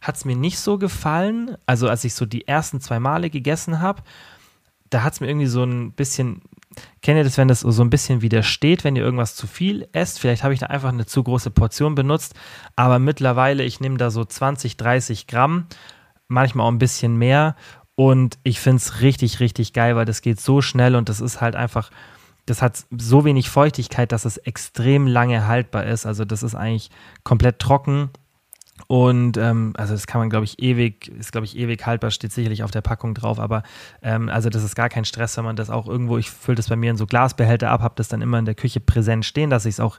hat 0.00 0.16
es 0.16 0.24
mir 0.24 0.36
nicht 0.36 0.58
so 0.58 0.78
gefallen. 0.78 1.56
Also 1.66 1.88
als 1.88 2.04
ich 2.04 2.14
so 2.14 2.26
die 2.26 2.48
ersten 2.48 2.80
zwei 2.80 2.98
Male 2.98 3.30
gegessen 3.30 3.80
habe, 3.80 4.02
da 4.90 5.02
hat 5.02 5.14
es 5.14 5.20
mir 5.20 5.28
irgendwie 5.28 5.46
so 5.46 5.62
ein 5.64 5.92
bisschen, 5.92 6.42
kennt 7.02 7.18
ihr 7.18 7.24
das, 7.24 7.38
wenn 7.38 7.48
das 7.48 7.60
so 7.60 7.82
ein 7.82 7.90
bisschen 7.90 8.22
widersteht, 8.22 8.84
wenn 8.84 8.96
ihr 8.96 9.02
irgendwas 9.02 9.34
zu 9.34 9.46
viel 9.46 9.88
esst? 9.92 10.20
Vielleicht 10.20 10.42
habe 10.42 10.54
ich 10.54 10.60
da 10.60 10.66
einfach 10.66 10.90
eine 10.90 11.06
zu 11.06 11.22
große 11.22 11.50
Portion 11.50 11.94
benutzt, 11.94 12.34
aber 12.76 12.98
mittlerweile, 12.98 13.64
ich 13.64 13.80
nehme 13.80 13.96
da 13.96 14.10
so 14.10 14.24
20, 14.24 14.76
30 14.76 15.26
Gramm 15.26 15.66
manchmal 16.28 16.66
auch 16.66 16.72
ein 16.72 16.78
bisschen 16.78 17.16
mehr. 17.16 17.56
Und 17.94 18.38
ich 18.42 18.60
finde 18.60 18.76
es 18.76 19.00
richtig, 19.00 19.40
richtig 19.40 19.72
geil, 19.72 19.96
weil 19.96 20.04
das 20.04 20.20
geht 20.20 20.40
so 20.40 20.60
schnell 20.60 20.94
und 20.96 21.08
das 21.08 21.20
ist 21.20 21.40
halt 21.40 21.56
einfach, 21.56 21.90
das 22.44 22.62
hat 22.62 22.84
so 22.96 23.24
wenig 23.24 23.48
Feuchtigkeit, 23.48 24.12
dass 24.12 24.24
es 24.24 24.36
extrem 24.36 25.06
lange 25.06 25.46
haltbar 25.46 25.84
ist. 25.84 26.06
Also 26.06 26.24
das 26.24 26.42
ist 26.42 26.54
eigentlich 26.54 26.90
komplett 27.24 27.58
trocken. 27.58 28.10
Und 28.88 29.38
ähm, 29.38 29.72
also 29.76 29.94
das 29.94 30.06
kann 30.06 30.20
man, 30.20 30.28
glaube 30.28 30.44
ich, 30.44 30.62
ewig, 30.62 31.08
ist, 31.08 31.32
glaube 31.32 31.46
ich, 31.46 31.56
ewig 31.56 31.86
haltbar, 31.86 32.10
steht 32.10 32.32
sicherlich 32.32 32.62
auf 32.62 32.70
der 32.70 32.82
Packung 32.82 33.14
drauf, 33.14 33.40
aber 33.40 33.62
ähm, 34.02 34.28
also 34.28 34.50
das 34.50 34.62
ist 34.62 34.76
gar 34.76 34.90
kein 34.90 35.06
Stress, 35.06 35.36
wenn 35.38 35.44
man 35.44 35.56
das 35.56 35.70
auch 35.70 35.88
irgendwo, 35.88 36.18
ich 36.18 36.30
fülle 36.30 36.56
das 36.56 36.68
bei 36.68 36.76
mir 36.76 36.90
in 36.90 36.98
so 36.98 37.06
Glasbehälter 37.06 37.70
ab, 37.70 37.80
habe 37.80 37.94
das 37.96 38.08
dann 38.08 38.20
immer 38.20 38.38
in 38.38 38.44
der 38.44 38.54
Küche 38.54 38.80
präsent 38.80 39.24
stehen, 39.24 39.48
dass 39.48 39.64
ich 39.64 39.76
es 39.76 39.80
auch 39.80 39.98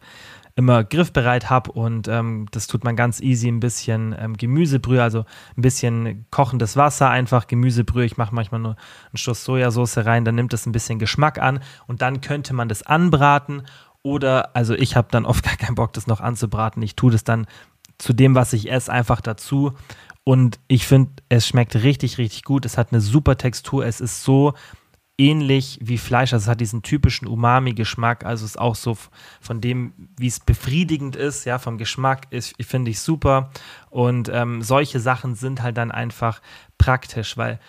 immer 0.58 0.84
griffbereit 0.84 1.52
habe 1.52 1.72
und 1.72 2.08
ähm, 2.08 2.48
das 2.50 2.66
tut 2.66 2.84
man 2.84 2.96
ganz 2.96 3.22
easy 3.22 3.48
ein 3.48 3.60
bisschen 3.60 4.16
ähm, 4.18 4.36
Gemüsebrühe, 4.36 5.04
also 5.04 5.24
ein 5.56 5.62
bisschen 5.62 6.26
kochendes 6.32 6.76
Wasser, 6.76 7.12
einfach 7.12 7.46
Gemüsebrühe. 7.46 8.06
Ich 8.06 8.18
mache 8.18 8.34
manchmal 8.34 8.60
nur 8.60 8.76
einen 8.76 9.18
Schuss 9.18 9.46
Sojasauce 9.46 9.98
rein, 10.00 10.26
dann 10.26 10.34
nimmt 10.34 10.54
es 10.56 10.66
ein 10.66 10.72
bisschen 10.72 10.98
Geschmack 10.98 11.40
an 11.40 11.60
und 11.86 12.02
dann 12.02 12.22
könnte 12.22 12.56
man 12.56 12.70
das 12.70 12.82
anbraten 12.82 13.68
oder, 14.02 14.56
also 14.56 14.74
ich 14.74 14.96
habe 14.96 15.10
dann 15.12 15.26
oft 15.26 15.44
gar 15.46 15.58
keinen 15.58 15.76
Bock, 15.76 15.94
das 15.94 16.08
noch 16.08 16.22
anzubraten. 16.22 16.82
Ich 16.82 16.96
tue 16.96 17.12
das 17.12 17.24
dann 17.24 17.46
zu 18.00 18.14
dem, 18.14 18.34
was 18.34 18.52
ich 18.54 18.72
esse, 18.72 18.92
einfach 18.92 19.22
dazu 19.22 19.74
und 20.28 20.60
ich 20.68 20.88
finde, 20.88 21.12
es 21.30 21.48
schmeckt 21.48 21.74
richtig, 21.76 22.18
richtig 22.18 22.44
gut. 22.44 22.66
Es 22.66 22.78
hat 22.78 22.92
eine 22.92 23.00
super 23.00 23.38
Textur. 23.38 23.86
Es 23.86 24.02
ist 24.02 24.24
so 24.24 24.56
ähnlich 25.18 25.80
wie 25.82 25.98
Fleisch. 25.98 26.34
Also 26.34 26.46
es 26.46 26.50
hat 26.50 26.62
diesen 26.62 26.84
typischen 26.84 27.28
Umami-Geschmack. 27.28 28.26
Also 28.26 28.46
es 28.46 28.52
ist 28.52 28.58
auch 28.58 28.76
so 28.76 28.98
von 29.42 29.62
dem, 29.62 29.94
wie 30.18 30.28
es 30.28 30.40
befriedigend 30.40 31.16
ist, 31.16 31.46
ja, 31.46 31.60
vom 31.60 31.78
Geschmack 31.78 32.28
ist, 32.30 32.56
finde 32.64 32.92
ich 32.92 33.00
super. 33.00 33.52
Und 33.90 34.30
ähm, 34.32 34.62
solche 34.62 35.00
Sachen 35.00 35.36
sind 35.36 35.62
halt 35.62 35.78
dann 35.78 35.92
einfach 35.92 36.42
praktisch, 36.78 37.38
weil 37.38 37.60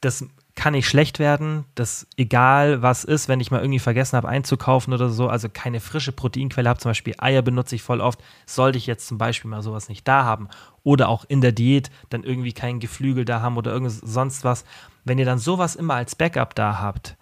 das 0.00 0.26
kann 0.60 0.74
nicht 0.74 0.90
schlecht 0.90 1.18
werden. 1.18 1.64
Das 1.74 2.06
egal 2.18 2.82
was 2.82 3.04
ist, 3.04 3.28
wenn 3.28 3.40
ich 3.40 3.50
mal 3.50 3.62
irgendwie 3.62 3.78
vergessen 3.78 4.18
habe 4.18 4.28
einzukaufen 4.28 4.92
oder 4.92 5.08
so, 5.08 5.26
also 5.26 5.48
keine 5.48 5.80
frische 5.80 6.12
Proteinquelle 6.12 6.68
habe, 6.68 6.78
zum 6.78 6.90
Beispiel 6.90 7.14
Eier 7.16 7.40
benutze 7.40 7.76
ich 7.76 7.82
voll 7.82 8.02
oft, 8.02 8.22
sollte 8.44 8.76
ich 8.76 8.86
jetzt 8.86 9.06
zum 9.06 9.16
Beispiel 9.16 9.50
mal 9.50 9.62
sowas 9.62 9.88
nicht 9.88 10.06
da 10.06 10.24
haben 10.24 10.48
oder 10.82 11.08
auch 11.08 11.24
in 11.26 11.40
der 11.40 11.52
Diät 11.52 11.90
dann 12.10 12.24
irgendwie 12.24 12.52
kein 12.52 12.78
Geflügel 12.78 13.24
da 13.24 13.40
haben 13.40 13.56
oder 13.56 13.72
irgend 13.72 13.90
sonst 13.90 14.44
was, 14.44 14.66
wenn 15.02 15.18
ihr 15.18 15.24
dann 15.24 15.38
sowas 15.38 15.76
immer 15.76 15.94
als 15.94 16.14
Backup 16.14 16.54
da 16.54 16.78
habt, 16.78 17.16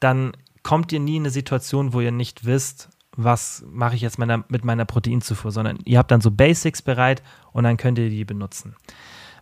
dann 0.00 0.32
kommt 0.64 0.90
ihr 0.90 0.98
nie 0.98 1.18
in 1.18 1.22
eine 1.22 1.30
Situation, 1.30 1.92
wo 1.92 2.00
ihr 2.00 2.10
nicht 2.10 2.44
wisst, 2.44 2.88
was 3.16 3.64
mache 3.70 3.94
ich 3.94 4.00
jetzt 4.00 4.18
meiner, 4.18 4.44
mit 4.48 4.64
meiner 4.64 4.84
Proteinzufuhr, 4.84 5.52
sondern 5.52 5.78
ihr 5.84 5.98
habt 5.98 6.10
dann 6.10 6.20
so 6.20 6.32
Basics 6.32 6.82
bereit 6.82 7.22
und 7.52 7.62
dann 7.62 7.76
könnt 7.76 7.98
ihr 7.98 8.10
die 8.10 8.24
benutzen. 8.24 8.74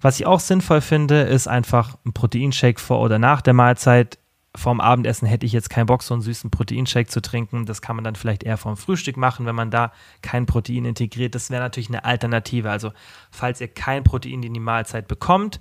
Was 0.00 0.20
ich 0.20 0.26
auch 0.26 0.40
sinnvoll 0.40 0.80
finde, 0.80 1.22
ist 1.22 1.48
einfach 1.48 1.96
ein 2.04 2.12
Proteinshake 2.12 2.80
vor 2.80 3.00
oder 3.00 3.18
nach 3.18 3.40
der 3.40 3.54
Mahlzeit. 3.54 4.18
Vorm 4.56 4.80
Abendessen 4.80 5.28
hätte 5.28 5.46
ich 5.46 5.52
jetzt 5.52 5.70
keinen 5.70 5.86
Bock, 5.86 6.02
so 6.02 6.14
einen 6.14 6.22
süßen 6.22 6.50
Proteinshake 6.50 7.08
zu 7.08 7.20
trinken. 7.20 7.66
Das 7.66 7.82
kann 7.82 7.96
man 7.96 8.04
dann 8.04 8.16
vielleicht 8.16 8.42
eher 8.42 8.56
vorm 8.56 8.76
Frühstück 8.76 9.16
machen, 9.16 9.46
wenn 9.46 9.54
man 9.54 9.70
da 9.70 9.92
kein 10.22 10.46
Protein 10.46 10.84
integriert. 10.84 11.34
Das 11.34 11.50
wäre 11.50 11.62
natürlich 11.62 11.90
eine 11.90 12.04
Alternative. 12.04 12.70
Also, 12.70 12.92
falls 13.30 13.60
ihr 13.60 13.68
kein 13.68 14.04
Protein 14.04 14.42
in 14.42 14.54
die 14.54 14.60
Mahlzeit 14.60 15.06
bekommt, 15.06 15.60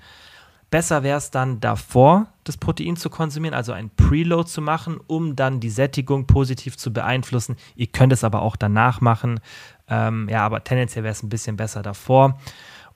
Besser 0.69 1.01
wäre 1.01 1.17
es 1.17 1.31
dann 1.31 1.61
davor, 1.61 2.27
das 2.43 2.57
Protein 2.57 2.97
zu 2.97 3.09
konsumieren, 3.09 3.53
also 3.53 3.71
ein 3.71 3.89
Preload 3.89 4.49
zu 4.49 4.61
machen, 4.61 4.99
um 5.07 5.37
dann 5.37 5.61
die 5.61 5.69
Sättigung 5.69 6.27
positiv 6.27 6.77
zu 6.77 6.91
beeinflussen. 6.91 7.55
Ihr 7.77 7.87
könnt 7.87 8.11
es 8.11 8.25
aber 8.25 8.41
auch 8.41 8.57
danach 8.57 8.99
machen. 8.99 9.39
Ähm, 9.87 10.27
ja, 10.29 10.45
aber 10.45 10.65
tendenziell 10.65 11.03
wäre 11.05 11.13
es 11.13 11.23
ein 11.23 11.29
bisschen 11.29 11.55
besser 11.55 11.83
davor. 11.83 12.37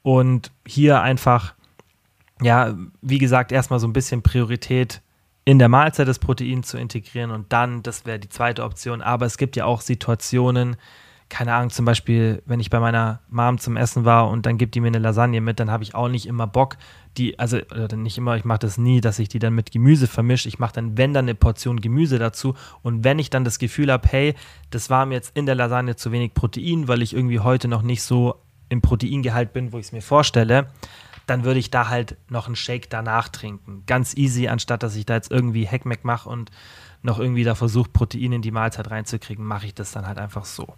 Und 0.04 0.52
hier 0.66 1.02
einfach, 1.02 1.54
ja, 2.42 2.76
wie 3.02 3.18
gesagt, 3.18 3.52
erstmal 3.52 3.80
so 3.80 3.88
ein 3.88 3.94
bisschen 3.94 4.22
Priorität 4.22 5.02
in 5.46 5.60
der 5.60 5.70
Mahlzeit 5.70 6.08
das 6.08 6.20
Protein 6.20 6.64
zu 6.64 6.78
integrieren 6.78 7.32
und 7.32 7.52
dann, 7.52 7.82
das 7.84 8.06
wäre 8.06 8.20
die 8.20 8.30
zweite 8.30 8.64
Option. 8.64 9.02
Aber 9.02 9.26
es 9.26 9.38
gibt 9.38 9.56
ja 9.56 9.66
auch 9.66 9.82
Situationen, 9.82 10.76
keine 11.30 11.54
Ahnung, 11.54 11.70
zum 11.70 11.86
Beispiel, 11.86 12.44
wenn 12.46 12.60
ich 12.60 12.70
bei 12.70 12.80
meiner 12.80 13.22
Mom 13.30 13.58
zum 13.58 13.78
Essen 13.78 14.06
war 14.06 14.30
und 14.30 14.46
dann 14.46 14.58
gibt 14.58 14.76
die 14.76 14.82
mir 14.82 14.88
eine 14.88 15.00
Lasagne 15.00 15.40
mit, 15.40 15.60
dann 15.60 15.72
habe 15.72 15.84
ich 15.84 15.96
auch 15.96 16.10
nicht 16.10 16.26
immer 16.26 16.46
Bock, 16.46 16.78
die, 17.18 17.40
also 17.40 17.58
nicht 17.96 18.18
immer, 18.18 18.36
ich 18.36 18.44
mache 18.46 18.60
das 18.60 18.78
nie, 18.78 19.02
dass 19.02 19.18
ich 19.18 19.30
die 19.30 19.40
dann 19.40 19.56
mit 19.56 19.72
Gemüse 19.72 20.08
vermische. 20.08 20.48
Ich 20.48 20.60
mache 20.60 20.74
dann, 20.74 20.98
wenn 20.98 21.14
dann 21.14 21.26
eine 21.26 21.36
Portion 21.36 21.82
Gemüse 21.82 22.20
dazu. 22.20 22.54
Und 22.84 23.04
wenn 23.04 23.18
ich 23.18 23.30
dann 23.30 23.44
das 23.44 23.60
Gefühl 23.60 23.92
habe, 23.92 24.08
hey, 24.10 24.36
das 24.70 24.90
war 24.90 25.06
mir 25.06 25.16
jetzt 25.16 25.36
in 25.36 25.46
der 25.46 25.56
Lasagne 25.56 25.96
zu 25.96 26.12
wenig 26.12 26.34
Protein, 26.34 26.88
weil 26.88 27.02
ich 27.02 27.16
irgendwie 27.16 27.40
heute 27.40 27.68
noch 27.68 27.82
nicht 27.82 28.04
so 28.04 28.36
im 28.72 28.82
Proteingehalt 28.82 29.52
bin, 29.52 29.74
wo 29.74 29.78
ich 29.78 29.88
es 29.88 29.92
mir 29.92 30.02
vorstelle, 30.02 30.68
dann 31.28 31.44
würde 31.44 31.60
ich 31.60 31.70
da 31.72 31.90
halt 31.90 32.16
noch 32.30 32.48
einen 32.48 32.56
Shake 32.56 32.90
danach 32.90 33.28
trinken. 33.30 33.84
Ganz 33.86 34.16
easy, 34.16 34.48
anstatt 34.48 34.82
dass 34.82 34.96
ich 34.96 35.06
da 35.06 35.16
jetzt 35.16 35.30
irgendwie 35.30 35.66
Heckmeck 35.66 36.06
mache 36.06 36.30
und 36.30 36.52
noch 37.04 37.20
irgendwie 37.20 37.44
da 37.44 37.54
versuche, 37.54 37.90
Protein 37.90 38.32
in 38.32 38.42
die 38.42 38.52
Mahlzeit 38.52 38.90
reinzukriegen, 38.90 39.44
mache 39.44 39.66
ich 39.66 39.76
das 39.76 39.92
dann 39.92 40.08
halt 40.08 40.18
einfach 40.18 40.46
so. 40.46 40.74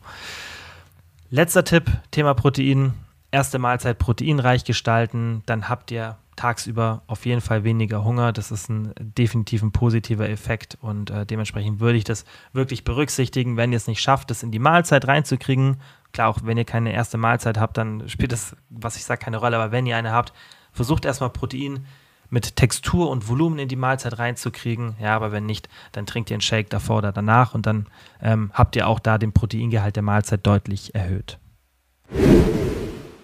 Letzter 1.29 1.63
Tipp, 1.63 1.91
Thema 2.12 2.34
Protein. 2.34 2.93
Erste 3.32 3.58
Mahlzeit 3.58 3.97
proteinreich 3.97 4.63
gestalten, 4.63 5.41
dann 5.47 5.67
habt 5.67 5.89
ihr 5.89 6.17
tagsüber 6.36 7.01
auf 7.08 7.25
jeden 7.25 7.41
Fall 7.41 7.63
weniger 7.63 8.03
Hunger. 8.03 8.32
Das 8.32 8.51
ist 8.51 8.69
ein 8.69 8.93
definitiv 8.99 9.63
ein 9.63 9.71
positiver 9.71 10.29
Effekt 10.29 10.77
und 10.82 11.10
äh, 11.10 11.25
dementsprechend 11.25 11.79
würde 11.79 11.97
ich 11.97 12.03
das 12.03 12.25
wirklich 12.53 12.84
berücksichtigen, 12.84 13.58
wenn 13.58 13.71
ihr 13.71 13.77
es 13.77 13.88
nicht 13.88 14.01
schafft, 14.01 14.29
das 14.29 14.43
in 14.43 14.51
die 14.51 14.60
Mahlzeit 14.60 15.08
reinzukriegen. 15.08 15.77
Klar, 16.13 16.30
auch 16.30 16.39
wenn 16.43 16.58
ihr 16.58 16.65
keine 16.65 16.93
erste 16.93 17.17
Mahlzeit 17.17 17.58
habt, 17.58 17.78
dann 17.78 18.08
spielt 18.08 18.32
das, 18.32 18.56
was 18.69 18.95
ich 18.95 19.04
sage, 19.04 19.23
keine 19.23 19.38
Rolle, 19.38 19.58
aber 19.58 19.71
wenn 19.71 19.86
ihr 19.86 19.97
eine 19.97 20.12
habt, 20.12 20.32
versucht 20.71 21.06
erstmal 21.06 21.32
Protein 21.32 21.86
mit 22.30 22.56
Textur 22.56 23.10
und 23.10 23.28
Volumen 23.28 23.60
in 23.60 23.67
die 23.67 23.76
Mahlzeit 23.76 24.17
reinzukriegen. 24.17 24.95
Ja, 24.99 25.15
aber 25.15 25.32
wenn 25.32 25.45
nicht, 25.45 25.69
dann 25.91 26.06
trinkt 26.06 26.32
ihr 26.32 26.36
einen 26.36 26.41
Shake 26.41 26.69
davor 26.69 26.97
oder 26.99 27.12
danach 27.12 27.54
und 27.54 27.65
dann 27.65 27.88
ähm, 28.21 28.52
habt 28.54 28.76
ihr 28.76 28.88
auch 28.88 28.99
da 28.99 29.17
den 29.17 29.34
Proteingehalt 29.34 29.95
der 29.95 30.04
Mahlzeit 30.04 30.45
deutlich 30.45 30.95
erhöht. 30.95 31.38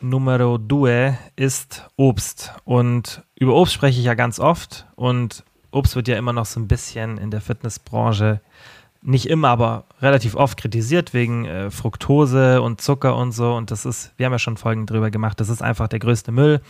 Numero 0.02 0.58
due 0.58 1.18
ist 1.36 1.90
Obst. 1.96 2.54
Und 2.64 3.24
über 3.36 3.56
Obst 3.56 3.74
spreche 3.74 4.00
ich 4.00 4.06
ja 4.06 4.14
ganz 4.14 4.40
oft. 4.40 4.88
Und 4.96 5.44
Obst 5.72 5.96
wird 5.96 6.08
ja 6.08 6.18
immer 6.18 6.34
noch 6.34 6.46
so 6.46 6.60
ein 6.60 6.68
bisschen 6.68 7.18
in 7.18 7.32
der 7.32 7.42
Fitnessbranche 7.42 8.42
nicht 9.02 9.28
immer, 9.28 9.50
aber 9.50 9.86
relativ 10.02 10.36
oft 10.36 10.58
kritisiert 10.58 11.14
wegen 11.14 11.46
äh, 11.46 11.72
Fructose 11.72 12.62
und 12.62 12.82
Zucker 12.82 13.16
und 13.16 13.32
so. 13.32 13.54
Und 13.54 13.72
das 13.72 13.86
ist, 13.86 14.12
wir 14.18 14.26
haben 14.26 14.34
ja 14.34 14.40
schon 14.40 14.58
Folgen 14.58 14.86
drüber 14.86 15.10
gemacht, 15.10 15.40
das 15.40 15.50
ist 15.50 15.62
einfach 15.62 15.88
der 15.88 16.00
größte 16.00 16.32
Müll. 16.32 16.62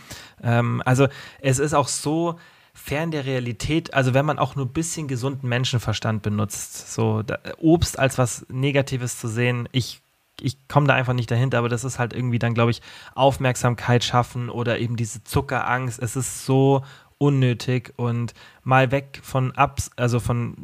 Ähm, 0.42 0.82
also 0.84 1.08
es 1.40 1.58
ist 1.58 1.74
auch 1.74 1.88
so 1.88 2.38
fern 2.72 3.10
der 3.10 3.26
Realität, 3.26 3.94
also 3.94 4.14
wenn 4.14 4.24
man 4.24 4.38
auch 4.38 4.54
nur 4.54 4.66
ein 4.66 4.72
bisschen 4.72 5.08
gesunden 5.08 5.48
Menschenverstand 5.48 6.22
benutzt, 6.22 6.92
so 6.92 7.22
da, 7.22 7.38
Obst 7.58 7.98
als 7.98 8.16
was 8.16 8.46
Negatives 8.48 9.18
zu 9.18 9.28
sehen, 9.28 9.68
ich 9.72 10.00
ich 10.42 10.56
komme 10.68 10.86
da 10.86 10.94
einfach 10.94 11.12
nicht 11.12 11.30
dahinter, 11.30 11.58
aber 11.58 11.68
das 11.68 11.84
ist 11.84 11.98
halt 11.98 12.14
irgendwie 12.14 12.38
dann, 12.38 12.54
glaube 12.54 12.70
ich, 12.70 12.80
Aufmerksamkeit 13.14 14.04
schaffen 14.04 14.48
oder 14.48 14.78
eben 14.78 14.96
diese 14.96 15.22
Zuckerangst. 15.22 16.00
Es 16.00 16.16
ist 16.16 16.46
so 16.46 16.82
unnötig 17.20 17.92
und 17.96 18.34
mal 18.64 18.90
weg 18.90 19.20
von 19.22 19.52
Abs, 19.52 19.90
also 19.96 20.20
von 20.20 20.56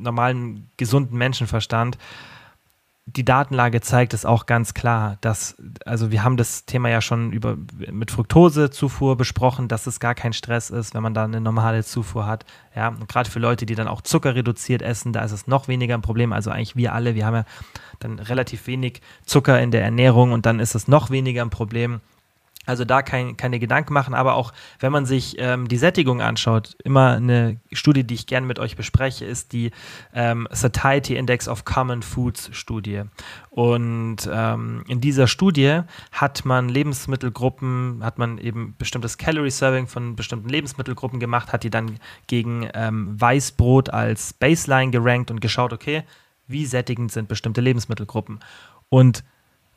normalen, 0.00 0.70
gesunden 0.76 1.18
Menschenverstand 1.18 1.98
die 3.16 3.24
Datenlage 3.24 3.80
zeigt 3.80 4.12
es 4.12 4.26
auch 4.26 4.44
ganz 4.44 4.74
klar, 4.74 5.16
dass, 5.22 5.56
also 5.86 6.10
wir 6.10 6.24
haben 6.24 6.36
das 6.36 6.66
Thema 6.66 6.90
ja 6.90 7.00
schon 7.00 7.32
über, 7.32 7.56
mit 7.90 8.10
Fructosezufuhr 8.10 9.16
besprochen, 9.16 9.68
dass 9.68 9.86
es 9.86 9.98
gar 9.98 10.14
kein 10.14 10.32
Stress 10.34 10.68
ist, 10.68 10.94
wenn 10.94 11.02
man 11.02 11.14
da 11.14 11.24
eine 11.24 11.40
normale 11.40 11.84
Zufuhr 11.84 12.26
hat. 12.26 12.44
Ja, 12.76 12.90
gerade 13.08 13.30
für 13.30 13.38
Leute, 13.38 13.64
die 13.64 13.74
dann 13.74 13.88
auch 13.88 14.02
Zucker 14.02 14.34
reduziert 14.34 14.82
essen, 14.82 15.12
da 15.12 15.22
ist 15.22 15.32
es 15.32 15.46
noch 15.46 15.68
weniger 15.68 15.94
ein 15.94 16.02
Problem. 16.02 16.32
Also 16.32 16.50
eigentlich 16.50 16.76
wir 16.76 16.92
alle, 16.92 17.14
wir 17.14 17.24
haben 17.24 17.34
ja 17.34 17.44
dann 17.98 18.18
relativ 18.18 18.66
wenig 18.66 19.00
Zucker 19.24 19.60
in 19.60 19.70
der 19.70 19.82
Ernährung 19.82 20.32
und 20.32 20.44
dann 20.44 20.60
ist 20.60 20.74
es 20.74 20.86
noch 20.86 21.10
weniger 21.10 21.42
ein 21.42 21.50
Problem. 21.50 22.00
Also 22.68 22.84
da 22.84 23.00
kein, 23.00 23.38
keine 23.38 23.58
Gedanken 23.58 23.94
machen, 23.94 24.12
aber 24.12 24.34
auch 24.34 24.52
wenn 24.78 24.92
man 24.92 25.06
sich 25.06 25.36
ähm, 25.38 25.68
die 25.68 25.78
Sättigung 25.78 26.20
anschaut, 26.20 26.76
immer 26.84 27.12
eine 27.12 27.58
Studie, 27.72 28.04
die 28.04 28.12
ich 28.12 28.26
gerne 28.26 28.46
mit 28.46 28.58
euch 28.58 28.76
bespreche, 28.76 29.24
ist 29.24 29.54
die 29.54 29.70
ähm, 30.12 30.46
Satiety 30.50 31.16
Index 31.16 31.48
of 31.48 31.64
Common 31.64 32.02
Foods 32.02 32.50
Studie. 32.52 33.04
Und 33.48 34.28
ähm, 34.30 34.84
in 34.86 35.00
dieser 35.00 35.28
Studie 35.28 35.80
hat 36.12 36.44
man 36.44 36.68
Lebensmittelgruppen, 36.68 38.00
hat 38.04 38.18
man 38.18 38.36
eben 38.36 38.74
bestimmtes 38.76 39.16
Calorie 39.16 39.50
Serving 39.50 39.86
von 39.86 40.14
bestimmten 40.14 40.50
Lebensmittelgruppen 40.50 41.20
gemacht, 41.20 41.54
hat 41.54 41.64
die 41.64 41.70
dann 41.70 41.98
gegen 42.26 42.68
ähm, 42.74 43.18
Weißbrot 43.18 43.88
als 43.88 44.34
Baseline 44.34 44.90
gerankt 44.90 45.30
und 45.30 45.40
geschaut, 45.40 45.72
okay, 45.72 46.02
wie 46.46 46.66
sättigend 46.66 47.12
sind 47.12 47.28
bestimmte 47.28 47.62
Lebensmittelgruppen. 47.62 48.40
Und 48.90 49.24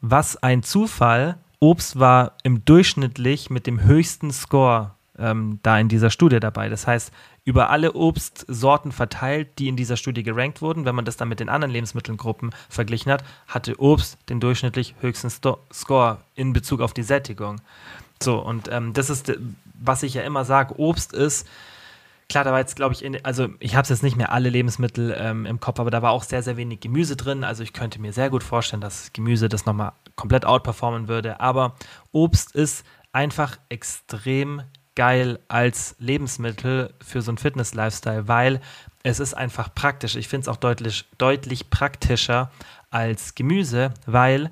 was 0.01 0.35
ein 0.35 0.61
Zufall 0.61 1.37
Obst 1.63 1.99
war 1.99 2.33
im 2.41 2.65
durchschnittlich 2.65 3.51
mit 3.51 3.67
dem 3.67 3.83
höchsten 3.83 4.31
Score 4.31 4.95
ähm, 5.17 5.59
da 5.61 5.77
in 5.79 5.89
dieser 5.89 6.09
Studie 6.09 6.39
dabei. 6.39 6.69
Das 6.69 6.87
heißt, 6.87 7.11
über 7.45 7.69
alle 7.69 7.93
Obstsorten 7.93 8.91
verteilt, 8.91 9.59
die 9.59 9.67
in 9.67 9.75
dieser 9.75 9.95
Studie 9.95 10.23
gerankt 10.23 10.63
wurden, 10.63 10.85
wenn 10.85 10.95
man 10.95 11.05
das 11.05 11.17
dann 11.17 11.29
mit 11.29 11.39
den 11.39 11.49
anderen 11.49 11.71
Lebensmittelgruppen 11.71 12.49
verglichen 12.67 13.11
hat, 13.11 13.23
hatte 13.47 13.79
Obst 13.79 14.17
den 14.29 14.39
durchschnittlich 14.39 14.95
höchsten 15.01 15.29
Sto 15.29 15.59
Score 15.71 16.17
in 16.33 16.51
Bezug 16.51 16.81
auf 16.81 16.93
die 16.93 17.03
Sättigung. 17.03 17.61
So, 18.21 18.39
und 18.39 18.67
ähm, 18.71 18.93
das 18.93 19.11
ist, 19.11 19.31
was 19.79 20.01
ich 20.01 20.15
ja 20.15 20.23
immer 20.23 20.45
sage, 20.45 20.79
Obst 20.79 21.13
ist 21.13 21.47
klar, 22.31 22.43
da 22.43 22.51
war 22.51 22.59
jetzt, 22.59 22.75
glaube 22.75 22.93
ich, 22.93 23.03
in, 23.03 23.23
also 23.23 23.49
ich 23.59 23.75
habe 23.75 23.83
es 23.83 23.89
jetzt 23.89 24.03
nicht 24.03 24.17
mehr 24.17 24.31
alle 24.31 24.49
Lebensmittel 24.49 25.15
ähm, 25.17 25.45
im 25.45 25.59
Kopf, 25.59 25.79
aber 25.79 25.91
da 25.91 26.01
war 26.01 26.11
auch 26.11 26.23
sehr, 26.23 26.41
sehr 26.41 26.57
wenig 26.57 26.79
Gemüse 26.79 27.15
drin. 27.15 27.43
Also 27.43 27.63
ich 27.63 27.73
könnte 27.73 27.99
mir 27.99 28.13
sehr 28.13 28.29
gut 28.29 28.43
vorstellen, 28.43 28.81
dass 28.81 29.13
Gemüse 29.13 29.49
das 29.49 29.65
nochmal 29.65 29.93
komplett 30.15 30.45
outperformen 30.45 31.07
würde. 31.07 31.39
Aber 31.39 31.75
Obst 32.11 32.55
ist 32.55 32.85
einfach 33.11 33.57
extrem 33.69 34.63
geil 34.95 35.39
als 35.47 35.95
Lebensmittel 35.99 36.93
für 37.01 37.21
so 37.21 37.31
einen 37.31 37.37
Fitness-Lifestyle, 37.37 38.27
weil 38.27 38.61
es 39.03 39.19
ist 39.19 39.33
einfach 39.33 39.73
praktisch. 39.73 40.15
Ich 40.15 40.27
finde 40.27 40.43
es 40.43 40.47
auch 40.47 40.57
deutlich, 40.57 41.05
deutlich 41.17 41.69
praktischer 41.69 42.51
als 42.89 43.35
Gemüse, 43.35 43.93
weil 44.05 44.51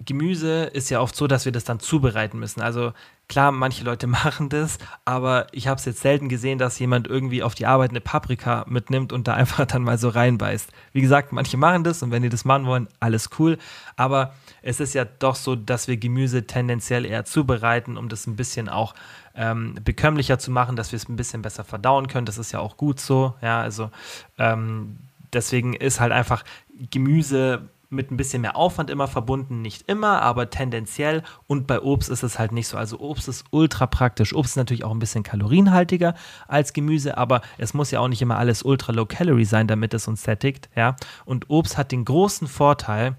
Gemüse 0.00 0.64
ist 0.64 0.90
ja 0.90 1.00
oft 1.00 1.16
so, 1.16 1.26
dass 1.26 1.44
wir 1.44 1.52
das 1.52 1.64
dann 1.64 1.80
zubereiten 1.80 2.38
müssen. 2.38 2.60
Also 2.60 2.92
klar, 3.28 3.52
manche 3.52 3.84
Leute 3.84 4.06
machen 4.06 4.48
das, 4.48 4.78
aber 5.04 5.46
ich 5.52 5.68
habe 5.68 5.78
es 5.78 5.84
jetzt 5.84 6.00
selten 6.00 6.28
gesehen, 6.28 6.58
dass 6.58 6.78
jemand 6.78 7.06
irgendwie 7.06 7.42
auf 7.42 7.54
die 7.54 7.66
Arbeit 7.66 7.90
eine 7.90 8.00
Paprika 8.00 8.64
mitnimmt 8.68 9.12
und 9.12 9.28
da 9.28 9.34
einfach 9.34 9.66
dann 9.66 9.82
mal 9.82 9.98
so 9.98 10.08
reinbeißt. 10.08 10.70
Wie 10.92 11.00
gesagt, 11.00 11.32
manche 11.32 11.56
machen 11.56 11.84
das 11.84 12.02
und 12.02 12.10
wenn 12.10 12.22
die 12.22 12.28
das 12.28 12.44
machen 12.44 12.66
wollen, 12.66 12.88
alles 13.00 13.30
cool. 13.38 13.58
Aber 13.96 14.34
es 14.62 14.80
ist 14.80 14.94
ja 14.94 15.04
doch 15.04 15.36
so, 15.36 15.56
dass 15.56 15.88
wir 15.88 15.96
Gemüse 15.96 16.46
tendenziell 16.46 17.04
eher 17.04 17.24
zubereiten, 17.24 17.96
um 17.96 18.08
das 18.08 18.26
ein 18.26 18.36
bisschen 18.36 18.68
auch 18.68 18.94
ähm, 19.34 19.74
bekömmlicher 19.84 20.38
zu 20.38 20.50
machen, 20.50 20.76
dass 20.76 20.92
wir 20.92 20.96
es 20.96 21.08
ein 21.08 21.16
bisschen 21.16 21.42
besser 21.42 21.64
verdauen 21.64 22.08
können. 22.08 22.26
Das 22.26 22.38
ist 22.38 22.52
ja 22.52 22.60
auch 22.60 22.76
gut 22.76 23.00
so. 23.00 23.34
Ja, 23.42 23.60
also 23.60 23.90
ähm, 24.38 24.98
deswegen 25.32 25.74
ist 25.74 26.00
halt 26.00 26.12
einfach 26.12 26.44
Gemüse 26.90 27.68
mit 27.88 28.10
ein 28.10 28.16
bisschen 28.16 28.42
mehr 28.42 28.56
Aufwand 28.56 28.90
immer 28.90 29.08
verbunden, 29.08 29.62
nicht 29.62 29.88
immer, 29.88 30.22
aber 30.22 30.50
tendenziell. 30.50 31.22
Und 31.46 31.66
bei 31.66 31.80
Obst 31.80 32.08
ist 32.08 32.22
es 32.22 32.38
halt 32.38 32.52
nicht 32.52 32.68
so. 32.68 32.76
Also 32.76 32.98
Obst 32.98 33.28
ist 33.28 33.44
ultra 33.50 33.86
praktisch. 33.86 34.34
Obst 34.34 34.52
ist 34.52 34.56
natürlich 34.56 34.84
auch 34.84 34.90
ein 34.90 34.98
bisschen 34.98 35.22
kalorienhaltiger 35.22 36.14
als 36.48 36.72
Gemüse, 36.72 37.16
aber 37.16 37.42
es 37.58 37.74
muss 37.74 37.90
ja 37.90 38.00
auch 38.00 38.08
nicht 38.08 38.22
immer 38.22 38.38
alles 38.38 38.62
ultra 38.62 38.92
low 38.92 39.06
calorie 39.06 39.44
sein, 39.44 39.68
damit 39.68 39.94
es 39.94 40.08
uns 40.08 40.22
sättigt. 40.22 40.68
Ja? 40.74 40.96
Und 41.24 41.50
Obst 41.50 41.78
hat 41.78 41.92
den 41.92 42.04
großen 42.04 42.48
Vorteil, 42.48 43.16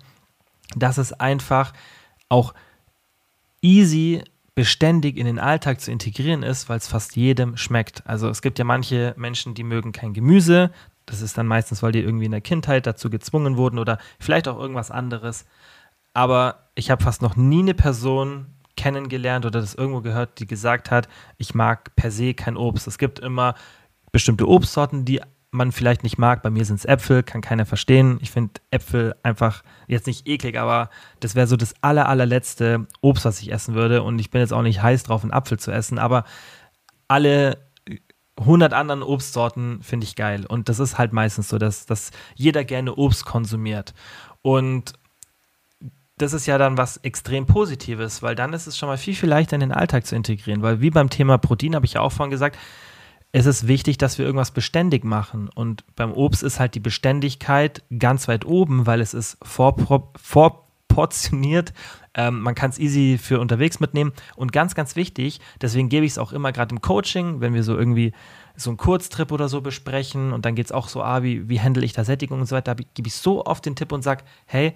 dass 0.76 0.98
es 0.98 1.14
einfach 1.14 1.74
auch 2.30 2.54
easy 3.62 4.24
beständig 4.58 5.18
in 5.18 5.28
den 5.28 5.38
Alltag 5.40 5.82
zu 5.82 5.92
integrieren 5.92 6.42
ist, 6.42 6.68
weil 6.68 6.78
es 6.78 6.88
fast 6.88 7.16
jedem 7.16 7.58
schmeckt. 7.58 8.02
Also 8.08 8.28
es 8.28 8.42
gibt 8.42 8.58
ja 8.58 8.66
manche 8.66 9.14
Menschen, 9.16 9.54
die 9.54 9.64
mögen 9.64 9.92
kein 9.92 10.14
Gemüse, 10.14 10.72
das 11.08 11.22
ist 11.22 11.38
dann 11.38 11.48
meistens, 11.48 11.82
weil 11.82 11.93
die 11.93 12.02
irgendwie 12.02 12.26
in 12.26 12.32
der 12.32 12.41
Kindheit 12.41 12.86
dazu 12.86 13.10
gezwungen 13.10 13.58
wurden 13.58 13.80
oder 13.80 13.98
vielleicht 14.20 14.48
auch 14.48 14.60
irgendwas 14.60 14.91
anderes. 14.91 15.46
Aber 16.13 16.70
ich 16.76 16.91
habe 16.91 17.04
fast 17.04 17.22
noch 17.22 17.36
nie 17.36 17.62
eine 17.62 17.74
Person 17.74 18.48
kennengelernt 18.76 19.46
oder 19.46 19.60
das 19.60 19.74
irgendwo 19.74 20.02
gehört, 20.02 20.39
die 20.39 20.46
gesagt 20.46 20.91
hat, 20.91 21.08
ich 21.38 21.56
mag 21.56 21.96
per 21.96 22.12
se 22.12 22.34
kein 22.34 22.58
Obst. 22.58 22.88
Es 22.88 22.98
gibt 22.98 23.20
immer 23.20 23.56
bestimmte 24.12 24.48
Obstsorten, 24.48 25.06
die 25.06 25.22
man 25.52 25.72
vielleicht 25.72 26.04
nicht 26.04 26.17
mag. 26.17 26.43
Bei 26.43 26.50
mir 26.50 26.65
sind 26.65 26.76
es 26.76 26.86
Äpfel, 26.86 27.24
kann 27.24 27.41
keiner 27.41 27.65
verstehen. 27.65 28.20
Ich 28.22 28.32
finde 28.32 28.60
Äpfel 28.70 29.15
einfach 29.24 29.63
jetzt 29.88 30.08
nicht 30.08 30.28
eklig, 30.28 30.58
aber 30.58 30.89
das 31.22 31.36
wäre 31.36 31.48
so 31.48 31.56
das 31.56 31.74
aller, 31.82 32.10
allerletzte 32.10 32.86
Obst, 33.02 33.26
was 33.26 33.41
ich 33.41 33.52
essen 33.52 33.74
würde. 33.74 34.04
Und 34.04 34.20
ich 34.20 34.30
bin 34.30 34.41
jetzt 34.41 34.54
auch 34.54 34.62
nicht 34.62 34.82
heiß 34.82 35.04
drauf, 35.04 35.24
einen 35.24 35.34
Apfel 35.34 35.58
zu 35.58 35.72
essen, 35.72 36.00
aber 36.00 36.26
alle 37.08 37.67
100 38.38 38.73
anderen 38.73 39.04
Obstsorten 39.04 39.82
finde 39.82 40.06
ich 40.06 40.15
geil. 40.15 40.45
Und 40.47 40.69
das 40.69 40.80
ist 40.80 40.97
halt 40.97 41.13
meistens 41.13 41.50
so, 41.50 41.58
dass, 41.58 41.86
dass 41.86 42.12
jeder 42.36 42.63
gerne 42.63 42.95
Obst 42.95 43.26
konsumiert. 43.26 43.93
Und 44.41 44.93
das 46.17 46.34
ist 46.34 46.47
ja 46.47 46.58
dann 46.58 46.78
was 46.78 46.97
extrem 46.97 47.45
Positives, 47.45 48.23
weil 48.23 48.36
dann 48.36 48.54
ist 48.54 48.67
es 48.67 48.78
schon 48.78 48.89
mal 48.89 48.97
viel, 48.97 49.15
viel 49.15 49.30
leichter 49.30 49.56
in 49.56 49.62
den 49.62 49.71
Alltag 49.71 50.06
zu 50.06 50.15
integrieren. 50.15 50.62
Weil 50.62 50.82
wie 50.82 50.89
beim 50.89 51.10
Thema 51.10 51.38
Protein 51.38 51.76
habe 51.76 51.86
ich 51.86 51.93
ja 51.93 52.02
auch 52.02 52.12
vorhin 52.12 52.32
gesagt, 52.32 52.58
es 53.32 53.45
ist 53.45 53.67
wichtig, 53.67 53.97
dass 53.97 54.17
wir 54.17 54.26
irgendwas 54.26 54.52
beständig 54.52 55.04
machen. 55.04 55.50
Und 55.54 55.84
beim 55.95 56.13
Obst 56.13 56.43
ist 56.43 56.60
halt 56.60 56.76
die 56.76 56.80
Beständigkeit 56.80 57.84
ganz 57.97 58.28
weit 58.28 58.45
oben, 58.45 58.86
weil 58.88 59.02
es 59.02 59.13
ist 59.13 59.38
vorportioniert 59.43 61.73
ähm, 62.18 62.42
man 62.42 62.56
kann 62.56 62.72
es 62.72 62.80
easy 62.80 63.18
für 63.22 63.40
unterwegs 63.40 63.80
mitnehmen. 63.80 64.12
Und 64.36 64.52
ganz, 64.52 64.76
ganz 64.76 64.98
wichtig, 64.98 65.40
deswegen 65.62 65.88
gebe 65.88 66.06
ich 66.06 66.14
es 66.14 66.18
auch 66.18 66.34
immer 66.34 66.52
gerade 66.52 66.76
im 66.76 66.82
Coaching, 66.82 67.40
wenn 67.40 67.54
wir 67.54 67.64
so 67.64 67.78
irgendwie 67.78 68.12
so 68.56 68.72
einen 68.72 68.78
Kurztrip 68.78 69.32
oder 69.32 69.48
so 69.48 69.62
besprechen 69.62 70.34
und 70.34 70.44
dann 70.44 70.56
geht 70.56 70.66
es 70.66 70.72
auch 70.72 70.90
so, 70.90 71.04
ah, 71.04 71.22
wie, 71.22 71.48
wie 71.48 71.62
handle 71.62 71.86
ich 71.86 71.94
da 71.94 72.04
Sättigung 72.04 72.40
und 72.40 72.48
so 72.48 72.56
weiter, 72.56 72.76
gebe 72.76 73.08
ich 73.08 73.14
so 73.14 73.46
oft 73.46 73.66
den 73.66 73.76
Tipp 73.76 73.92
und 73.92 74.02
sage, 74.02 74.24
hey, 74.48 74.76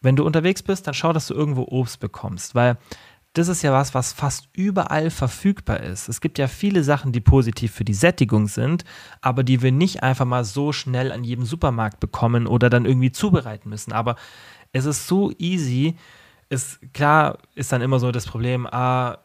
wenn 0.00 0.16
du 0.16 0.24
unterwegs 0.24 0.62
bist, 0.62 0.86
dann 0.86 0.94
schau, 0.94 1.12
dass 1.12 1.26
du 1.26 1.34
irgendwo 1.34 1.64
Obst 1.68 2.00
bekommst, 2.00 2.54
weil 2.54 2.78
das 3.34 3.48
ist 3.48 3.62
ja 3.62 3.72
was, 3.72 3.94
was 3.94 4.12
fast 4.12 4.48
überall 4.52 5.10
verfügbar 5.10 5.80
ist. 5.80 6.08
Es 6.08 6.20
gibt 6.20 6.38
ja 6.38 6.48
viele 6.48 6.84
Sachen, 6.84 7.12
die 7.12 7.20
positiv 7.20 7.72
für 7.72 7.84
die 7.84 7.94
Sättigung 7.94 8.46
sind, 8.46 8.84
aber 9.22 9.42
die 9.42 9.62
wir 9.62 9.72
nicht 9.72 10.02
einfach 10.02 10.26
mal 10.26 10.44
so 10.44 10.72
schnell 10.72 11.10
an 11.10 11.24
jedem 11.24 11.46
Supermarkt 11.46 11.98
bekommen 11.98 12.46
oder 12.46 12.68
dann 12.68 12.84
irgendwie 12.84 13.10
zubereiten 13.10 13.70
müssen. 13.70 13.92
Aber 13.92 14.16
es 14.72 14.84
ist 14.84 15.06
so 15.06 15.32
easy, 15.38 15.96
ist 16.52 16.80
klar, 16.92 17.38
ist 17.54 17.72
dann 17.72 17.80
immer 17.80 17.98
so 17.98 18.12
das 18.12 18.26
Problem, 18.26 18.66
ah, 18.66 19.18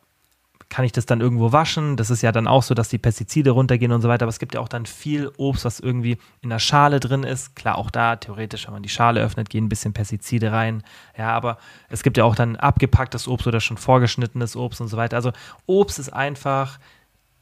kann 0.70 0.86
ich 0.86 0.92
das 0.92 1.06
dann 1.06 1.22
irgendwo 1.22 1.52
waschen? 1.52 1.96
Das 1.98 2.10
ist 2.10 2.22
ja 2.22 2.32
dann 2.32 2.48
auch 2.48 2.64
so, 2.64 2.74
dass 2.74 2.90
die 2.90 2.98
Pestizide 2.98 3.52
runtergehen 3.52 3.92
und 3.92 4.02
so 4.02 4.10
weiter. 4.10 4.24
Aber 4.24 4.30
es 4.30 4.40
gibt 4.40 4.54
ja 4.54 4.60
auch 4.60 4.68
dann 4.68 4.86
viel 4.86 5.32
Obst, 5.38 5.66
was 5.66 5.80
irgendwie 5.80 6.18
in 6.42 6.50
der 6.50 6.60
Schale 6.60 7.00
drin 7.00 7.24
ist. 7.24 7.56
Klar, 7.56 7.78
auch 7.78 7.90
da 7.90 8.16
theoretisch, 8.16 8.66
wenn 8.66 8.74
man 8.74 8.84
die 8.84 8.90
Schale 8.90 9.22
öffnet, 9.22 9.50
gehen 9.50 9.66
ein 9.66 9.70
bisschen 9.70 9.94
Pestizide 9.94 10.52
rein. 10.52 10.84
Ja, 11.18 11.32
aber 11.32 11.58
es 11.90 12.04
gibt 12.04 12.18
ja 12.18 12.24
auch 12.24 12.36
dann 12.36 12.56
abgepacktes 12.58 13.28
Obst 13.28 13.48
oder 13.48 13.62
schon 13.62 13.78
vorgeschnittenes 13.78 14.56
Obst 14.56 14.82
und 14.82 14.88
so 14.88 14.98
weiter. 14.98 15.16
Also 15.16 15.32
Obst 15.66 16.00
ist 16.00 16.10
einfach 16.10 16.80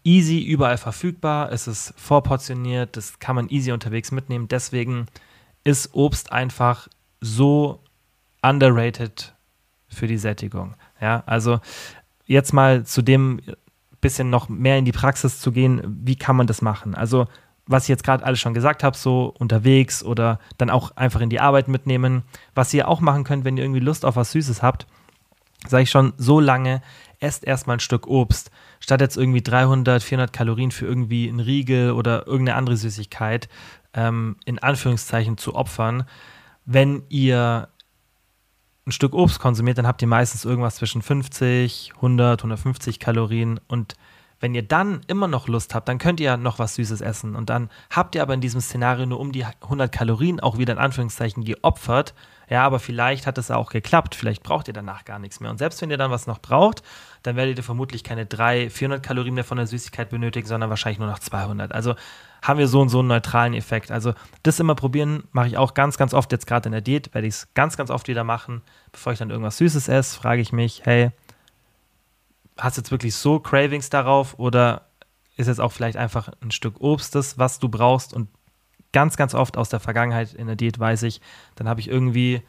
easy 0.04 0.40
überall 0.40 0.78
verfügbar. 0.78 1.52
Es 1.52 1.68
ist 1.68 1.94
vorportioniert. 1.98 2.96
Das 2.98 3.20
kann 3.20 3.36
man 3.36 3.50
easy 3.50 3.72
unterwegs 3.72 4.12
mitnehmen. 4.12 4.48
Deswegen 4.48 5.08
ist 5.64 5.94
Obst 5.94 6.32
einfach 6.32 6.88
so 7.22 7.80
underrated 8.42 9.35
für 9.88 10.08
die 10.08 10.18
Sättigung. 10.18 10.76
Ja, 11.02 11.24
also 11.26 11.60
jetzt 12.26 12.54
mal 12.54 12.86
zu 12.86 13.02
dem 13.02 13.42
bisschen 14.06 14.30
noch 14.30 14.50
mehr 14.50 14.78
in 14.78 14.86
die 14.86 14.92
Praxis 14.92 15.40
zu 15.40 15.52
gehen, 15.52 15.82
wie 16.04 16.16
kann 16.16 16.36
man 16.36 16.46
das 16.46 16.62
machen? 16.62 16.94
Also, 16.94 17.26
was 17.66 17.84
ich 17.84 17.90
jetzt 17.90 18.04
gerade 18.04 18.24
alles 18.24 18.40
schon 18.40 18.54
gesagt 18.54 18.84
habe, 18.84 18.96
so 18.96 19.34
unterwegs 19.40 20.04
oder 20.04 20.40
dann 20.60 20.70
auch 20.70 20.96
einfach 20.96 21.22
in 21.22 21.32
die 21.32 21.40
Arbeit 21.40 21.68
mitnehmen. 21.68 22.22
Was 22.54 22.72
ihr 22.76 22.88
auch 22.88 23.02
machen 23.02 23.24
könnt, 23.24 23.46
wenn 23.46 23.58
ihr 23.58 23.64
irgendwie 23.64 23.80
Lust 23.80 24.06
auf 24.06 24.16
was 24.16 24.32
Süßes 24.32 24.62
habt, 24.62 24.86
sage 25.68 25.82
ich 25.82 25.90
schon 25.90 26.14
so 26.18 26.40
lange, 26.40 26.84
esst 27.20 27.44
erstmal 27.44 27.78
ein 27.78 27.80
Stück 27.80 28.06
Obst, 28.06 28.52
statt 28.80 29.02
jetzt 29.02 29.18
irgendwie 29.18 29.42
300, 29.42 30.04
400 30.04 30.32
Kalorien 30.32 30.70
für 30.70 30.86
irgendwie 30.86 31.28
einen 31.28 31.40
Riegel 31.40 31.92
oder 31.92 32.28
irgendeine 32.28 32.60
andere 32.60 32.78
Süßigkeit 32.78 33.50
ähm, 33.96 34.36
in 34.46 34.60
Anführungszeichen 34.60 35.40
zu 35.40 35.56
opfern. 35.56 36.04
Wenn 36.66 37.02
ihr 37.10 37.70
ein 38.86 38.92
Stück 38.92 39.14
Obst 39.14 39.40
konsumiert, 39.40 39.78
dann 39.78 39.88
habt 39.88 40.02
ihr 40.02 40.08
meistens 40.08 40.46
irgendwas 40.46 40.76
zwischen 40.76 41.02
50, 41.02 41.94
100, 41.96 42.42
150 42.42 43.00
Kalorien 43.00 43.60
und 43.68 43.96
wenn 44.40 44.54
ihr 44.54 44.64
dann 44.64 45.02
immer 45.08 45.28
noch 45.28 45.48
Lust 45.48 45.74
habt, 45.74 45.88
dann 45.88 45.98
könnt 45.98 46.20
ihr 46.20 46.38
noch 46.38 46.60
was 46.60 46.76
Süßes 46.76 47.02
essen. 47.02 47.36
Und 47.36 47.50
dann 47.50 47.70
habt 47.90 48.16
ihr 48.16 48.22
aber 48.22 48.34
in 48.34 48.42
diesem 48.42 48.62
Szenario 48.62 49.06
nur 49.06 49.20
um 49.20 49.32
die 49.32 49.46
100 49.46 49.92
Kalorien 49.92 50.40
auch 50.40 50.58
wieder 50.58 50.74
in 50.74 50.80
Anführungszeichen 50.80 51.44
geopfert. 51.44 52.14
Ja, 52.50 52.64
aber 52.64 52.80
vielleicht 52.80 53.28
hat 53.28 53.38
es 53.38 53.50
auch 53.50 53.72
geklappt. 53.72 54.14
Vielleicht 54.14 54.44
braucht 54.44 54.68
ihr 54.68 54.74
danach 54.74 55.06
gar 55.06 55.20
nichts 55.20 55.40
mehr. 55.40 55.50
Und 55.50 55.58
selbst 55.58 55.82
wenn 55.82 55.90
ihr 55.90 55.98
dann 55.98 56.12
was 56.12 56.28
noch 56.28 56.40
braucht, 56.40 56.84
dann 57.26 57.36
werdet 57.36 57.58
ihr 57.58 57.64
vermutlich 57.64 58.04
keine 58.04 58.26
300, 58.26 58.72
400 58.72 59.04
Kalorien 59.04 59.34
mehr 59.34 59.44
von 59.44 59.58
der 59.58 59.68
Süßigkeit 59.68 60.10
benötigen, 60.10 60.48
sondern 60.48 60.70
wahrscheinlich 60.70 61.00
nur 61.00 61.08
noch 61.08 61.20
200. 61.20 61.72
Also 61.72 61.96
haben 62.42 62.60
wir 62.60 62.68
so 62.68 62.82
und 62.82 62.90
so 62.90 63.00
einen 63.00 63.08
neutralen 63.08 63.54
Effekt. 63.54 63.92
Also 63.92 64.14
das 64.44 64.60
immer 64.60 64.76
probieren, 64.76 65.24
mache 65.32 65.48
ich 65.48 65.58
auch 65.58 65.74
ganz, 65.74 65.98
ganz 65.98 66.14
oft. 66.14 66.32
Jetzt 66.32 66.46
gerade 66.46 66.68
in 66.68 66.74
der 66.74 66.82
Diät 66.82 67.14
werde 67.14 67.28
ich 67.28 67.34
es 67.34 67.54
ganz, 67.54 67.78
ganz 67.78 67.90
oft 67.90 68.08
wieder 68.08 68.24
machen. 68.24 68.62
Bevor 68.92 69.14
ich 69.14 69.20
dann 69.20 69.32
irgendwas 69.32 69.58
Süßes 69.58 69.88
esse, 69.88 70.18
frage 70.18 70.42
ich 70.42 70.52
mich, 70.52 70.82
hey, 70.86 71.12
hast 72.58 72.78
du 72.78 72.82
jetzt 72.82 72.92
wirklich 72.92 73.16
so 73.16 73.40
Cravings 73.40 73.90
darauf 73.90 74.38
oder 74.38 74.88
ist 75.38 75.48
jetzt 75.48 75.60
auch 75.60 75.72
vielleicht 75.72 75.98
einfach 75.98 76.30
ein 76.42 76.52
Stück 76.52 76.80
Obst 76.80 77.16
das, 77.16 77.38
was 77.38 77.60
du 77.60 77.70
brauchst 77.70 78.14
und 78.14 78.30
ganz, 78.94 79.18
ganz 79.18 79.34
oft 79.34 79.58
aus 79.58 79.70
der 79.70 79.82
Vergangenheit 79.82 80.34
in 80.34 80.48
der 80.48 80.56
Diät 80.56 80.80
weiß 80.80 81.04
ich, 81.04 81.20
dann 81.56 81.68
habe 81.68 81.82
ich 81.82 81.90
irgendwie 81.90 82.42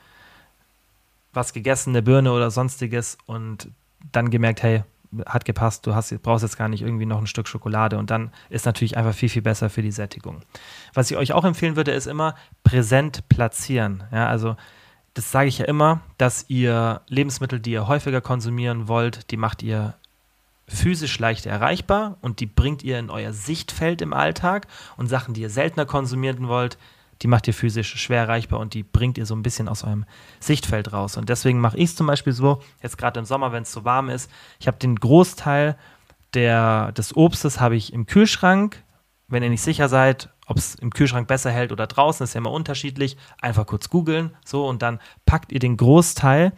was 1.33 1.53
gegessen, 1.53 1.91
eine 1.91 2.03
Birne 2.03 2.33
oder 2.33 2.51
sonstiges 2.51 3.19
und 3.27 3.69
dann 4.12 4.31
gemerkt, 4.31 4.62
hey, 4.62 4.85
hat 5.25 5.45
gepasst, 5.45 5.87
du 5.87 5.95
hast, 5.95 6.11
brauchst 6.23 6.42
jetzt 6.42 6.59
gar 6.59 6.69
nicht 6.69 6.83
irgendwie 6.83 7.07
noch 7.07 7.19
ein 7.19 7.27
Stück 7.27 7.49
Schokolade 7.49 7.99
und 7.99 8.11
dann 8.11 8.33
ist 8.51 8.66
natürlich 8.66 8.97
einfach 8.97 9.14
viel, 9.14 9.29
viel 9.29 9.42
besser 9.42 9.71
für 9.71 9.83
die 9.83 9.92
Sättigung. 9.92 10.42
Was 10.95 11.11
ich 11.11 11.16
euch 11.16 11.33
auch 11.33 11.45
empfehlen 11.45 11.77
würde, 11.77 11.92
ist 11.92 12.07
immer 12.07 12.35
präsent 12.64 13.29
platzieren. 13.29 14.05
Ja, 14.12 14.29
also 14.29 14.57
das 15.14 15.31
sage 15.31 15.49
ich 15.49 15.59
ja 15.59 15.64
immer, 15.64 16.01
dass 16.19 16.45
ihr 16.49 17.01
Lebensmittel, 17.09 17.61
die 17.61 17.73
ihr 17.73 17.88
häufiger 17.88 18.21
konsumieren 18.21 18.88
wollt, 18.88 19.31
die 19.31 19.38
macht 19.38 19.62
ihr 19.62 19.95
physisch 20.69 21.19
leicht 21.19 21.47
erreichbar 21.47 22.19
und 22.21 22.40
die 22.40 22.47
bringt 22.47 22.83
ihr 22.83 22.99
in 22.99 23.09
euer 23.09 23.33
Sichtfeld 23.33 24.03
im 24.03 24.12
Alltag 24.12 24.66
und 24.97 25.07
Sachen, 25.07 25.33
die 25.33 25.42
ihr 25.42 25.51
seltener 25.51 25.87
konsumieren 25.87 26.49
wollt, 26.49 26.77
die 27.22 27.29
macht 27.29 27.46
ihr 27.46 27.55
physisch 27.55 27.96
schwer 27.96 28.22
erreichbar 28.22 28.61
und 28.61 28.74
die 28.74 28.83
bringt 28.83 29.18
ihr 29.18 29.26
so 29.26 29.35
ein 29.35 29.42
bisschen 29.42 29.68
aus 29.68 29.85
eurem 29.85 30.05
Sichtfeld 30.40 30.92
raus. 30.92 31.16
Und 31.16 31.29
deswegen 31.29 31.61
mache 31.61 31.76
ich 31.76 31.90
es 31.90 31.96
zum 31.96 32.07
Beispiel 32.07 32.33
so, 32.33 32.61
jetzt 32.83 32.98
gerade 32.98 33.20
im 33.20 33.26
Sommer, 33.26 33.52
wenn 33.52 33.62
es 33.62 33.72
so 33.72 33.85
warm 33.85 34.09
ist, 34.09 34.31
ich 34.59 34.66
habe 34.66 34.79
den 34.79 34.96
Großteil 34.96 35.76
der, 36.35 36.92
des 36.92 37.16
Obstes 37.16 37.61
habe 37.61 37.76
ich 37.76 37.92
im 37.92 38.07
Kühlschrank. 38.07 38.83
Wenn 39.29 39.42
ihr 39.42 39.50
nicht 39.50 39.62
sicher 39.62 39.88
seid, 39.88 40.29
ob 40.46 40.59
es 40.59 40.74
im 40.76 40.90
Kühlschrank 40.90 41.26
besser 41.26 41.50
hält 41.50 41.72
oder 41.72 41.87
draußen, 41.87 42.22
ist 42.22 42.35
ja 42.35 42.38
immer 42.38 42.52
unterschiedlich. 42.52 43.16
Einfach 43.40 43.66
kurz 43.66 43.90
googeln, 43.90 44.37
so 44.44 44.66
und 44.68 44.83
dann 44.83 45.00
packt 45.24 45.50
ihr 45.50 45.59
den 45.59 45.76
Großteil 45.76 46.52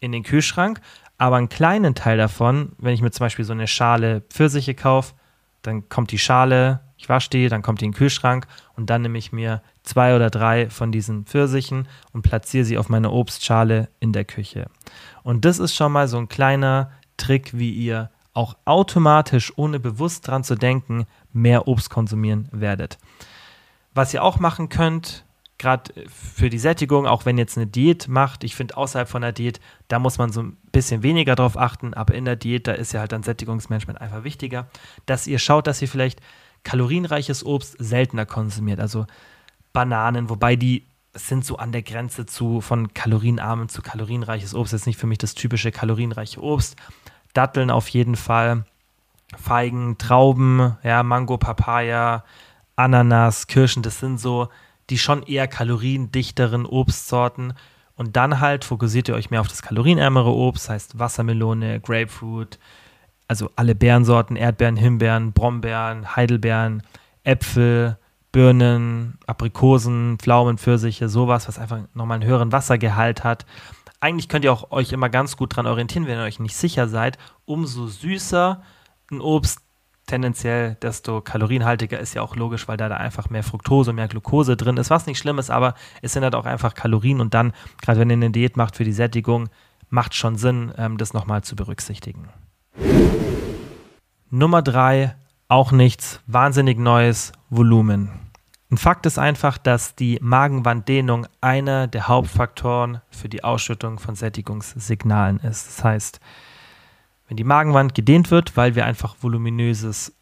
in 0.00 0.12
den 0.12 0.22
Kühlschrank. 0.22 0.80
Aber 1.18 1.36
einen 1.36 1.48
kleinen 1.48 1.94
Teil 1.94 2.16
davon, 2.16 2.72
wenn 2.78 2.94
ich 2.94 3.02
mir 3.02 3.10
zum 3.10 3.24
Beispiel 3.24 3.44
so 3.44 3.52
eine 3.52 3.66
Schale 3.66 4.22
Pfirsiche 4.22 4.74
kaufe, 4.74 5.14
dann 5.62 5.88
kommt 5.88 6.12
die 6.12 6.18
Schale, 6.18 6.80
ich 6.98 7.08
wasche 7.08 7.30
die, 7.30 7.48
dann 7.48 7.62
kommt 7.62 7.80
die 7.80 7.86
in 7.86 7.92
den 7.92 7.96
Kühlschrank 7.96 8.46
und 8.76 8.90
dann 8.90 9.02
nehme 9.02 9.18
ich 9.18 9.32
mir 9.32 9.62
zwei 9.84 10.14
oder 10.16 10.30
drei 10.30 10.68
von 10.68 10.92
diesen 10.92 11.24
Pfirsichen 11.24 11.86
und 12.12 12.22
platziere 12.22 12.64
sie 12.64 12.76
auf 12.76 12.88
meine 12.88 13.10
Obstschale 13.10 13.88
in 14.00 14.12
der 14.12 14.24
Küche. 14.24 14.66
Und 15.22 15.44
das 15.44 15.60
ist 15.60 15.74
schon 15.74 15.92
mal 15.92 16.08
so 16.08 16.18
ein 16.18 16.28
kleiner 16.28 16.90
Trick, 17.16 17.56
wie 17.56 17.70
ihr 17.70 18.10
auch 18.34 18.56
automatisch, 18.64 19.52
ohne 19.56 19.80
bewusst 19.80 20.26
dran 20.26 20.44
zu 20.44 20.56
denken, 20.56 21.06
mehr 21.32 21.68
Obst 21.68 21.88
konsumieren 21.88 22.48
werdet. 22.50 22.98
Was 23.94 24.12
ihr 24.12 24.22
auch 24.22 24.38
machen 24.38 24.68
könnt, 24.68 25.24
gerade 25.58 25.92
für 26.08 26.50
die 26.50 26.58
Sättigung, 26.58 27.06
auch 27.06 27.26
wenn 27.26 27.36
ihr 27.36 27.42
jetzt 27.42 27.56
eine 27.56 27.66
Diät 27.66 28.08
macht, 28.08 28.44
ich 28.44 28.54
finde 28.54 28.76
außerhalb 28.76 29.08
von 29.08 29.22
der 29.22 29.32
Diät, 29.32 29.60
da 29.88 29.98
muss 29.98 30.18
man 30.18 30.30
so 30.30 30.42
ein 30.42 30.56
bisschen 30.72 31.02
weniger 31.02 31.34
drauf 31.34 31.56
achten, 31.56 31.94
aber 31.94 32.14
in 32.14 32.24
der 32.24 32.36
Diät, 32.36 32.66
da 32.66 32.72
ist 32.72 32.92
ja 32.92 33.00
halt 33.00 33.12
dann 33.12 33.24
Sättigungsmanagement 33.24 34.00
einfach 34.00 34.24
wichtiger, 34.24 34.68
dass 35.06 35.26
ihr 35.26 35.40
schaut, 35.40 35.66
dass 35.66 35.82
ihr 35.82 35.88
vielleicht 35.88 36.20
kalorienreiches 36.64 37.44
Obst 37.44 37.76
seltener 37.78 38.26
konsumiert. 38.26 38.80
Also 38.80 39.06
Bananen, 39.72 40.28
wobei 40.28 40.56
die 40.56 40.84
sind 41.14 41.44
so 41.44 41.56
an 41.56 41.72
der 41.72 41.82
Grenze 41.82 42.26
zu 42.26 42.60
von 42.60 42.94
kalorienarmem 42.94 43.68
zu 43.68 43.82
kalorienreiches 43.82 44.54
Obst. 44.54 44.72
Das 44.72 44.82
ist 44.82 44.86
nicht 44.86 44.98
für 44.98 45.06
mich 45.06 45.18
das 45.18 45.34
typische 45.34 45.72
kalorienreiche 45.72 46.42
Obst. 46.42 46.76
Datteln 47.32 47.70
auf 47.70 47.88
jeden 47.88 48.16
Fall, 48.16 48.64
Feigen, 49.36 49.98
Trauben, 49.98 50.76
ja, 50.82 51.02
Mango, 51.02 51.38
Papaya, 51.38 52.24
Ananas, 52.76 53.46
Kirschen, 53.46 53.82
das 53.82 54.00
sind 54.00 54.18
so 54.18 54.48
die 54.90 54.98
schon 54.98 55.22
eher 55.22 55.48
kaloriendichteren 55.48 56.64
Obstsorten. 56.64 57.52
Und 57.94 58.16
dann 58.16 58.40
halt 58.40 58.64
fokussiert 58.64 59.08
ihr 59.08 59.14
euch 59.14 59.30
mehr 59.30 59.40
auf 59.40 59.48
das 59.48 59.60
kalorienärmere 59.60 60.32
Obst, 60.32 60.70
heißt 60.70 60.98
Wassermelone, 60.98 61.80
Grapefruit, 61.80 62.58
also 63.28 63.50
alle 63.56 63.74
Beerensorten, 63.74 64.36
Erdbeeren, 64.36 64.76
Himbeeren, 64.76 65.32
Brombeeren, 65.32 66.16
Heidelbeeren, 66.16 66.82
Äpfel, 67.22 67.98
Birnen, 68.32 69.18
Aprikosen, 69.26 70.18
Pflaumen, 70.18 70.58
Pfirsiche, 70.58 71.08
sowas, 71.08 71.46
was 71.46 71.58
einfach 71.58 71.80
nochmal 71.94 72.16
einen 72.16 72.28
höheren 72.28 72.52
Wassergehalt 72.52 73.24
hat. 73.24 73.46
Eigentlich 74.00 74.28
könnt 74.28 74.44
ihr 74.44 74.52
auch 74.52 74.70
euch 74.70 74.92
immer 74.92 75.08
ganz 75.08 75.36
gut 75.36 75.56
dran 75.56 75.66
orientieren, 75.66 76.06
wenn 76.06 76.18
ihr 76.18 76.24
euch 76.24 76.40
nicht 76.40 76.56
sicher 76.56 76.88
seid. 76.88 77.18
Umso 77.44 77.86
süßer 77.86 78.62
ein 79.10 79.20
Obst 79.20 79.60
tendenziell, 80.06 80.76
desto 80.76 81.20
kalorienhaltiger 81.20 81.98
ist 81.98 82.14
ja 82.14 82.22
auch 82.22 82.34
logisch, 82.34 82.66
weil 82.66 82.76
da, 82.76 82.88
da 82.88 82.96
einfach 82.96 83.28
mehr 83.28 83.42
Fructose, 83.42 83.92
mehr 83.92 84.08
Glucose 84.08 84.56
drin 84.56 84.78
ist, 84.78 84.88
was 84.90 85.06
nicht 85.06 85.18
schlimm 85.18 85.38
ist, 85.38 85.50
aber 85.50 85.74
es 86.00 86.14
sind 86.14 86.22
halt 86.22 86.34
auch 86.34 86.46
einfach 86.46 86.74
Kalorien 86.74 87.20
und 87.20 87.34
dann, 87.34 87.52
gerade 87.82 88.00
wenn 88.00 88.10
ihr 88.10 88.14
eine 88.14 88.30
Diät 88.30 88.56
macht 88.56 88.76
für 88.76 88.84
die 88.84 88.92
Sättigung, 88.92 89.50
macht 89.90 90.14
schon 90.14 90.36
Sinn, 90.36 90.72
ähm, 90.78 90.96
das 90.96 91.12
nochmal 91.12 91.42
zu 91.42 91.56
berücksichtigen. 91.56 92.28
Nummer 94.30 94.62
drei, 94.62 95.16
auch 95.48 95.72
nichts 95.72 96.20
wahnsinnig 96.26 96.78
Neues, 96.78 97.32
Volumen. 97.50 98.10
Ein 98.70 98.76
Fakt 98.76 99.06
ist 99.06 99.18
einfach, 99.18 99.56
dass 99.56 99.94
die 99.94 100.18
Magenwanddehnung 100.20 101.26
einer 101.40 101.86
der 101.86 102.08
Hauptfaktoren 102.08 103.00
für 103.10 103.30
die 103.30 103.42
Ausschüttung 103.42 103.98
von 103.98 104.14
Sättigungssignalen 104.14 105.38
ist. 105.40 105.68
Das 105.68 105.84
heißt, 105.84 106.20
wenn 107.28 107.38
die 107.38 107.44
Magenwand 107.44 107.94
gedehnt 107.94 108.30
wird, 108.30 108.56
weil 108.58 108.74
wir 108.74 108.84
einfach 108.84 109.16
voluminöses 109.20 110.14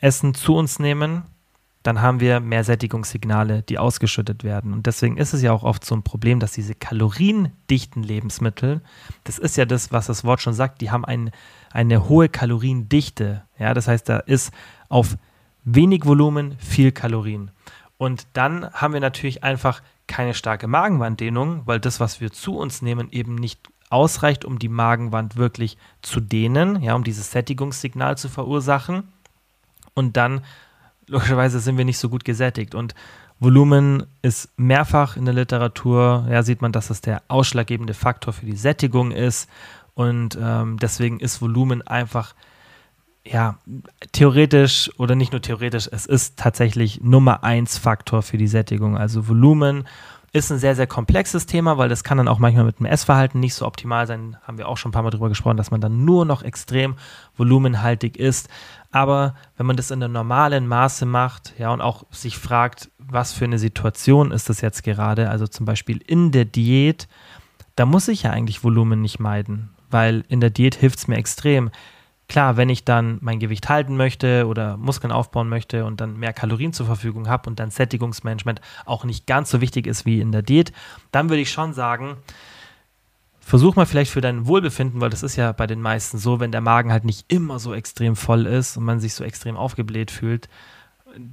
Essen 0.00 0.34
zu 0.34 0.56
uns 0.56 0.80
nehmen, 0.80 1.22
dann 1.82 2.02
haben 2.02 2.20
wir 2.20 2.40
mehr 2.40 2.62
Sättigungssignale, 2.62 3.62
die 3.62 3.78
ausgeschüttet 3.78 4.44
werden. 4.44 4.74
Und 4.74 4.86
deswegen 4.86 5.16
ist 5.16 5.32
es 5.32 5.40
ja 5.40 5.52
auch 5.52 5.62
oft 5.62 5.84
so 5.84 5.94
ein 5.94 6.02
Problem, 6.02 6.38
dass 6.38 6.52
diese 6.52 6.74
kaloriendichten 6.74 8.02
Lebensmittel, 8.02 8.82
das 9.24 9.38
ist 9.38 9.56
ja 9.56 9.64
das, 9.64 9.90
was 9.90 10.06
das 10.06 10.24
Wort 10.24 10.42
schon 10.42 10.52
sagt, 10.52 10.82
die 10.82 10.90
haben 10.90 11.06
ein, 11.06 11.30
eine 11.72 12.08
hohe 12.08 12.28
Kaloriendichte. 12.28 13.44
Ja, 13.58 13.72
das 13.72 13.88
heißt, 13.88 14.08
da 14.08 14.18
ist 14.18 14.52
auf 14.88 15.16
wenig 15.64 16.04
Volumen 16.04 16.56
viel 16.58 16.92
Kalorien. 16.92 17.50
Und 17.96 18.26
dann 18.34 18.70
haben 18.72 18.94
wir 18.94 19.00
natürlich 19.00 19.42
einfach 19.42 19.82
keine 20.06 20.34
starke 20.34 20.66
Magenwanddehnung, 20.66 21.62
weil 21.66 21.80
das, 21.80 22.00
was 22.00 22.20
wir 22.20 22.30
zu 22.30 22.56
uns 22.56 22.82
nehmen, 22.82 23.08
eben 23.10 23.36
nicht 23.36 23.60
ausreicht, 23.90 24.44
um 24.44 24.58
die 24.58 24.68
Magenwand 24.68 25.36
wirklich 25.36 25.78
zu 26.02 26.20
dehnen, 26.20 26.82
ja, 26.82 26.94
um 26.94 27.04
dieses 27.04 27.30
Sättigungssignal 27.30 28.18
zu 28.18 28.28
verursachen. 28.28 29.04
Und 29.94 30.16
dann 30.16 30.42
logischerweise 31.10 31.60
sind 31.60 31.76
wir 31.76 31.84
nicht 31.84 31.98
so 31.98 32.08
gut 32.08 32.24
gesättigt. 32.24 32.74
Und 32.74 32.94
Volumen 33.38 34.06
ist 34.22 34.50
mehrfach 34.56 35.16
in 35.16 35.24
der 35.24 35.34
Literatur, 35.34 36.26
ja, 36.30 36.42
sieht 36.42 36.62
man, 36.62 36.72
dass 36.72 36.90
es 36.90 37.00
der 37.00 37.22
ausschlaggebende 37.28 37.94
Faktor 37.94 38.32
für 38.32 38.46
die 38.46 38.56
Sättigung 38.56 39.10
ist. 39.12 39.48
Und 39.94 40.38
ähm, 40.40 40.78
deswegen 40.78 41.20
ist 41.20 41.42
Volumen 41.42 41.86
einfach, 41.86 42.34
ja, 43.24 43.58
theoretisch 44.12 44.90
oder 44.98 45.14
nicht 45.14 45.32
nur 45.32 45.42
theoretisch, 45.42 45.88
es 45.90 46.06
ist 46.06 46.38
tatsächlich 46.38 47.02
Nummer 47.02 47.44
eins 47.44 47.76
Faktor 47.76 48.22
für 48.22 48.38
die 48.38 48.48
Sättigung. 48.48 48.96
Also 48.96 49.28
Volumen 49.28 49.86
ist 50.32 50.50
ein 50.52 50.58
sehr, 50.58 50.76
sehr 50.76 50.86
komplexes 50.86 51.46
Thema, 51.46 51.76
weil 51.76 51.88
das 51.88 52.04
kann 52.04 52.18
dann 52.18 52.28
auch 52.28 52.38
manchmal 52.38 52.64
mit 52.64 52.78
dem 52.78 52.86
Essverhalten 52.86 53.40
nicht 53.40 53.54
so 53.54 53.66
optimal 53.66 54.06
sein. 54.06 54.36
Haben 54.42 54.58
wir 54.58 54.68
auch 54.68 54.76
schon 54.76 54.90
ein 54.90 54.92
paar 54.92 55.02
Mal 55.02 55.10
drüber 55.10 55.28
gesprochen, 55.28 55.56
dass 55.56 55.72
man 55.72 55.80
dann 55.80 56.04
nur 56.04 56.24
noch 56.24 56.42
extrem 56.42 56.94
volumenhaltig 57.36 58.16
ist. 58.16 58.48
Aber 58.92 59.34
wenn 59.56 59.66
man 59.66 59.76
das 59.76 59.90
in 59.90 60.02
einem 60.02 60.12
normalen 60.12 60.66
Maße 60.66 61.06
macht, 61.06 61.54
ja, 61.58 61.72
und 61.72 61.80
auch 61.80 62.04
sich 62.10 62.36
fragt, 62.36 62.90
was 62.98 63.32
für 63.32 63.44
eine 63.44 63.58
Situation 63.58 64.32
ist 64.32 64.48
das 64.48 64.60
jetzt 64.60 64.82
gerade, 64.82 65.30
also 65.30 65.46
zum 65.46 65.64
Beispiel 65.64 66.00
in 66.06 66.32
der 66.32 66.44
Diät, 66.44 67.06
da 67.76 67.86
muss 67.86 68.08
ich 68.08 68.24
ja 68.24 68.30
eigentlich 68.30 68.64
Volumen 68.64 69.00
nicht 69.00 69.20
meiden, 69.20 69.70
weil 69.90 70.24
in 70.28 70.40
der 70.40 70.50
Diät 70.50 70.74
hilft 70.74 70.98
es 70.98 71.08
mir 71.08 71.16
extrem. 71.16 71.70
Klar, 72.28 72.56
wenn 72.56 72.68
ich 72.68 72.84
dann 72.84 73.18
mein 73.22 73.40
Gewicht 73.40 73.68
halten 73.68 73.96
möchte 73.96 74.46
oder 74.46 74.76
Muskeln 74.76 75.12
aufbauen 75.12 75.48
möchte 75.48 75.84
und 75.84 76.00
dann 76.00 76.16
mehr 76.16 76.32
Kalorien 76.32 76.72
zur 76.72 76.86
Verfügung 76.86 77.28
habe 77.28 77.48
und 77.48 77.58
dann 77.58 77.70
Sättigungsmanagement 77.70 78.60
auch 78.86 79.04
nicht 79.04 79.26
ganz 79.26 79.50
so 79.50 79.60
wichtig 79.60 79.86
ist 79.86 80.04
wie 80.04 80.20
in 80.20 80.30
der 80.32 80.42
Diät, 80.42 80.72
dann 81.12 81.28
würde 81.28 81.42
ich 81.42 81.50
schon 81.50 81.72
sagen, 81.74 82.16
versuch 83.50 83.74
mal 83.74 83.84
vielleicht 83.84 84.12
für 84.12 84.20
dein 84.20 84.46
Wohlbefinden, 84.46 85.00
weil 85.00 85.10
das 85.10 85.24
ist 85.24 85.36
ja 85.36 85.50
bei 85.52 85.66
den 85.66 85.82
meisten 85.82 86.18
so, 86.18 86.40
wenn 86.40 86.52
der 86.52 86.60
Magen 86.60 86.92
halt 86.92 87.04
nicht 87.04 87.30
immer 87.32 87.58
so 87.58 87.74
extrem 87.74 88.14
voll 88.14 88.46
ist 88.46 88.76
und 88.76 88.84
man 88.84 89.00
sich 89.00 89.12
so 89.14 89.24
extrem 89.24 89.56
aufgebläht 89.56 90.12
fühlt, 90.12 90.48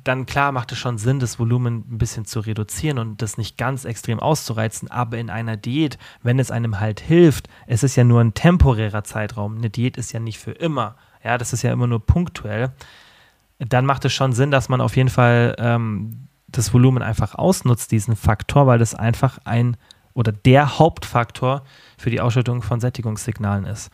dann 0.03 0.25
klar 0.25 0.51
macht 0.51 0.71
es 0.71 0.79
schon 0.79 0.97
Sinn, 0.97 1.19
das 1.19 1.37
Volumen 1.37 1.85
ein 1.87 1.99
bisschen 1.99 2.25
zu 2.25 2.39
reduzieren 2.39 2.97
und 2.97 3.21
das 3.21 3.37
nicht 3.37 3.55
ganz 3.59 3.85
extrem 3.85 4.19
auszureizen. 4.19 4.89
Aber 4.89 5.19
in 5.19 5.29
einer 5.29 5.57
Diät, 5.57 5.99
wenn 6.23 6.39
es 6.39 6.49
einem 6.49 6.79
halt 6.79 6.99
hilft, 6.99 7.49
es 7.67 7.83
ist 7.83 7.95
ja 7.95 8.03
nur 8.03 8.21
ein 8.21 8.33
temporärer 8.33 9.03
Zeitraum. 9.03 9.57
Eine 9.57 9.69
Diät 9.69 9.95
ist 9.95 10.11
ja 10.11 10.19
nicht 10.19 10.39
für 10.39 10.53
immer. 10.53 10.95
Ja, 11.23 11.37
das 11.37 11.53
ist 11.53 11.61
ja 11.61 11.71
immer 11.71 11.85
nur 11.85 12.03
punktuell. 12.03 12.71
Dann 13.59 13.85
macht 13.85 14.05
es 14.05 14.13
schon 14.13 14.33
Sinn, 14.33 14.49
dass 14.49 14.69
man 14.69 14.81
auf 14.81 14.95
jeden 14.95 15.09
Fall 15.09 15.55
ähm, 15.59 16.27
das 16.47 16.73
Volumen 16.73 17.03
einfach 17.03 17.35
ausnutzt, 17.35 17.91
diesen 17.91 18.15
Faktor, 18.15 18.65
weil 18.65 18.79
das 18.79 18.95
einfach 18.95 19.37
ein 19.45 19.77
oder 20.17 20.31
der 20.31 20.79
Hauptfaktor 20.79 21.63
für 21.97 22.09
die 22.09 22.19
Ausschüttung 22.19 22.61
von 22.61 22.79
Sättigungssignalen 22.79 23.65
ist. 23.65 23.91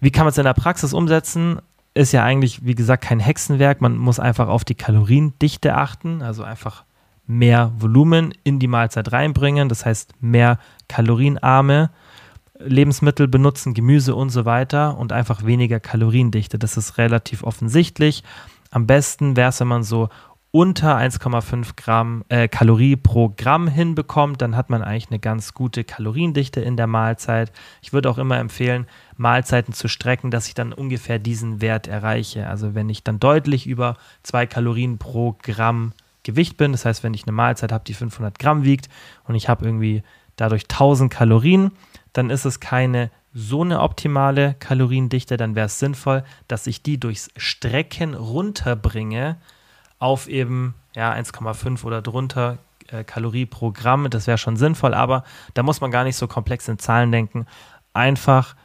Wie 0.00 0.10
kann 0.10 0.24
man 0.24 0.30
es 0.30 0.38
in 0.38 0.44
der 0.44 0.54
Praxis 0.54 0.92
umsetzen? 0.92 1.60
ist 1.94 2.12
ja 2.12 2.24
eigentlich, 2.24 2.64
wie 2.64 2.74
gesagt, 2.74 3.04
kein 3.04 3.20
Hexenwerk. 3.20 3.80
Man 3.80 3.96
muss 3.96 4.18
einfach 4.18 4.48
auf 4.48 4.64
die 4.64 4.74
Kaloriendichte 4.74 5.74
achten, 5.74 6.22
also 6.22 6.42
einfach 6.42 6.84
mehr 7.26 7.72
Volumen 7.76 8.34
in 8.44 8.58
die 8.58 8.66
Mahlzeit 8.66 9.12
reinbringen. 9.12 9.68
Das 9.68 9.84
heißt, 9.84 10.14
mehr 10.20 10.58
kalorienarme 10.88 11.90
Lebensmittel 12.58 13.28
benutzen, 13.28 13.74
Gemüse 13.74 14.14
und 14.14 14.30
so 14.30 14.44
weiter 14.44 14.96
und 14.96 15.12
einfach 15.12 15.44
weniger 15.44 15.80
Kaloriendichte. 15.80 16.58
Das 16.58 16.76
ist 16.76 16.98
relativ 16.98 17.42
offensichtlich. 17.42 18.24
Am 18.70 18.86
besten 18.86 19.36
wäre 19.36 19.50
es, 19.50 19.60
wenn 19.60 19.68
man 19.68 19.82
so 19.82 20.08
unter 20.52 20.98
1,5 20.98 21.76
Gramm 21.76 22.24
äh, 22.28 22.46
Kalorie 22.46 22.96
pro 22.96 23.30
Gramm 23.34 23.68
hinbekommt, 23.68 24.42
dann 24.42 24.54
hat 24.54 24.68
man 24.68 24.82
eigentlich 24.82 25.08
eine 25.08 25.18
ganz 25.18 25.54
gute 25.54 25.82
Kaloriendichte 25.82 26.60
in 26.60 26.76
der 26.76 26.86
Mahlzeit. 26.86 27.50
Ich 27.80 27.94
würde 27.94 28.10
auch 28.10 28.18
immer 28.18 28.38
empfehlen, 28.38 28.86
Mahlzeiten 29.16 29.72
zu 29.72 29.88
strecken, 29.88 30.30
dass 30.30 30.48
ich 30.48 30.54
dann 30.54 30.74
ungefähr 30.74 31.18
diesen 31.18 31.62
Wert 31.62 31.88
erreiche. 31.88 32.48
Also 32.48 32.74
wenn 32.74 32.90
ich 32.90 33.02
dann 33.02 33.18
deutlich 33.18 33.66
über 33.66 33.96
2 34.24 34.46
Kalorien 34.46 34.98
pro 34.98 35.36
Gramm 35.42 35.94
Gewicht 36.22 36.58
bin, 36.58 36.72
das 36.72 36.84
heißt, 36.84 37.02
wenn 37.02 37.14
ich 37.14 37.24
eine 37.24 37.32
Mahlzeit 37.32 37.72
habe, 37.72 37.84
die 37.84 37.94
500 37.94 38.38
Gramm 38.38 38.62
wiegt 38.62 38.90
und 39.24 39.34
ich 39.34 39.48
habe 39.48 39.64
irgendwie 39.64 40.02
dadurch 40.36 40.64
1000 40.64 41.10
Kalorien, 41.10 41.72
dann 42.12 42.28
ist 42.28 42.44
es 42.44 42.60
keine 42.60 43.10
so 43.32 43.62
eine 43.62 43.80
optimale 43.80 44.54
Kaloriendichte, 44.58 45.38
dann 45.38 45.54
wäre 45.54 45.66
es 45.66 45.78
sinnvoll, 45.78 46.24
dass 46.46 46.66
ich 46.66 46.82
die 46.82 47.00
durchs 47.00 47.30
Strecken 47.38 48.12
runterbringe 48.12 49.38
auf 50.02 50.28
eben 50.28 50.74
ja, 50.96 51.12
1,5 51.12 51.84
oder 51.84 52.02
drunter 52.02 52.58
äh, 52.88 53.04
Kalorie 53.04 53.46
pro 53.46 53.70
Gramm. 53.70 54.10
Das 54.10 54.26
wäre 54.26 54.36
schon 54.36 54.56
sinnvoll, 54.56 54.94
aber 54.94 55.22
da 55.54 55.62
muss 55.62 55.80
man 55.80 55.92
gar 55.92 56.02
nicht 56.02 56.16
so 56.16 56.26
komplex 56.26 56.66
in 56.66 56.78
Zahlen 56.78 57.12
denken. 57.12 57.46
Einfach 57.92 58.56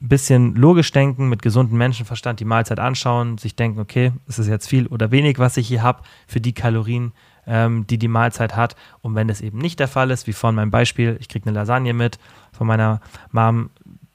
ein 0.00 0.08
bisschen 0.08 0.56
logisch 0.56 0.90
denken, 0.90 1.28
mit 1.28 1.42
gesundem 1.42 1.78
Menschenverstand 1.78 2.40
die 2.40 2.44
Mahlzeit 2.44 2.80
anschauen, 2.80 3.38
sich 3.38 3.54
denken, 3.54 3.78
okay, 3.78 4.12
ist 4.26 4.38
es 4.38 4.48
jetzt 4.48 4.68
viel 4.68 4.88
oder 4.88 5.12
wenig, 5.12 5.38
was 5.38 5.56
ich 5.56 5.68
hier 5.68 5.82
habe 5.82 6.02
für 6.26 6.40
die 6.40 6.54
Kalorien, 6.54 7.12
ähm, 7.46 7.86
die 7.86 7.98
die 7.98 8.08
Mahlzeit 8.08 8.56
hat. 8.56 8.74
Und 9.00 9.14
wenn 9.14 9.28
das 9.28 9.40
eben 9.40 9.58
nicht 9.58 9.78
der 9.78 9.88
Fall 9.88 10.10
ist, 10.10 10.26
wie 10.26 10.32
von 10.32 10.56
meinem 10.56 10.72
Beispiel, 10.72 11.16
ich 11.20 11.28
kriege 11.28 11.46
eine 11.48 11.56
Lasagne 11.56 11.94
mit 11.94 12.18
von 12.52 12.66
meiner 12.66 13.00
Mom, 13.30 13.70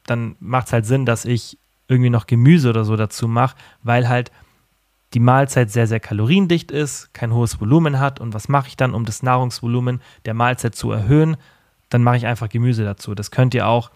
dann 0.06 0.36
macht 0.41 0.67
es 0.67 0.73
halt 0.73 0.86
Sinn, 0.86 1.06
dass 1.06 1.23
ich 1.23 1.58
irgendwie 1.88 2.10
noch 2.10 2.27
Gemüse 2.27 2.69
oder 2.69 2.84
so 2.84 2.97
dazu 2.97 3.29
mache, 3.29 3.56
weil 3.82 4.10
halt 4.10 4.32
die 5.13 5.19
Mahlzeit 5.19 5.71
sehr, 5.71 5.88
sehr 5.88 5.99
kaloriendicht 5.99 6.71
ist, 6.71 7.13
kein 7.13 7.34
hohes 7.34 7.62
Volumen 7.62 7.99
hat. 7.99 8.19
Und 8.19 8.34
was 8.34 8.49
mache 8.49 8.67
ich 8.67 8.78
dann, 8.78 8.93
um 8.93 9.06
das 9.06 9.21
Nahrungsvolumen 9.21 10.02
der 10.26 10.34
Mahlzeit 10.34 10.76
zu 10.76 10.91
erhöhen? 10.91 11.38
Dann 11.89 12.04
mache 12.04 12.17
ich 12.17 12.26
einfach 12.26 12.49
Gemüse 12.49 12.84
dazu. 12.84 13.13
Das 13.13 13.30
könnt 13.30 13.54
ihr 13.54 13.67
auch. 13.67 13.91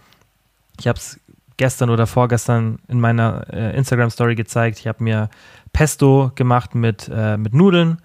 Ich 0.79 0.87
habe 0.87 0.99
es 0.99 1.19
gestern 1.57 1.89
oder 1.89 2.05
vorgestern 2.05 2.77
in 2.87 2.99
meiner 2.99 3.51
äh, 3.51 3.75
Instagram-Story 3.75 4.35
gezeigt. 4.35 4.79
Ich 4.79 4.87
habe 4.87 5.03
mir 5.03 5.29
Pesto 5.73 6.31
gemacht 6.35 6.75
mit, 6.75 7.09
äh, 7.11 7.37
mit 7.37 7.53
Nudeln 7.53 7.97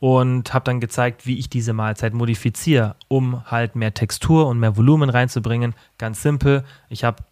und 0.00 0.52
habe 0.52 0.64
dann 0.64 0.80
gezeigt, 0.80 1.24
wie 1.24 1.38
ich 1.38 1.48
diese 1.48 1.72
Mahlzeit 1.72 2.12
modifiziere, 2.12 2.96
um 3.06 3.48
halt 3.48 3.76
mehr 3.76 3.94
Textur 3.94 4.48
und 4.48 4.58
mehr 4.58 4.76
Volumen 4.76 5.08
reinzubringen. 5.08 5.74
Ganz 5.98 6.20
simpel. 6.20 6.64
Ich 6.88 7.04
habe 7.04 7.22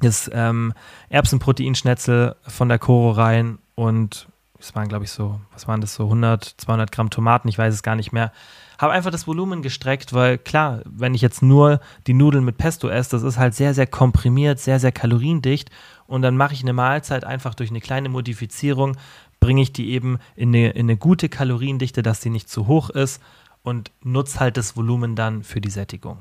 das 0.00 0.30
ähm, 0.34 0.74
Erbsenproteinschnetzel 1.08 2.36
von 2.46 2.68
der 2.68 2.78
Koro 2.78 3.12
rein 3.12 3.58
und 3.74 4.28
es 4.58 4.74
waren, 4.74 4.88
glaube 4.88 5.04
ich, 5.04 5.10
so, 5.10 5.40
was 5.52 5.68
waren 5.68 5.80
das, 5.80 5.94
so 5.94 6.04
100, 6.04 6.54
200 6.56 6.92
Gramm 6.92 7.10
Tomaten, 7.10 7.48
ich 7.48 7.58
weiß 7.58 7.72
es 7.74 7.82
gar 7.82 7.96
nicht 7.96 8.12
mehr. 8.12 8.32
Habe 8.78 8.92
einfach 8.92 9.10
das 9.10 9.26
Volumen 9.26 9.62
gestreckt, 9.62 10.12
weil 10.12 10.38
klar, 10.38 10.82
wenn 10.84 11.14
ich 11.14 11.22
jetzt 11.22 11.42
nur 11.42 11.80
die 12.06 12.14
Nudeln 12.14 12.44
mit 12.44 12.58
Pesto 12.58 12.88
esse, 12.88 13.10
das 13.10 13.22
ist 13.22 13.38
halt 13.38 13.54
sehr, 13.54 13.74
sehr 13.74 13.86
komprimiert, 13.86 14.58
sehr, 14.58 14.78
sehr 14.78 14.92
kaloriendicht. 14.92 15.70
Und 16.06 16.22
dann 16.22 16.36
mache 16.36 16.54
ich 16.54 16.62
eine 16.62 16.72
Mahlzeit 16.72 17.24
einfach 17.24 17.54
durch 17.54 17.70
eine 17.70 17.80
kleine 17.80 18.08
Modifizierung, 18.08 18.96
bringe 19.40 19.62
ich 19.62 19.72
die 19.72 19.90
eben 19.90 20.18
in 20.34 20.50
eine, 20.50 20.70
in 20.70 20.86
eine 20.86 20.96
gute 20.96 21.28
Kaloriendichte, 21.28 22.02
dass 22.02 22.20
sie 22.20 22.30
nicht 22.30 22.48
zu 22.48 22.66
hoch 22.66 22.90
ist 22.90 23.22
und 23.62 23.90
nutze 24.02 24.40
halt 24.40 24.56
das 24.56 24.76
Volumen 24.76 25.16
dann 25.16 25.42
für 25.42 25.60
die 25.60 25.70
Sättigung. 25.70 26.18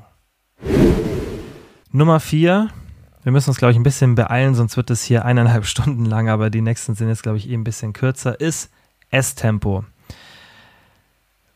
Nummer 1.92 2.20
vier, 2.20 2.70
wir 3.26 3.32
müssen 3.32 3.50
uns, 3.50 3.58
glaube 3.58 3.72
ich, 3.72 3.78
ein 3.78 3.84
bisschen 3.84 4.14
beeilen, 4.14 4.54
sonst 4.54 4.78
wird 4.78 4.92
es 4.92 5.04
hier 5.04 5.26
eineinhalb 5.26 5.66
Stunden 5.66 6.06
lang, 6.06 6.30
aber 6.30 6.52
die 6.52 6.62
nächsten 6.62 6.94
sind 6.94 7.10
jetzt, 7.10 7.24
glaube 7.24 7.40
ich, 7.40 7.50
eh 7.50 7.56
ein 7.56 7.64
bisschen 7.64 7.92
kürzer, 7.92 8.40
ist 8.40 8.70
Esstempo. 9.10 9.84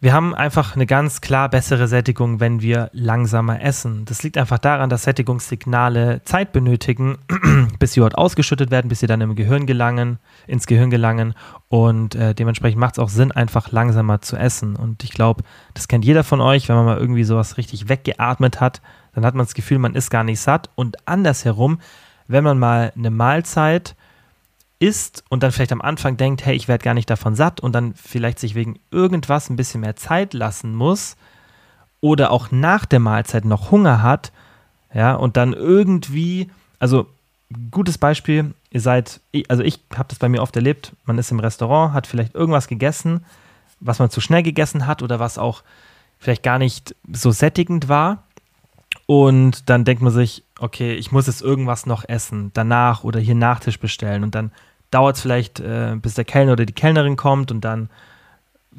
Wir 0.01 0.13
haben 0.13 0.33
einfach 0.33 0.75
eine 0.75 0.87
ganz 0.87 1.21
klar 1.21 1.47
bessere 1.49 1.87
Sättigung, 1.87 2.39
wenn 2.39 2.61
wir 2.61 2.89
langsamer 2.93 3.61
essen. 3.61 4.05
Das 4.05 4.23
liegt 4.23 4.37
einfach 4.37 4.57
daran, 4.57 4.89
dass 4.89 5.03
Sättigungssignale 5.03 6.21
Zeit 6.23 6.53
benötigen, 6.53 7.17
bis 7.79 7.93
sie 7.93 7.99
dort 7.99 8.17
ausgeschüttet 8.17 8.71
werden, 8.71 8.87
bis 8.87 9.01
sie 9.01 9.07
dann 9.07 9.21
im 9.21 9.35
Gehirn 9.35 9.67
gelangen, 9.67 10.17
ins 10.47 10.67
Gehirn 10.67 10.89
gelangen. 10.89 11.35
Und 11.67 12.15
äh, 12.15 12.33
dementsprechend 12.33 12.79
macht 12.79 12.95
es 12.95 12.99
auch 12.99 13.09
Sinn, 13.09 13.31
einfach 13.31 13.71
langsamer 13.71 14.21
zu 14.21 14.37
essen. 14.37 14.75
Und 14.75 15.03
ich 15.03 15.11
glaube, 15.11 15.43
das 15.75 15.87
kennt 15.87 16.05
jeder 16.05 16.23
von 16.23 16.41
euch, 16.41 16.67
wenn 16.69 16.77
man 16.77 16.85
mal 16.85 16.97
irgendwie 16.97 17.25
sowas 17.25 17.57
richtig 17.57 17.89
weggeatmet 17.89 18.59
hat, 18.59 18.81
dann 19.13 19.25
hat 19.25 19.35
man 19.35 19.45
das 19.45 19.53
Gefühl, 19.53 19.79
man 19.79 19.95
ist 19.95 20.09
gar 20.09 20.23
nicht 20.23 20.39
satt. 20.39 20.69
Und 20.75 21.07
andersherum, 21.07 21.79
wenn 22.27 22.43
man 22.43 22.59
mal 22.59 22.93
eine 22.95 23.09
Mahlzeit 23.09 23.95
isst 24.79 25.23
und 25.29 25.43
dann 25.43 25.51
vielleicht 25.51 25.73
am 25.73 25.81
Anfang 25.81 26.17
denkt, 26.17 26.45
hey, 26.45 26.55
ich 26.55 26.67
werde 26.67 26.83
gar 26.83 26.93
nicht 26.93 27.09
davon 27.09 27.35
satt 27.35 27.59
und 27.59 27.73
dann 27.73 27.93
vielleicht 27.95 28.39
sich 28.39 28.55
wegen 28.55 28.79
irgendwas 28.91 29.49
ein 29.49 29.57
bisschen 29.57 29.81
mehr 29.81 29.97
Zeit 29.97 30.33
lassen 30.33 30.73
muss 30.73 31.17
oder 32.01 32.31
auch 32.31 32.49
nach 32.51 32.85
der 32.85 32.99
Mahlzeit 32.99 33.45
noch 33.45 33.71
Hunger 33.71 34.01
hat, 34.01 34.31
ja, 34.93 35.13
und 35.13 35.37
dann 35.37 35.53
irgendwie, 35.53 36.49
also 36.79 37.07
gutes 37.71 37.97
Beispiel, 37.97 38.53
ihr 38.71 38.81
seid, 38.81 39.19
also 39.49 39.63
ich 39.63 39.79
habe 39.95 40.09
das 40.09 40.19
bei 40.19 40.29
mir 40.29 40.41
oft 40.41 40.55
erlebt, 40.55 40.93
man 41.05 41.17
ist 41.17 41.31
im 41.31 41.39
Restaurant, 41.39 41.93
hat 41.93 42.07
vielleicht 42.07 42.35
irgendwas 42.35 42.67
gegessen, 42.67 43.25
was 43.79 43.99
man 43.99 44.09
zu 44.09 44.21
schnell 44.21 44.43
gegessen 44.43 44.87
hat 44.87 45.03
oder 45.03 45.19
was 45.19 45.37
auch 45.37 45.63
vielleicht 46.19 46.43
gar 46.43 46.57
nicht 46.57 46.95
so 47.11 47.31
sättigend 47.31 47.87
war 47.87 48.23
und 49.09 49.71
dann 49.71 49.85
denkt 49.85 50.03
man 50.03 50.13
sich, 50.13 50.43
okay, 50.59 50.93
ich 50.93 51.11
muss 51.11 51.25
jetzt 51.25 51.41
irgendwas 51.41 51.87
noch 51.87 52.07
essen, 52.07 52.51
danach 52.53 53.03
oder 53.03 53.19
hier 53.19 53.33
Nachtisch 53.33 53.79
bestellen. 53.79 54.21
Und 54.21 54.35
dann 54.35 54.51
dauert 54.91 55.15
es 55.15 55.23
vielleicht, 55.23 55.59
äh, 55.59 55.95
bis 55.99 56.13
der 56.13 56.25
Kellner 56.25 56.51
oder 56.51 56.67
die 56.67 56.73
Kellnerin 56.73 57.15
kommt 57.15 57.51
und 57.51 57.61
dann 57.61 57.89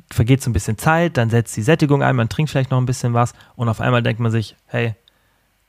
vergeht 0.09 0.41
so 0.41 0.49
ein 0.49 0.53
bisschen 0.53 0.79
Zeit, 0.79 1.17
dann 1.17 1.31
setzt 1.31 1.57
die 1.57 1.63
Sättigung 1.63 2.05
ein, 2.05 2.15
man 2.15 2.29
trinkt 2.29 2.53
vielleicht 2.53 2.71
noch 2.71 2.79
ein 2.79 2.87
bisschen 2.87 3.13
was 3.13 3.33
und 3.57 3.69
auf 3.69 3.81
einmal 3.81 4.05
denkt 4.05 4.21
man 4.21 4.31
sich, 4.31 4.55
hey, 4.67 4.95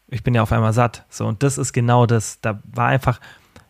ich 0.10 0.21
bin 0.21 0.36
ja 0.36 0.43
auf 0.43 0.52
einmal 0.52 0.74
satt. 0.74 1.06
So, 1.10 1.26
und 1.26 1.41
das 1.41 1.58
ist 1.58 1.74
genau 1.74 2.06
das. 2.06 2.39
Da 2.41 2.60
war 2.71 2.89
einfach 2.89 3.19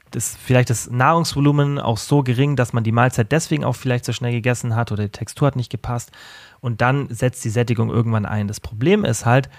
das, 0.09 0.35
vielleicht 0.35 0.69
das 0.69 0.91
Nahrungsvolumen 0.91 1.79
auch 1.79 1.99
so 1.99 2.21
gering, 2.21 2.57
dass 2.57 2.73
man 2.73 2.83
die 2.83 2.91
Mahlzeit 2.91 3.31
deswegen 3.31 3.63
auch 3.63 3.77
vielleicht 3.77 4.03
so 4.03 4.11
schnell 4.11 4.33
gegessen 4.33 4.75
hat 4.75 4.91
oder 4.91 5.03
die 5.03 5.09
Textur 5.09 5.47
hat 5.47 5.55
nicht 5.55 5.71
gepasst. 5.71 6.11
Und 6.59 6.81
dann 6.81 7.07
setzt 7.07 7.45
die 7.45 7.49
Sättigung 7.49 7.89
irgendwann 7.89 8.25
ein. 8.25 8.49
Das 8.49 8.59
Problem 8.59 9.05
ist 9.05 9.25
halt, 9.25 9.49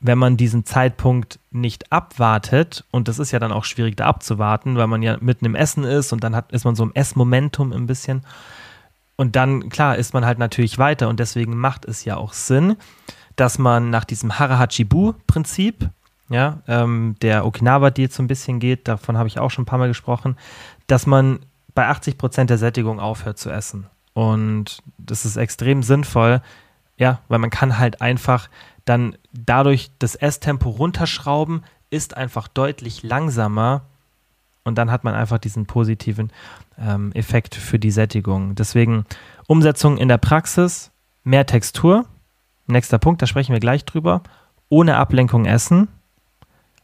wenn 0.00 0.18
man 0.18 0.36
diesen 0.36 0.64
Zeitpunkt 0.64 1.38
nicht 1.50 1.92
abwartet, 1.92 2.84
und 2.90 3.06
das 3.06 3.18
ist 3.18 3.32
ja 3.32 3.38
dann 3.38 3.52
auch 3.52 3.64
schwierig 3.64 3.96
da 3.96 4.06
abzuwarten, 4.06 4.76
weil 4.76 4.86
man 4.86 5.02
ja 5.02 5.18
mitten 5.20 5.44
im 5.44 5.54
Essen 5.54 5.84
ist 5.84 6.12
und 6.12 6.24
dann 6.24 6.34
hat, 6.34 6.52
ist 6.52 6.64
man 6.64 6.74
so 6.74 6.82
im 6.82 6.94
Essmomentum 6.94 7.72
ein 7.72 7.86
bisschen. 7.86 8.22
Und 9.16 9.36
dann, 9.36 9.68
klar, 9.68 9.96
ist 9.96 10.14
man 10.14 10.24
halt 10.24 10.38
natürlich 10.38 10.78
weiter 10.78 11.08
und 11.10 11.20
deswegen 11.20 11.54
macht 11.56 11.84
es 11.84 12.06
ja 12.06 12.16
auch 12.16 12.32
Sinn, 12.32 12.76
dass 13.36 13.58
man 13.58 13.90
nach 13.90 14.04
diesem 14.04 14.38
Harahachibu-Prinzip, 14.38 15.90
ja, 16.30 16.62
ähm, 16.66 17.16
der 17.20 17.44
Okinawa-Diät 17.44 18.12
so 18.12 18.22
ein 18.22 18.28
bisschen 18.28 18.58
geht, 18.58 18.88
davon 18.88 19.18
habe 19.18 19.28
ich 19.28 19.38
auch 19.38 19.50
schon 19.50 19.62
ein 19.62 19.66
paar 19.66 19.78
Mal 19.78 19.88
gesprochen, 19.88 20.36
dass 20.86 21.06
man 21.06 21.40
bei 21.74 21.86
80 21.88 22.16
Prozent 22.16 22.48
der 22.48 22.58
Sättigung 22.58 23.00
aufhört 23.00 23.38
zu 23.38 23.50
essen. 23.50 23.86
Und 24.14 24.82
das 24.96 25.26
ist 25.26 25.36
extrem 25.36 25.82
sinnvoll, 25.82 26.40
ja, 27.00 27.20
weil 27.28 27.38
man 27.38 27.48
kann 27.48 27.78
halt 27.78 28.02
einfach 28.02 28.50
dann 28.84 29.16
dadurch 29.32 29.90
das 29.98 30.14
Esstempo 30.14 30.68
runterschrauben, 30.68 31.64
ist 31.88 32.14
einfach 32.16 32.46
deutlich 32.46 33.02
langsamer 33.02 33.82
und 34.64 34.76
dann 34.76 34.90
hat 34.90 35.02
man 35.02 35.14
einfach 35.14 35.38
diesen 35.38 35.64
positiven 35.64 36.30
ähm, 36.78 37.10
Effekt 37.12 37.54
für 37.54 37.78
die 37.78 37.90
Sättigung. 37.90 38.54
Deswegen 38.54 39.06
Umsetzung 39.46 39.96
in 39.96 40.08
der 40.08 40.18
Praxis, 40.18 40.90
mehr 41.24 41.46
Textur. 41.46 42.04
Nächster 42.66 42.98
Punkt, 42.98 43.22
da 43.22 43.26
sprechen 43.26 43.54
wir 43.54 43.60
gleich 43.60 43.86
drüber. 43.86 44.22
Ohne 44.68 44.98
Ablenkung 44.98 45.46
essen. 45.46 45.88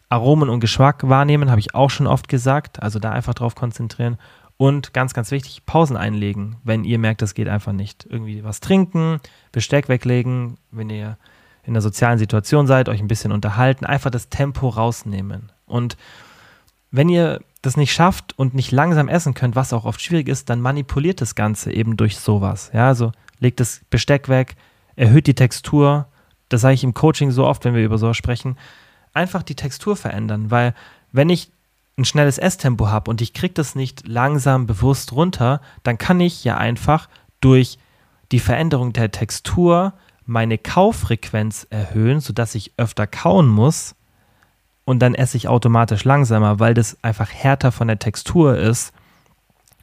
Aromen 0.08 0.48
und 0.48 0.60
Geschmack 0.60 1.06
wahrnehmen, 1.08 1.50
habe 1.50 1.60
ich 1.60 1.74
auch 1.74 1.90
schon 1.90 2.06
oft 2.06 2.28
gesagt. 2.28 2.82
Also 2.82 2.98
da 2.98 3.10
einfach 3.10 3.34
drauf 3.34 3.54
konzentrieren. 3.54 4.16
Und 4.59 4.94
ganz, 4.94 5.12
ganz 5.12 5.30
wichtig, 5.30 5.66
Pausen 5.66 5.96
einlegen, 5.96 6.57
wenn 6.64 6.84
ihr 6.84 6.98
merkt, 6.98 7.20
das 7.20 7.34
geht 7.34 7.48
einfach 7.48 7.72
nicht. 7.72 8.07
Irgendwie 8.09 8.42
was 8.42 8.61
trinken, 8.61 9.20
Besteck 9.52 9.88
weglegen, 9.88 10.57
wenn 10.70 10.88
ihr 10.88 11.18
in 11.64 11.72
einer 11.72 11.82
sozialen 11.82 12.18
Situation 12.18 12.66
seid, 12.66 12.88
euch 12.88 13.00
ein 13.00 13.09
bisschen 13.09 13.32
unterhalten, 13.32 13.84
einfach 13.84 14.11
das 14.11 14.28
Tempo 14.30 14.68
rausnehmen. 14.68 15.52
Und 15.66 15.96
wenn 16.90 17.09
ihr 17.09 17.40
das 17.61 17.76
nicht 17.76 17.92
schafft 17.92 18.38
und 18.38 18.54
nicht 18.54 18.70
langsam 18.70 19.09
essen 19.09 19.34
könnt, 19.34 19.57
was 19.57 19.72
auch 19.72 19.84
oft 19.84 20.00
schwierig 20.00 20.28
ist, 20.28 20.48
dann 20.48 20.61
manipuliert 20.61 21.20
das 21.20 21.34
Ganze 21.34 21.72
eben 21.72 21.96
durch 21.96 22.16
sowas. 22.16 22.70
Ja, 22.72 22.86
also 22.86 23.12
legt 23.40 23.61
das 23.61 23.80
Besteck 23.90 24.28
weg, 24.28 24.57
erhöht 24.94 25.26
die 25.26 25.34
Textur. 25.34 26.07
Das 26.48 26.61
sage 26.61 26.74
ich 26.74 26.84
im 26.84 26.94
Coaching 26.94 27.32
so 27.32 27.44
oft, 27.44 27.64
wenn 27.64 27.74
wir 27.74 27.84
über 27.84 27.98
sowas 27.98 28.16
sprechen. 28.16 28.57
Einfach 29.12 29.42
die 29.42 29.57
Textur 29.57 29.96
verändern, 29.96 30.50
weil 30.50 30.74
wenn 31.11 31.28
ich 31.28 31.50
ein 31.99 32.05
schnelles 32.05 32.38
Esstempo 32.38 32.88
habe 32.88 33.11
und 33.11 33.20
ich 33.20 33.32
kriege 33.32 33.55
das 33.55 33.74
nicht 33.74 34.07
langsam 34.07 34.66
bewusst 34.66 35.12
runter, 35.12 35.61
dann 35.82 35.99
kann 35.99 36.20
ich 36.20 36.44
ja 36.44 36.57
einfach 36.59 37.09
durch 37.40 37.78
die 38.32 38.40
Veränderung 38.40 38.92
der 38.92 39.11
Textur 39.11 39.94
meine 40.24 40.59
Kauffrequenz 40.59 41.66
erhöhen, 41.70 42.20
sodass 42.20 42.55
ich 42.55 42.72
öfter 42.76 43.07
kauen 43.07 43.47
muss 43.47 43.94
und 44.84 45.01
dann 45.01 45.14
esse 45.14 45.36
ich 45.36 45.49
automatisch 45.49 46.05
langsamer, 46.05 46.61
weil 46.61 46.74
das 46.74 47.03
einfach 47.03 47.30
härter 47.30 47.72
von 47.72 47.88
der 47.88 47.99
Textur 47.99 48.57
ist 48.57 48.92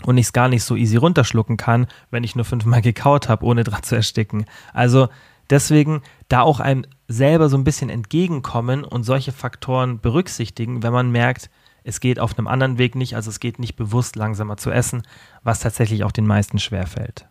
und 0.06 0.18
ich 0.18 0.28
es 0.28 0.34
gar 0.34 0.50
nicht 0.50 0.64
so 0.64 0.76
easy 0.76 0.98
runterschlucken 0.98 1.58
kann, 1.58 1.88
wenn 2.12 2.24
ich 2.24 2.36
nur 2.36 2.46
fünfmal 2.46 2.82
gekaut 2.82 3.30
habe, 3.30 3.46
ohne 3.46 3.64
dran 3.64 3.84
zu 3.84 3.96
ersticken. 3.96 4.46
Also 4.74 5.10
deswegen 5.50 6.02
da 6.30 6.42
auch 6.42 6.60
einem 6.60 6.86
selber 7.08 7.50
so 7.50 7.58
ein 7.58 7.64
bisschen 7.64 7.90
entgegenkommen 7.90 8.84
und 8.84 9.04
solche 9.04 9.32
Faktoren 9.32 10.00
berücksichtigen, 10.00 10.84
wenn 10.84 10.94
man 10.94 11.12
merkt, 11.12 11.50
es 11.84 12.00
geht 12.00 12.20
auf 12.20 12.38
einem 12.38 12.48
anderen 12.48 12.78
Weg 12.78 12.96
nicht, 12.96 13.16
also 13.16 13.30
es 13.30 13.40
geht 13.40 13.60
nicht 13.60 13.76
bewusst 13.76 14.16
langsamer 14.16 14.58
zu 14.58 14.72
essen, 14.72 15.04
was 15.44 15.60
tatsächlich 15.60 16.04
auch 16.04 16.12
den 16.12 16.26
meisten 16.26 16.60
schwerfällt. 16.60 17.28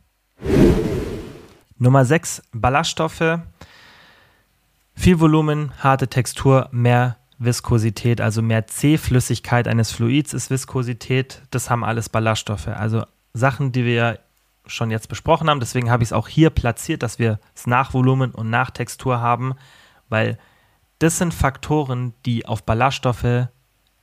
Nummer 1.79 2.05
6, 2.05 2.43
Ballaststoffe. 2.53 3.41
Viel 4.95 5.21
Volumen, 5.21 5.73
harte 5.79 6.09
Textur, 6.09 6.69
mehr 6.71 7.17
Viskosität, 7.39 8.21
also 8.21 8.41
mehr 8.43 8.67
C-Flüssigkeit 8.67 9.67
eines 9.67 9.91
Fluids 9.91 10.33
ist 10.33 10.51
Viskosität. 10.51 11.43
Das 11.51 11.71
haben 11.71 11.83
alles 11.83 12.09
Ballaststoffe. 12.09 12.69
Also 12.69 13.05
Sachen, 13.33 13.73
die 13.73 13.85
wir 13.85 14.21
schon 14.67 14.91
jetzt 14.91 15.09
besprochen 15.09 15.51
haben. 15.51 15.61
Deswegen 15.61 15.91
habe 15.91 16.03
ich 16.03 16.11
es 16.11 16.13
auch 16.13 16.29
hier 16.29 16.51
platziert, 16.51 17.03
dass 17.03 17.19
wir 17.19 17.41
es 17.55 17.67
nach 17.67 17.95
Volumen 17.95 18.31
und 18.33 18.51
nach 18.51 18.71
Textur 18.71 19.21
haben, 19.21 19.55
weil 20.09 20.39
das 20.99 21.19
sind 21.19 21.35
Faktoren, 21.35 22.15
die 22.27 22.47
auf 22.47 22.63
Ballaststoffe 22.63 23.49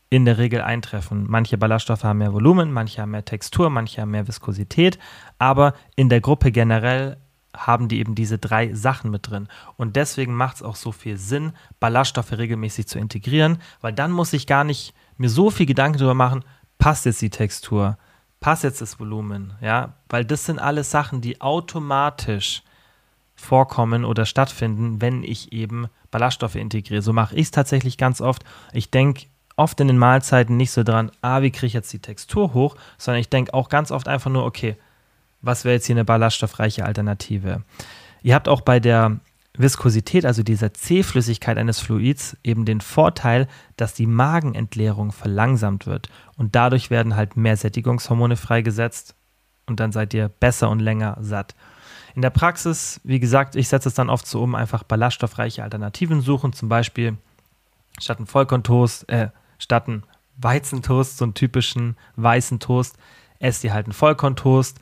in 0.09 0.25
der 0.25 0.37
Regel 0.37 0.61
eintreffen. 0.61 1.25
Manche 1.27 1.57
Ballaststoffe 1.57 2.03
haben 2.03 2.19
mehr 2.19 2.33
Volumen, 2.33 2.71
manche 2.71 3.01
haben 3.01 3.11
mehr 3.11 3.25
Textur, 3.25 3.69
manche 3.69 4.01
haben 4.01 4.11
mehr 4.11 4.27
Viskosität, 4.27 4.97
aber 5.37 5.73
in 5.95 6.09
der 6.09 6.21
Gruppe 6.21 6.51
generell 6.51 7.17
haben 7.55 7.87
die 7.87 7.99
eben 7.99 8.15
diese 8.15 8.37
drei 8.37 8.73
Sachen 8.73 9.11
mit 9.11 9.29
drin. 9.29 9.47
Und 9.75 9.95
deswegen 9.95 10.35
macht 10.35 10.57
es 10.57 10.63
auch 10.63 10.75
so 10.75 10.91
viel 10.91 11.17
Sinn, 11.17 11.53
Ballaststoffe 11.79 12.31
regelmäßig 12.31 12.87
zu 12.87 12.99
integrieren, 12.99 13.59
weil 13.81 13.93
dann 13.93 14.11
muss 14.11 14.33
ich 14.33 14.47
gar 14.47 14.63
nicht 14.63 14.93
mir 15.17 15.29
so 15.29 15.49
viel 15.49 15.65
Gedanken 15.65 15.97
darüber 15.97 16.13
machen, 16.13 16.43
passt 16.77 17.05
jetzt 17.05 17.21
die 17.21 17.29
Textur, 17.29 17.97
passt 18.39 18.63
jetzt 18.63 18.81
das 18.81 18.99
Volumen, 18.99 19.53
ja, 19.61 19.93
weil 20.09 20.25
das 20.25 20.45
sind 20.45 20.59
alles 20.59 20.91
Sachen, 20.91 21.21
die 21.21 21.41
automatisch 21.41 22.63
vorkommen 23.35 24.05
oder 24.05 24.25
stattfinden, 24.25 25.01
wenn 25.01 25.23
ich 25.23 25.51
eben 25.53 25.87
Ballaststoffe 26.11 26.55
integriere. 26.55 27.01
So 27.01 27.13
mache 27.13 27.35
ich 27.35 27.43
es 27.43 27.51
tatsächlich 27.51 27.97
ganz 27.97 28.21
oft. 28.21 28.43
Ich 28.73 28.91
denke 28.91 29.27
oft 29.59 29.79
in 29.79 29.87
den 29.87 29.97
Mahlzeiten 29.97 30.57
nicht 30.57 30.71
so 30.71 30.83
dran, 30.83 31.11
ah, 31.21 31.41
wie 31.41 31.51
kriege 31.51 31.67
ich 31.67 31.73
jetzt 31.73 31.93
die 31.93 31.99
Textur 31.99 32.53
hoch, 32.53 32.75
sondern 32.97 33.21
ich 33.21 33.29
denke 33.29 33.53
auch 33.53 33.69
ganz 33.69 33.91
oft 33.91 34.07
einfach 34.07 34.31
nur, 34.31 34.45
okay, 34.45 34.75
was 35.41 35.65
wäre 35.65 35.75
jetzt 35.75 35.85
hier 35.85 35.95
eine 35.95 36.05
ballaststoffreiche 36.05 36.85
Alternative? 36.85 37.63
Ihr 38.23 38.35
habt 38.35 38.47
auch 38.47 38.61
bei 38.61 38.79
der 38.79 39.19
Viskosität, 39.57 40.25
also 40.25 40.41
dieser 40.41 40.73
C-Flüssigkeit 40.73 41.57
eines 41.57 41.79
Fluids, 41.79 42.37
eben 42.43 42.65
den 42.65 42.81
Vorteil, 42.81 43.47
dass 43.75 43.93
die 43.93 44.05
Magenentleerung 44.05 45.11
verlangsamt 45.11 45.85
wird 45.85 46.09
und 46.37 46.55
dadurch 46.55 46.89
werden 46.89 47.15
halt 47.15 47.35
mehr 47.35 47.57
Sättigungshormone 47.57 48.37
freigesetzt 48.37 49.15
und 49.67 49.79
dann 49.79 49.91
seid 49.91 50.13
ihr 50.13 50.29
besser 50.29 50.69
und 50.69 50.79
länger 50.79 51.17
satt. 51.19 51.55
In 52.15 52.21
der 52.21 52.29
Praxis, 52.29 53.01
wie 53.03 53.19
gesagt, 53.19 53.55
ich 53.55 53.67
setze 53.67 53.89
es 53.89 53.95
dann 53.95 54.09
oft 54.09 54.25
so 54.25 54.41
um, 54.41 54.55
einfach 54.55 54.83
ballaststoffreiche 54.83 55.63
Alternativen 55.63 56.21
suchen, 56.21 56.53
zum 56.53 56.69
Beispiel 56.69 57.17
statt 57.99 58.17
einen 58.17 58.27
Vollkorntoast, 58.27 59.09
äh, 59.09 59.29
statt 59.59 59.87
einen 59.87 60.03
Weizentoast, 60.37 61.17
so 61.17 61.25
einen 61.25 61.35
typischen 61.35 61.95
weißen 62.15 62.59
Toast, 62.59 62.97
esst 63.39 63.63
ihr 63.63 63.73
halt 63.73 63.85
einen 63.85 63.93
Vollkorntoast, 63.93 64.79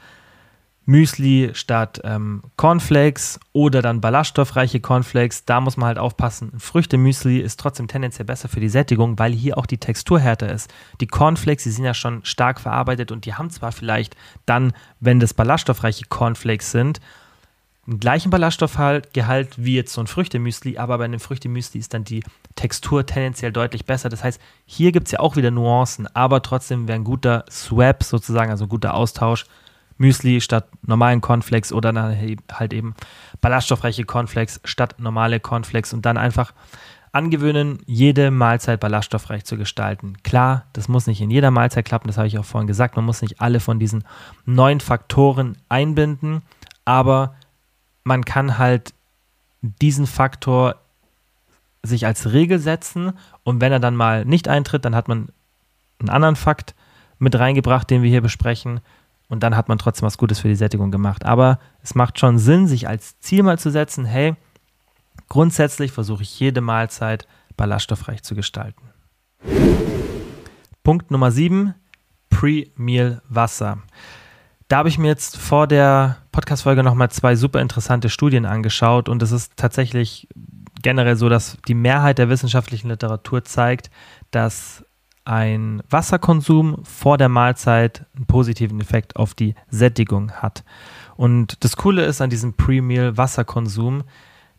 Müsli 0.87 1.49
statt 1.53 1.99
ähm, 2.05 2.41
Cornflakes 2.55 3.41
oder 3.51 3.81
dann 3.81 3.99
ballaststoffreiche 3.99 4.79
Cornflakes. 4.79 5.43
Da 5.43 5.59
muss 5.59 5.75
man 5.75 5.87
halt 5.87 5.97
aufpassen. 5.97 6.53
Früchtemüsli 6.57 7.39
ist 7.39 7.59
trotzdem 7.59 7.89
tendenziell 7.89 8.25
besser 8.25 8.47
für 8.47 8.61
die 8.61 8.69
Sättigung, 8.69 9.19
weil 9.19 9.33
hier 9.33 9.57
auch 9.57 9.65
die 9.65 9.79
Textur 9.79 10.17
härter 10.17 10.49
ist. 10.49 10.73
Die 11.01 11.07
Cornflakes, 11.07 11.65
die 11.65 11.71
sind 11.71 11.83
ja 11.83 11.93
schon 11.93 12.23
stark 12.23 12.61
verarbeitet 12.61 13.11
und 13.11 13.25
die 13.25 13.33
haben 13.33 13.49
zwar 13.49 13.73
vielleicht 13.73 14.15
dann, 14.45 14.71
wenn 15.01 15.19
das 15.19 15.33
ballaststoffreiche 15.33 16.05
Cornflakes 16.07 16.71
sind, 16.71 17.01
den 17.85 17.99
gleichen 17.99 18.29
Ballaststoffgehalt 18.29 19.55
wie 19.57 19.75
jetzt 19.75 19.91
so 19.91 19.99
ein 19.99 20.07
Früchtemüsli, 20.07 20.77
aber 20.77 20.97
bei 20.99 21.05
einem 21.05 21.19
Früchtemüsli 21.19 21.81
ist 21.81 21.93
dann 21.93 22.05
die 22.05 22.23
Textur 22.57 23.05
tendenziell 23.05 23.53
deutlich 23.53 23.85
besser. 23.85 24.09
Das 24.09 24.25
heißt, 24.25 24.41
hier 24.65 24.91
gibt 24.91 25.07
es 25.07 25.13
ja 25.13 25.19
auch 25.21 25.37
wieder 25.37 25.51
Nuancen, 25.51 26.13
aber 26.13 26.41
trotzdem 26.41 26.89
wäre 26.89 26.99
ein 26.99 27.05
guter 27.05 27.45
Swap 27.49 28.03
sozusagen, 28.03 28.51
also 28.51 28.65
ein 28.65 28.69
guter 28.69 28.93
Austausch 28.93 29.45
Müsli 29.97 30.41
statt 30.41 30.67
normalen 30.85 31.21
Cornflakes 31.21 31.71
oder 31.73 31.93
halt 32.51 32.73
eben 32.73 32.95
ballaststoffreiche 33.41 34.03
Cornflakes 34.03 34.61
statt 34.63 34.95
normale 34.99 35.39
Cornflakes 35.39 35.93
und 35.93 36.05
dann 36.05 36.17
einfach 36.17 36.53
angewöhnen, 37.11 37.79
jede 37.85 38.29
Mahlzeit 38.29 38.79
ballaststoffreich 38.79 39.43
zu 39.43 39.57
gestalten. 39.57 40.17
Klar, 40.23 40.65
das 40.73 40.87
muss 40.87 41.07
nicht 41.07 41.21
in 41.21 41.31
jeder 41.31 41.51
Mahlzeit 41.51 41.85
klappen, 41.85 42.07
das 42.07 42.17
habe 42.17 42.27
ich 42.27 42.37
auch 42.37 42.45
vorhin 42.45 42.67
gesagt, 42.67 42.95
man 42.95 43.05
muss 43.05 43.21
nicht 43.21 43.41
alle 43.41 43.59
von 43.59 43.79
diesen 43.79 44.03
neun 44.45 44.81
Faktoren 44.81 45.57
einbinden, 45.67 46.43
aber 46.85 47.33
man 48.03 48.23
kann 48.23 48.59
halt 48.59 48.93
diesen 49.61 50.05
Faktor 50.05 50.75
sich 51.87 52.05
als 52.05 52.31
Regel 52.31 52.59
setzen 52.59 53.13
und 53.43 53.61
wenn 53.61 53.71
er 53.71 53.79
dann 53.79 53.95
mal 53.95 54.25
nicht 54.25 54.47
eintritt, 54.47 54.85
dann 54.85 54.95
hat 54.95 55.07
man 55.07 55.29
einen 55.99 56.09
anderen 56.09 56.35
Fakt 56.35 56.75
mit 57.19 57.37
reingebracht, 57.37 57.89
den 57.89 58.03
wir 58.03 58.09
hier 58.09 58.21
besprechen 58.21 58.81
und 59.29 59.43
dann 59.43 59.55
hat 59.55 59.67
man 59.67 59.77
trotzdem 59.77 60.05
was 60.05 60.17
Gutes 60.17 60.39
für 60.39 60.47
die 60.47 60.55
Sättigung 60.55 60.91
gemacht. 60.91 61.25
Aber 61.25 61.59
es 61.81 61.95
macht 61.95 62.19
schon 62.19 62.37
Sinn, 62.37 62.67
sich 62.67 62.87
als 62.87 63.19
Ziel 63.19 63.43
mal 63.43 63.59
zu 63.59 63.71
setzen, 63.71 64.05
hey, 64.05 64.35
grundsätzlich 65.27 65.91
versuche 65.91 66.23
ich 66.23 66.39
jede 66.39 66.61
Mahlzeit 66.61 67.27
ballaststoffreich 67.55 68.23
zu 68.23 68.35
gestalten. 68.35 68.83
Punkt 70.83 71.11
Nummer 71.11 71.31
7, 71.31 71.73
Pre-Meal 72.29 73.21
Wasser. 73.27 73.79
Da 74.67 74.77
habe 74.77 74.89
ich 74.89 74.97
mir 74.97 75.07
jetzt 75.07 75.37
vor 75.37 75.67
der 75.67 76.17
Podcast-Folge 76.31 76.83
nochmal 76.83 77.09
zwei 77.09 77.35
super 77.35 77.61
interessante 77.61 78.09
Studien 78.09 78.45
angeschaut 78.45 79.09
und 79.09 79.23
es 79.23 79.31
ist 79.31 79.53
tatsächlich 79.55 80.27
generell 80.81 81.15
so, 81.15 81.29
dass 81.29 81.57
die 81.67 81.73
Mehrheit 81.73 82.17
der 82.17 82.29
wissenschaftlichen 82.29 82.89
Literatur 82.89 83.43
zeigt, 83.43 83.89
dass 84.31 84.85
ein 85.25 85.83
Wasserkonsum 85.89 86.83
vor 86.83 87.17
der 87.17 87.27
Mahlzeit 87.27 88.05
einen 88.15 88.27
positiven 88.27 88.79
Effekt 88.79 89.17
auf 89.17 89.33
die 89.33 89.55
Sättigung 89.69 90.31
hat. 90.31 90.63
Und 91.17 91.63
das 91.65 91.75
Coole 91.75 92.05
ist 92.05 92.21
an 92.21 92.29
diesem 92.29 92.53
Pre-Meal-Wasserkonsum, 92.53 94.03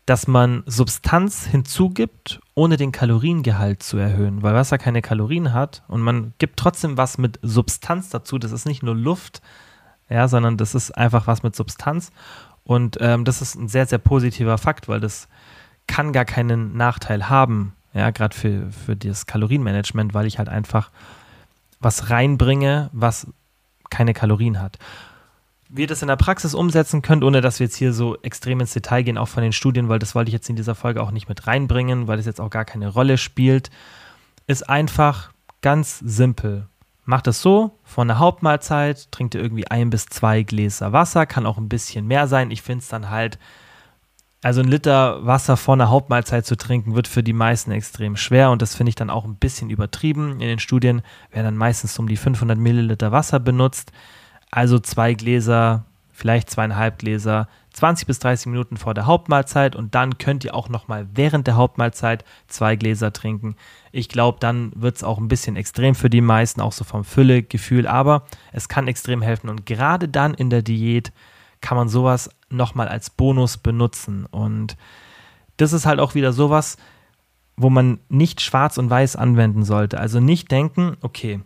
dass 0.05 0.27
man 0.27 0.63
Substanz 0.67 1.47
hinzugibt, 1.47 2.41
ohne 2.55 2.77
den 2.77 2.93
Kaloriengehalt 2.93 3.83
zu 3.83 3.99
erhöhen, 3.99 4.43
weil 4.43 4.55
Wasser 4.55 4.79
keine 4.79 5.03
Kalorien 5.03 5.53
hat 5.53 5.83
und 5.89 6.01
man 6.01 6.35
gibt 6.39 6.59
trotzdem 6.59 6.97
was 6.97 7.19
mit 7.19 7.39
Substanz 7.43 8.09
dazu. 8.09 8.39
Das 8.39 8.53
ist 8.53 8.67
nicht 8.67 8.83
nur 8.83 8.95
Luft, 8.95 9.43
ja, 10.09 10.29
sondern 10.29 10.57
das 10.57 10.75
ist 10.75 10.91
einfach 10.93 11.27
was 11.27 11.43
mit 11.43 11.55
Substanz. 11.55 12.11
Und 12.65 12.99
ähm, 13.01 13.25
das 13.25 13.43
ist 13.43 13.55
ein 13.55 13.69
sehr, 13.69 13.87
sehr 13.87 13.99
positiver 13.99 14.59
Fakt, 14.59 14.89
weil 14.89 15.01
das 15.01 15.29
kann 15.89 16.13
gar 16.13 16.25
keinen 16.25 16.77
Nachteil 16.77 17.29
haben, 17.29 17.73
ja, 17.93 18.11
gerade 18.11 18.37
für, 18.37 18.71
für 18.71 18.95
das 18.95 19.27
Kalorienmanagement, 19.27 20.15
weil 20.15 20.27
ich 20.27 20.39
halt 20.39 20.49
einfach 20.49 20.91
was 21.81 22.11
reinbringe, 22.11 22.91
was 22.93 23.27
keine 23.91 24.15
Kalorien 24.15 24.61
hat. 24.61 24.79
Wie 25.69 25.83
ihr 25.83 25.87
das 25.89 26.03
in 26.03 26.09
der 26.09 26.17
Praxis 26.17 26.55
umsetzen 26.55 27.03
könnt, 27.03 27.25
ohne 27.25 27.41
dass 27.41 27.59
wir 27.59 27.67
jetzt 27.67 27.77
hier 27.77 27.93
so 27.93 28.17
extrem 28.23 28.61
ins 28.61 28.73
Detail 28.73 29.03
gehen, 29.03 29.19
auch 29.19 29.29
von 29.29 29.43
den 29.43 29.53
Studien, 29.53 29.89
weil 29.89 29.99
das 29.99 30.15
wollte 30.15 30.29
ich 30.29 30.33
jetzt 30.33 30.49
in 30.49 30.57
dieser 30.57 30.75
Folge 30.75 31.03
auch 31.03 31.11
nicht 31.11 31.29
mit 31.29 31.47
reinbringen, 31.47 32.07
weil 32.07 32.19
es 32.19 32.27
jetzt 32.27 32.41
auch 32.41 32.51
gar 32.51 32.65
keine 32.65 32.89
Rolle 32.89 33.19
spielt, 33.19 33.71
ist 34.47 34.69
einfach 34.69 35.31
ganz 35.61 35.99
simpel. 35.99 36.69
Macht 37.05 37.27
es 37.27 37.43
so, 37.43 37.79
vor 37.85 38.05
einer 38.05 38.19
Hauptmahlzeit 38.19 39.11
trinkt 39.13 39.35
ihr 39.35 39.43
irgendwie 39.43 39.67
ein 39.67 39.91
bis 39.91 40.07
zwei 40.07 40.43
Gläser 40.43 40.93
Wasser, 40.93 41.27
kann 41.27 41.47
auch 41.47 41.59
ein 41.59 41.69
bisschen 41.69 42.07
mehr 42.07 42.29
sein. 42.29 42.51
Ich 42.51 42.63
finde 42.63 42.83
es 42.83 42.89
dann 42.89 43.11
halt 43.11 43.39
Also 44.41 44.61
ein 44.61 44.69
Liter 44.69 45.27
Wasser 45.27 45.57
vor 45.57 45.75
einer 45.75 45.91
Hauptmahlzeit 45.91 46.47
zu 46.47 46.57
trinken, 46.57 46.95
wird 46.95 47.09
für 47.09 47.25
die 47.25 47.33
meisten 47.33 47.73
extrem 47.73 48.17
schwer 48.17 48.53
und 48.53 48.63
das 48.63 48.77
finde 48.77 48.91
ich 48.91 48.95
dann 48.95 49.11
auch 49.11 49.25
ein 49.25 49.35
bisschen 49.35 49.69
übertrieben. 49.69 50.33
In 50.35 50.47
den 50.47 50.61
Studien 50.61 51.03
werden 51.33 51.45
dann 51.45 51.57
meistens 51.57 51.99
um 51.99 52.07
die 52.07 52.17
500 52.17 52.57
Milliliter 52.57 53.11
Wasser 53.11 53.41
benutzt. 53.41 53.91
Also 54.53 54.79
zwei 54.79 55.15
Gläser, 55.15 55.87
vielleicht 56.13 56.51
zweieinhalb 56.51 57.01
Gläser, 57.01 57.49
20 57.73 58.07
bis 58.07 58.21
30 58.21 58.47
Minuten 58.47 58.77
vor 58.77 58.95
der 58.95 59.07
Hauptmahlzeit 59.07 59.75
und 59.75 59.97
dann 59.97 60.19
könnt 60.19 60.45
ihr 60.45 60.55
auch 60.55 60.69
nochmal 60.69 61.09
während 61.15 61.49
der 61.49 61.57
Hauptmahlzeit 61.57 62.25
zwei 62.47 62.77
Gläser 62.77 63.13
trinken. 63.13 63.57
Ich 63.91 64.09
glaube, 64.09 64.39
dann 64.41 64.71
wird 64.77 64.97
es 64.97 65.05
auch 65.05 65.19
ein 65.19 65.29
bisschen 65.29 65.57
extrem 65.57 65.97
für 65.97 66.11
die 66.11 66.21
meisten, 66.21 66.61
auch 66.61 66.73
so 66.73 66.85
vom 66.85 67.03
Füllegefühl, 67.03 67.89
aber 67.89 68.23
es 68.53 68.69
kann 68.69 68.87
extrem 68.87 69.21
helfen 69.21 69.51
und 69.51 69.67
gerade 69.67 70.09
dann 70.09 70.35
in 70.35 70.49
der 70.49 70.63
Diät 70.63 71.13
kann 71.61 71.77
man 71.77 71.89
sowas 71.89 72.31
nochmal 72.51 72.89
als 72.89 73.11
Bonus 73.11 73.57
benutzen. 73.57 74.27
Und 74.27 74.77
das 75.57 75.73
ist 75.73 75.87
halt 75.87 76.01
auch 76.01 76.15
wieder 76.15 76.33
sowas, 76.33 76.77
wo 77.57 77.71
man 77.71 77.99
nicht 78.09 78.41
schwarz 78.41 78.79
und 78.79 78.89
weiß 78.89 79.17
anwenden 79.17 79.65
sollte. 79.65 79.99
Also 79.99 80.21
nicht 80.21 80.51
denken, 80.51 80.97
okay, 81.01 81.41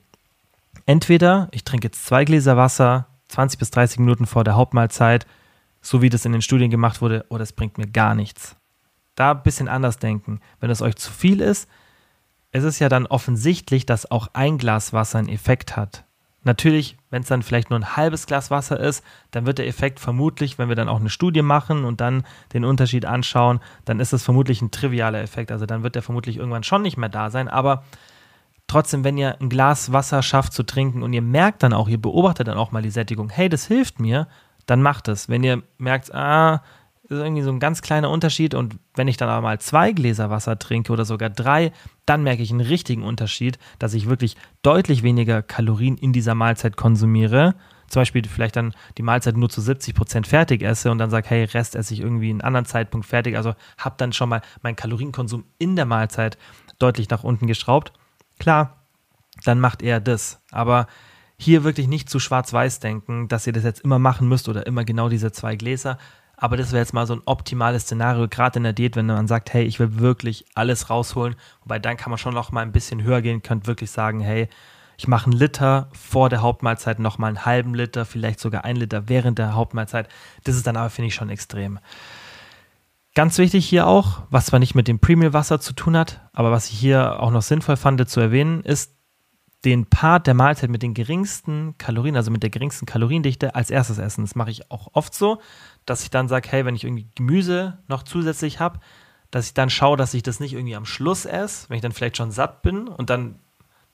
entweder 0.86 1.48
ich 1.53 1.64
trinke 1.64 1.88
jetzt 1.88 2.05
zwei 2.05 2.24
Gläser 2.24 2.57
Wasser 2.57 3.07
20 3.32 3.59
bis 3.59 3.70
30 3.70 3.98
Minuten 3.98 4.26
vor 4.26 4.44
der 4.44 4.57
Hauptmahlzeit, 4.57 5.26
so 5.80 6.03
wie 6.03 6.11
das 6.11 6.24
in 6.24 6.32
den 6.32 6.42
Studien 6.42 6.70
gemacht 6.70 7.00
wurde, 7.00 7.24
oder 7.28 7.42
es 7.42 7.53
bringt 7.53 7.78
mir 7.78 7.86
gar 7.86 8.14
nichts. 8.14 8.57
Da 9.14 9.32
ein 9.32 9.42
bisschen 9.42 9.68
anders 9.68 9.98
denken. 9.98 10.40
Wenn 10.61 10.70
es 10.70 10.82
euch 10.82 10.96
zu 10.96 11.11
viel 11.11 11.40
ist, 11.40 11.68
es 12.53 12.64
ist 12.64 12.78
ja 12.78 12.88
dann 12.88 13.07
offensichtlich, 13.07 13.86
dass 13.86 14.11
auch 14.11 14.28
ein 14.34 14.59
Glas 14.59 14.92
Wasser 14.92 15.18
einen 15.18 15.28
Effekt 15.28 15.76
hat. 15.76 16.05
Natürlich, 16.45 16.97
wenn 17.11 17.22
es 17.22 17.28
dann 17.28 17.43
vielleicht 17.43 17.70
nur 17.70 17.78
ein 17.78 17.97
halbes 17.97 18.26
Glas 18.26 18.51
Wasser 18.51 18.78
ist, 18.80 19.05
dann 19.30 19.47
wird 19.47 19.59
der 19.59 19.68
Effekt 19.68 20.01
vermutlich, 20.01 20.59
wenn 20.59 20.68
wir 20.68 20.76
dann 20.76 20.88
auch 20.88 20.99
eine 20.99 21.11
Studie 21.11 21.43
machen 21.43 21.84
und 21.84 22.01
dann 22.01 22.24
den 22.53 22.64
Unterschied 22.64 23.07
anschauen, 23.07 23.61
dann 23.84 24.01
ist 24.01 24.12
es 24.12 24.24
vermutlich 24.24 24.61
ein 24.61 24.72
trivialer 24.72 25.20
Effekt. 25.20 25.53
Also 25.53 25.66
dann 25.66 25.84
wird 25.84 25.95
der 25.95 26.03
vermutlich 26.03 26.38
irgendwann 26.38 26.64
schon 26.64 26.82
nicht 26.82 26.97
mehr 26.97 27.09
da 27.09 27.30
sein. 27.30 27.49
Aber 27.49 27.84
trotzdem, 28.66 29.05
wenn 29.05 29.18
ihr 29.18 29.40
ein 29.40 29.51
Glas 29.51 29.93
Wasser 29.93 30.22
schafft 30.22 30.53
zu 30.53 30.64
trinken 30.64 31.05
und 31.05 31.12
ihr 31.12 31.22
merkt 31.22 31.62
dann 31.62 31.72
auch, 31.72 31.88
ihr 31.88 32.01
beobachtet 32.01 32.49
dann 32.49 32.59
auch 32.59 32.72
mal 32.72 32.82
die 32.82 32.90
Sättigung, 32.90 33.30
hey, 33.30 33.49
das 33.49 33.66
hilft 33.66 34.01
mir, 34.01 34.26
dann 34.66 34.82
macht 34.82 35.07
es. 35.07 35.28
Wenn 35.28 35.45
ihr 35.45 35.62
merkt, 35.78 36.12
ah, 36.12 36.62
ist 37.12 37.20
irgendwie 37.20 37.42
so 37.42 37.50
ein 37.50 37.60
ganz 37.60 37.82
kleiner 37.82 38.10
Unterschied. 38.10 38.54
Und 38.54 38.76
wenn 38.94 39.08
ich 39.08 39.16
dann 39.16 39.28
aber 39.28 39.42
mal 39.42 39.60
zwei 39.60 39.92
Gläser 39.92 40.30
Wasser 40.30 40.58
trinke 40.58 40.92
oder 40.92 41.04
sogar 41.04 41.30
drei, 41.30 41.72
dann 42.06 42.22
merke 42.22 42.42
ich 42.42 42.50
einen 42.50 42.60
richtigen 42.60 43.02
Unterschied, 43.02 43.58
dass 43.78 43.94
ich 43.94 44.08
wirklich 44.08 44.36
deutlich 44.62 45.02
weniger 45.02 45.42
Kalorien 45.42 45.96
in 45.96 46.12
dieser 46.12 46.34
Mahlzeit 46.34 46.76
konsumiere. 46.76 47.54
Zum 47.88 48.00
Beispiel 48.00 48.26
vielleicht 48.26 48.56
dann 48.56 48.74
die 48.96 49.02
Mahlzeit 49.02 49.36
nur 49.36 49.50
zu 49.50 49.60
70 49.60 49.94
Prozent 49.94 50.26
fertig 50.26 50.62
esse 50.62 50.90
und 50.90 50.98
dann 50.98 51.10
sage, 51.10 51.28
hey, 51.28 51.44
Rest 51.44 51.76
esse 51.76 51.92
ich 51.92 52.00
irgendwie 52.00 52.30
einen 52.30 52.40
anderen 52.40 52.64
Zeitpunkt 52.64 53.06
fertig. 53.06 53.36
Also 53.36 53.54
habe 53.76 53.96
dann 53.98 54.12
schon 54.12 54.30
mal 54.30 54.40
meinen 54.62 54.76
Kalorienkonsum 54.76 55.44
in 55.58 55.76
der 55.76 55.84
Mahlzeit 55.84 56.38
deutlich 56.78 57.10
nach 57.10 57.22
unten 57.22 57.46
geschraubt. 57.46 57.92
Klar, 58.38 58.78
dann 59.44 59.60
macht 59.60 59.82
er 59.82 60.00
das. 60.00 60.40
Aber 60.50 60.86
hier 61.36 61.64
wirklich 61.64 61.88
nicht 61.88 62.08
zu 62.08 62.18
schwarz-weiß 62.18 62.80
denken, 62.80 63.28
dass 63.28 63.46
ihr 63.46 63.52
das 63.52 63.64
jetzt 63.64 63.80
immer 63.80 63.98
machen 63.98 64.28
müsst 64.28 64.48
oder 64.48 64.66
immer 64.66 64.84
genau 64.84 65.08
diese 65.08 65.32
zwei 65.32 65.56
Gläser, 65.56 65.98
aber 66.37 66.57
das 66.57 66.72
wäre 66.72 66.80
jetzt 66.80 66.93
mal 66.93 67.07
so 67.07 67.14
ein 67.14 67.22
optimales 67.24 67.83
Szenario, 67.83 68.26
gerade 68.28 68.59
in 68.59 68.64
der 68.64 68.72
Diät, 68.72 68.97
wenn 68.97 69.07
man 69.07 69.28
sagt, 69.28 69.53
hey, 69.53 69.64
ich 69.64 69.78
will 69.78 69.99
wirklich 69.99 70.45
alles 70.55 70.91
rausholen. 70.91 71.37
Wobei 71.62 71.78
dann 71.78 71.97
kann 71.97 72.11
man 72.11 72.18
schon 72.18 72.35
noch 72.35 72.51
mal 72.53 72.62
ein 72.62 72.72
bisschen 72.72 73.03
höher 73.03 73.22
gehen, 73.22 73.43
könnt 73.43 73.66
wirklich 73.66 73.91
sagen, 73.91 74.20
hey, 74.20 74.49
ich 74.97 75.09
mache 75.09 75.30
einen 75.30 75.39
Liter 75.39 75.89
vor 75.93 76.28
der 76.28 76.43
Hauptmahlzeit, 76.43 76.99
noch 76.99 77.18
mal 77.18 77.28
einen 77.28 77.45
halben 77.45 77.74
Liter, 77.74 78.05
vielleicht 78.05 78.41
sogar 78.41 78.64
einen 78.64 78.78
Liter 78.78 79.09
während 79.09 79.39
der 79.39 79.55
Hauptmahlzeit. 79.55 80.09
Das 80.45 80.57
ist 80.57 80.66
dann 80.66 80.76
aber, 80.76 80.91
finde 80.91 81.09
ich, 81.09 81.14
schon 81.14 81.30
extrem. 81.30 81.78
Ganz 83.14 83.37
wichtig 83.39 83.66
hier 83.68 83.87
auch, 83.87 84.22
was 84.30 84.47
zwar 84.47 84.59
nicht 84.59 84.74
mit 84.74 84.89
dem 84.89 84.99
Premium-Wasser 84.99 85.61
zu 85.61 85.74
tun 85.74 85.97
hat, 85.97 86.20
aber 86.33 86.51
was 86.51 86.70
ich 86.70 86.78
hier 86.78 87.20
auch 87.20 87.30
noch 87.30 87.43
sinnvoll 87.43 87.76
fand 87.76 88.09
zu 88.09 88.20
erwähnen, 88.20 88.62
ist, 88.62 88.93
den 89.64 89.87
Part 89.87 90.26
der 90.26 90.35
Mahlzeit 90.35 90.70
mit 90.70 90.83
den 90.83 90.95
geringsten 90.95 91.76
Kalorien, 91.78 92.16
also 92.16 92.30
mit 92.30 92.43
der 92.43 92.51
geringsten 92.51 92.87
Kaloriendichte, 92.87 93.55
als 93.55 93.70
erstes 93.70 93.99
essen. 93.99 94.24
Das 94.24 94.35
mache 94.35 94.51
ich 94.51 94.70
auch 94.70 94.89
oft 94.93 95.14
so, 95.14 95.41
dass 95.87 96.03
ich 96.03 96.11
dann 96.11 96.28
sage, 96.28 96.49
hey, 96.51 96.64
wenn 96.64 96.74
ich 96.74 96.85
irgendwie 96.85 97.09
Gemüse 97.14 97.78
noch 97.89 98.03
zusätzlich 98.03 98.61
habe, 98.61 98.80
dass 99.30 99.47
ich 99.47 99.55
dann 99.55 99.70
schaue, 99.70 99.97
dass 99.97 100.14
ich 100.14 100.22
das 100.22 100.41
nicht 100.41 100.53
irgendwie 100.53 100.76
am 100.76 100.85
Schluss 100.85 101.24
esse, 101.24 101.68
wenn 101.68 101.76
ich 101.76 101.83
dann 101.83 101.93
vielleicht 101.93 102.16
schon 102.16 102.30
satt 102.30 102.62
bin 102.62 102.87
und 102.87 103.11
dann 103.11 103.37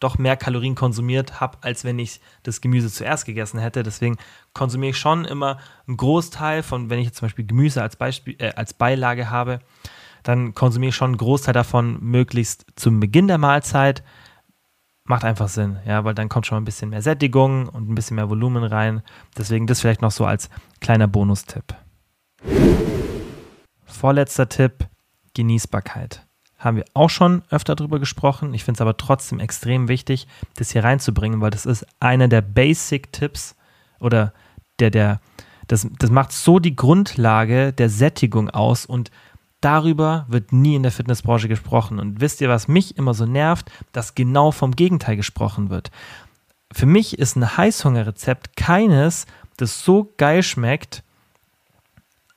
doch 0.00 0.18
mehr 0.18 0.36
Kalorien 0.36 0.74
konsumiert 0.74 1.40
habe, 1.40 1.58
als 1.60 1.84
wenn 1.84 1.98
ich 1.98 2.20
das 2.42 2.60
Gemüse 2.60 2.90
zuerst 2.90 3.24
gegessen 3.24 3.58
hätte. 3.58 3.82
Deswegen 3.82 4.16
konsumiere 4.52 4.90
ich 4.90 4.98
schon 4.98 5.24
immer 5.24 5.58
einen 5.86 5.96
Großteil 5.96 6.62
von, 6.62 6.88
wenn 6.90 6.98
ich 7.00 7.06
jetzt 7.06 7.18
zum 7.18 7.26
Beispiel 7.26 7.46
Gemüse 7.46 7.82
als, 7.82 7.96
Beispiel, 7.96 8.36
äh, 8.38 8.52
als 8.54 8.74
Beilage 8.74 9.30
habe, 9.30 9.60
dann 10.22 10.54
konsumiere 10.54 10.90
ich 10.90 10.96
schon 10.96 11.10
einen 11.10 11.18
Großteil 11.18 11.54
davon 11.54 11.98
möglichst 12.00 12.66
zum 12.76 13.00
Beginn 13.00 13.28
der 13.28 13.38
Mahlzeit 13.38 14.02
macht 15.08 15.24
einfach 15.24 15.48
Sinn, 15.48 15.78
ja, 15.86 16.04
weil 16.04 16.14
dann 16.14 16.28
kommt 16.28 16.46
schon 16.46 16.58
ein 16.58 16.64
bisschen 16.64 16.90
mehr 16.90 17.02
Sättigung 17.02 17.68
und 17.68 17.88
ein 17.88 17.94
bisschen 17.94 18.16
mehr 18.16 18.28
Volumen 18.28 18.62
rein. 18.62 19.02
Deswegen 19.36 19.66
das 19.66 19.80
vielleicht 19.80 20.02
noch 20.02 20.10
so 20.10 20.26
als 20.26 20.50
kleiner 20.80 21.08
Bonustipp. 21.08 21.74
Vorletzter 23.86 24.48
Tipp, 24.48 24.86
Genießbarkeit. 25.34 26.26
Haben 26.58 26.76
wir 26.76 26.84
auch 26.94 27.10
schon 27.10 27.42
öfter 27.50 27.76
darüber 27.76 28.00
gesprochen. 28.00 28.52
Ich 28.52 28.64
finde 28.64 28.78
es 28.78 28.80
aber 28.80 28.96
trotzdem 28.96 29.40
extrem 29.40 29.88
wichtig, 29.88 30.26
das 30.56 30.70
hier 30.72 30.84
reinzubringen, 30.84 31.40
weil 31.40 31.50
das 31.50 31.66
ist 31.66 31.86
einer 32.00 32.28
der 32.28 32.42
Basic-Tipps 32.42 33.56
oder 34.00 34.32
der, 34.78 34.90
der, 34.90 35.20
das, 35.68 35.86
das 35.98 36.10
macht 36.10 36.32
so 36.32 36.58
die 36.58 36.76
Grundlage 36.76 37.72
der 37.72 37.88
Sättigung 37.88 38.50
aus 38.50 38.86
und 38.86 39.10
Darüber 39.60 40.26
wird 40.28 40.52
nie 40.52 40.76
in 40.76 40.82
der 40.82 40.92
Fitnessbranche 40.92 41.48
gesprochen. 41.48 41.98
Und 41.98 42.20
wisst 42.20 42.40
ihr, 42.40 42.48
was 42.48 42.68
mich 42.68 42.96
immer 42.96 43.14
so 43.14 43.26
nervt? 43.26 43.70
Dass 43.92 44.14
genau 44.14 44.52
vom 44.52 44.72
Gegenteil 44.72 45.16
gesprochen 45.16 45.70
wird. 45.70 45.90
Für 46.72 46.86
mich 46.86 47.18
ist 47.18 47.36
ein 47.36 47.56
Heißhungerrezept 47.56 48.56
keines, 48.56 49.26
das 49.56 49.82
so 49.82 50.12
geil 50.16 50.42
schmeckt, 50.42 51.02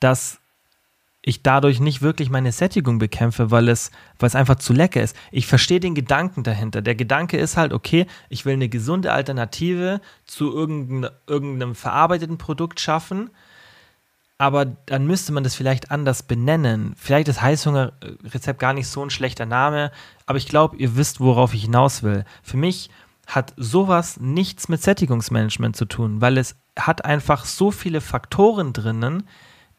dass 0.00 0.40
ich 1.24 1.44
dadurch 1.44 1.78
nicht 1.78 2.02
wirklich 2.02 2.30
meine 2.30 2.50
Sättigung 2.50 2.98
bekämpfe, 2.98 3.52
weil 3.52 3.68
es, 3.68 3.92
weil 4.18 4.26
es 4.26 4.34
einfach 4.34 4.56
zu 4.56 4.72
lecker 4.72 5.00
ist. 5.00 5.16
Ich 5.30 5.46
verstehe 5.46 5.78
den 5.78 5.94
Gedanken 5.94 6.42
dahinter. 6.42 6.82
Der 6.82 6.96
Gedanke 6.96 7.38
ist 7.38 7.56
halt, 7.56 7.72
okay, 7.72 8.06
ich 8.28 8.44
will 8.44 8.54
eine 8.54 8.68
gesunde 8.68 9.12
Alternative 9.12 10.00
zu 10.24 10.52
irgendeinem, 10.52 11.12
irgendeinem 11.28 11.74
verarbeiteten 11.76 12.38
Produkt 12.38 12.80
schaffen, 12.80 13.30
aber 14.42 14.64
dann 14.64 15.06
müsste 15.06 15.30
man 15.30 15.44
das 15.44 15.54
vielleicht 15.54 15.92
anders 15.92 16.24
benennen. 16.24 16.94
Vielleicht 16.96 17.28
ist 17.28 17.42
Heißhungerrezept 17.42 18.58
gar 18.58 18.72
nicht 18.72 18.88
so 18.88 19.00
ein 19.00 19.08
schlechter 19.08 19.46
Name, 19.46 19.92
aber 20.26 20.36
ich 20.36 20.48
glaube, 20.48 20.76
ihr 20.78 20.96
wisst, 20.96 21.20
worauf 21.20 21.54
ich 21.54 21.62
hinaus 21.62 22.02
will. 22.02 22.24
Für 22.42 22.56
mich 22.56 22.90
hat 23.28 23.54
sowas 23.56 24.18
nichts 24.18 24.68
mit 24.68 24.82
Sättigungsmanagement 24.82 25.76
zu 25.76 25.84
tun, 25.84 26.20
weil 26.20 26.38
es 26.38 26.56
hat 26.76 27.04
einfach 27.04 27.44
so 27.44 27.70
viele 27.70 28.00
Faktoren 28.00 28.72
drinnen, 28.72 29.28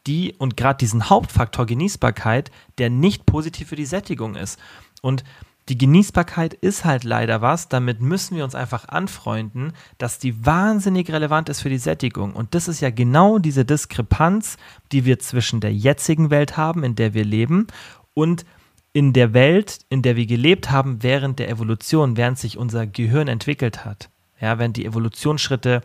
die 0.07 0.33
und 0.37 0.55
gerade 0.55 0.77
diesen 0.77 1.09
Hauptfaktor 1.09 1.65
Genießbarkeit, 1.65 2.49
der 2.77 2.89
nicht 2.89 3.25
positiv 3.25 3.67
für 3.67 3.75
die 3.75 3.83
Sättigung 3.83 4.37
ist. 4.37 4.57
Und 5.01 5.25
die 5.69 5.77
Genießbarkeit 5.77 6.53
ist 6.53 6.83
halt 6.83 7.05
leider 7.05 7.41
was, 7.41 7.69
damit 7.69 8.01
müssen 8.01 8.35
wir 8.35 8.43
uns 8.43 8.53
einfach 8.53 8.89
anfreunden, 8.89 9.73
dass 9.97 10.19
die 10.19 10.45
wahnsinnig 10.45 11.09
relevant 11.09 11.47
ist 11.47 11.61
für 11.61 11.69
die 11.69 11.77
Sättigung. 11.77 12.33
Und 12.33 12.53
das 12.53 12.67
ist 12.67 12.81
ja 12.81 12.89
genau 12.89 13.39
diese 13.39 13.63
Diskrepanz, 13.63 14.57
die 14.91 15.05
wir 15.05 15.19
zwischen 15.19 15.61
der 15.61 15.73
jetzigen 15.73 16.29
Welt 16.29 16.57
haben, 16.57 16.83
in 16.83 16.95
der 16.95 17.13
wir 17.13 17.23
leben, 17.23 17.67
und 18.13 18.45
in 18.91 19.13
der 19.13 19.33
Welt, 19.33 19.79
in 19.89 20.01
der 20.01 20.15
wir 20.15 20.25
gelebt 20.25 20.69
haben 20.69 21.01
während 21.01 21.39
der 21.39 21.49
Evolution, 21.49 22.15
während 22.15 22.37
sich 22.37 22.57
unser 22.57 22.85
Gehirn 22.85 23.27
entwickelt 23.27 23.85
hat. 23.85 24.09
Ja, 24.39 24.59
während 24.59 24.77
die 24.77 24.85
Evolutionsschritte 24.85 25.81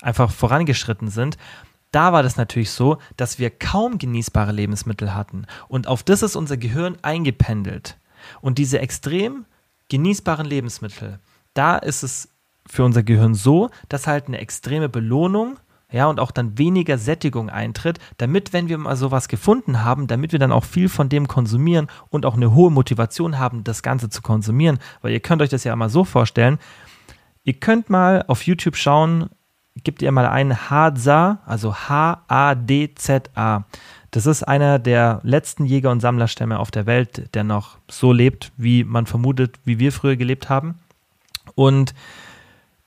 einfach 0.00 0.30
vorangeschritten 0.30 1.08
sind. 1.08 1.38
Da 1.90 2.12
war 2.12 2.22
das 2.22 2.36
natürlich 2.36 2.70
so, 2.70 2.98
dass 3.16 3.38
wir 3.38 3.50
kaum 3.50 3.98
genießbare 3.98 4.52
Lebensmittel 4.52 5.14
hatten. 5.14 5.46
Und 5.68 5.88
auf 5.88 6.02
das 6.02 6.22
ist 6.22 6.36
unser 6.36 6.56
Gehirn 6.56 6.96
eingependelt. 7.02 7.96
Und 8.40 8.58
diese 8.58 8.80
extrem 8.80 9.44
genießbaren 9.88 10.46
Lebensmittel, 10.46 11.18
da 11.54 11.76
ist 11.76 12.02
es 12.02 12.28
für 12.66 12.84
unser 12.84 13.02
Gehirn 13.02 13.34
so, 13.34 13.70
dass 13.88 14.06
halt 14.06 14.28
eine 14.28 14.38
extreme 14.38 14.88
Belohnung 14.88 15.58
ja, 15.92 16.06
und 16.06 16.18
auch 16.18 16.30
dann 16.30 16.56
weniger 16.56 16.96
Sättigung 16.96 17.50
eintritt, 17.50 17.98
damit, 18.16 18.54
wenn 18.54 18.68
wir 18.68 18.78
mal 18.78 18.96
sowas 18.96 19.28
gefunden 19.28 19.84
haben, 19.84 20.06
damit 20.06 20.32
wir 20.32 20.38
dann 20.38 20.50
auch 20.50 20.64
viel 20.64 20.88
von 20.88 21.10
dem 21.10 21.28
konsumieren 21.28 21.88
und 22.08 22.24
auch 22.24 22.34
eine 22.34 22.54
hohe 22.54 22.70
Motivation 22.70 23.38
haben, 23.38 23.62
das 23.62 23.82
Ganze 23.82 24.08
zu 24.08 24.22
konsumieren. 24.22 24.78
Weil 25.02 25.12
ihr 25.12 25.20
könnt 25.20 25.42
euch 25.42 25.50
das 25.50 25.64
ja 25.64 25.76
mal 25.76 25.90
so 25.90 26.04
vorstellen, 26.04 26.58
ihr 27.44 27.52
könnt 27.54 27.90
mal 27.90 28.24
auf 28.26 28.46
YouTube 28.46 28.76
schauen, 28.76 29.28
gebt 29.84 30.00
ihr 30.00 30.12
mal 30.12 30.26
einen 30.26 30.70
Hadza, 30.70 31.40
also 31.44 31.74
H-A-D-Z-A. 31.74 33.64
Das 34.12 34.26
ist 34.26 34.42
einer 34.42 34.78
der 34.78 35.20
letzten 35.22 35.64
Jäger- 35.64 35.90
und 35.90 36.00
Sammlerstämme 36.00 36.58
auf 36.58 36.70
der 36.70 36.84
Welt, 36.84 37.34
der 37.34 37.44
noch 37.44 37.78
so 37.88 38.12
lebt, 38.12 38.52
wie 38.58 38.84
man 38.84 39.06
vermutet, 39.06 39.58
wie 39.64 39.78
wir 39.78 39.90
früher 39.90 40.16
gelebt 40.16 40.50
haben. 40.50 40.78
Und 41.54 41.94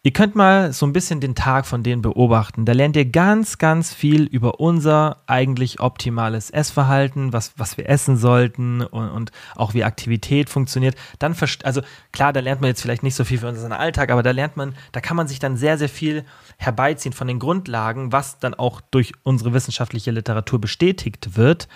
Ihr 0.05 0.13
könnt 0.13 0.35
mal 0.35 0.71
so 0.71 0.85
ein 0.85 0.93
bisschen 0.93 1.19
den 1.19 1.33
Tag 1.33 1.65
von 1.65 1.81
denen 1.81 2.03
beobachten. 2.03 2.63
Da 2.65 2.73
lernt 2.73 2.95
ihr 2.95 3.05
ganz, 3.05 3.57
ganz 3.57 3.91
viel 3.91 4.25
über 4.25 4.59
unser 4.59 5.17
eigentlich 5.25 5.79
optimales 5.79 6.51
Essverhalten, 6.51 7.33
was, 7.33 7.53
was 7.57 7.75
wir 7.75 7.89
essen 7.89 8.15
sollten 8.15 8.83
und, 8.83 9.09
und 9.09 9.31
auch 9.55 9.73
wie 9.73 9.83
Aktivität 9.83 10.51
funktioniert. 10.51 10.93
Dann, 11.17 11.35
also 11.63 11.81
klar, 12.11 12.33
da 12.33 12.39
lernt 12.39 12.61
man 12.61 12.67
jetzt 12.67 12.83
vielleicht 12.83 13.01
nicht 13.01 13.15
so 13.15 13.23
viel 13.23 13.39
für 13.39 13.47
unseren 13.47 13.71
Alltag, 13.71 14.11
aber 14.11 14.21
da 14.21 14.29
lernt 14.29 14.57
man, 14.57 14.75
da 14.91 15.01
kann 15.01 15.17
man 15.17 15.27
sich 15.27 15.39
dann 15.39 15.57
sehr, 15.57 15.79
sehr 15.79 15.89
viel 15.89 16.23
herbeiziehen 16.57 17.13
von 17.13 17.27
den 17.27 17.39
Grundlagen, 17.39 18.11
was 18.11 18.37
dann 18.37 18.53
auch 18.53 18.81
durch 18.81 19.13
unsere 19.23 19.53
wissenschaftliche 19.53 20.11
Literatur 20.11 20.61
bestätigt 20.61 21.35
wird 21.35 21.67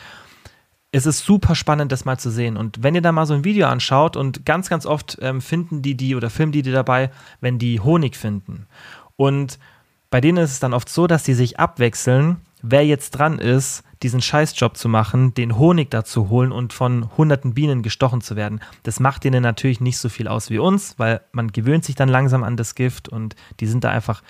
es 0.92 1.06
ist 1.06 1.24
super 1.24 1.56
spannend, 1.56 1.92
das 1.92 2.06
mal 2.06 2.18
zu 2.18 2.32
sehen. 2.32 2.58
Und 2.58 2.82
wenn 2.82 2.96
ihr 2.96 3.02
da 3.02 3.12
mal 3.12 3.26
so 3.26 3.34
ein 3.34 3.44
Video 3.44 3.68
anschaut 3.68 4.16
und 4.16 4.46
ganz, 4.46 4.70
ganz 4.70 4.86
oft 4.86 5.18
ähm, 5.22 5.42
finden 5.42 5.82
die 5.82 5.96
die 5.96 6.16
oder 6.16 6.30
filmen 6.30 6.52
die 6.52 6.64
die 6.64 6.72
dabei, 6.72 7.12
wenn 7.42 7.60
die 7.60 7.80
Honig 7.80 8.16
finden. 8.16 8.66
Und 9.16 9.60
bei 10.10 10.22
denen 10.22 10.40
ist 10.40 10.52
es 10.52 10.60
dann 10.60 10.74
oft 10.74 10.90
so, 10.90 11.06
dass 11.06 11.24
sie 11.24 11.36
sich 11.36 11.60
abwechseln, 11.60 12.38
wer 12.64 12.86
jetzt 12.86 13.12
dran 13.12 13.38
ist, 13.38 13.84
diesen 14.02 14.22
Scheißjob 14.22 14.78
zu 14.78 14.90
machen, 14.90 15.34
den 15.34 15.58
Honig 15.58 15.92
dazu 15.92 16.30
holen 16.30 16.52
und 16.52 16.74
von 16.74 17.16
hunderten 17.18 17.54
Bienen 17.54 17.84
gestochen 17.84 18.22
zu 18.22 18.36
werden. 18.36 18.62
Das 18.84 19.00
macht 19.00 19.24
denen 19.26 19.44
natürlich 19.44 19.82
nicht 19.82 19.98
so 19.98 20.10
viel 20.10 20.28
aus 20.28 20.50
wie 20.50 20.58
uns, 20.58 20.98
weil 20.98 21.22
man 21.32 21.52
gewöhnt 21.52 21.84
sich 21.84 21.96
dann 21.96 22.10
langsam 22.10 22.44
an 22.44 22.58
das 22.58 22.76
Gift 22.76 23.10
und 23.10 23.36
die 23.60 23.68
sind 23.68 23.84
da 23.84 23.92
einfach 23.92 24.24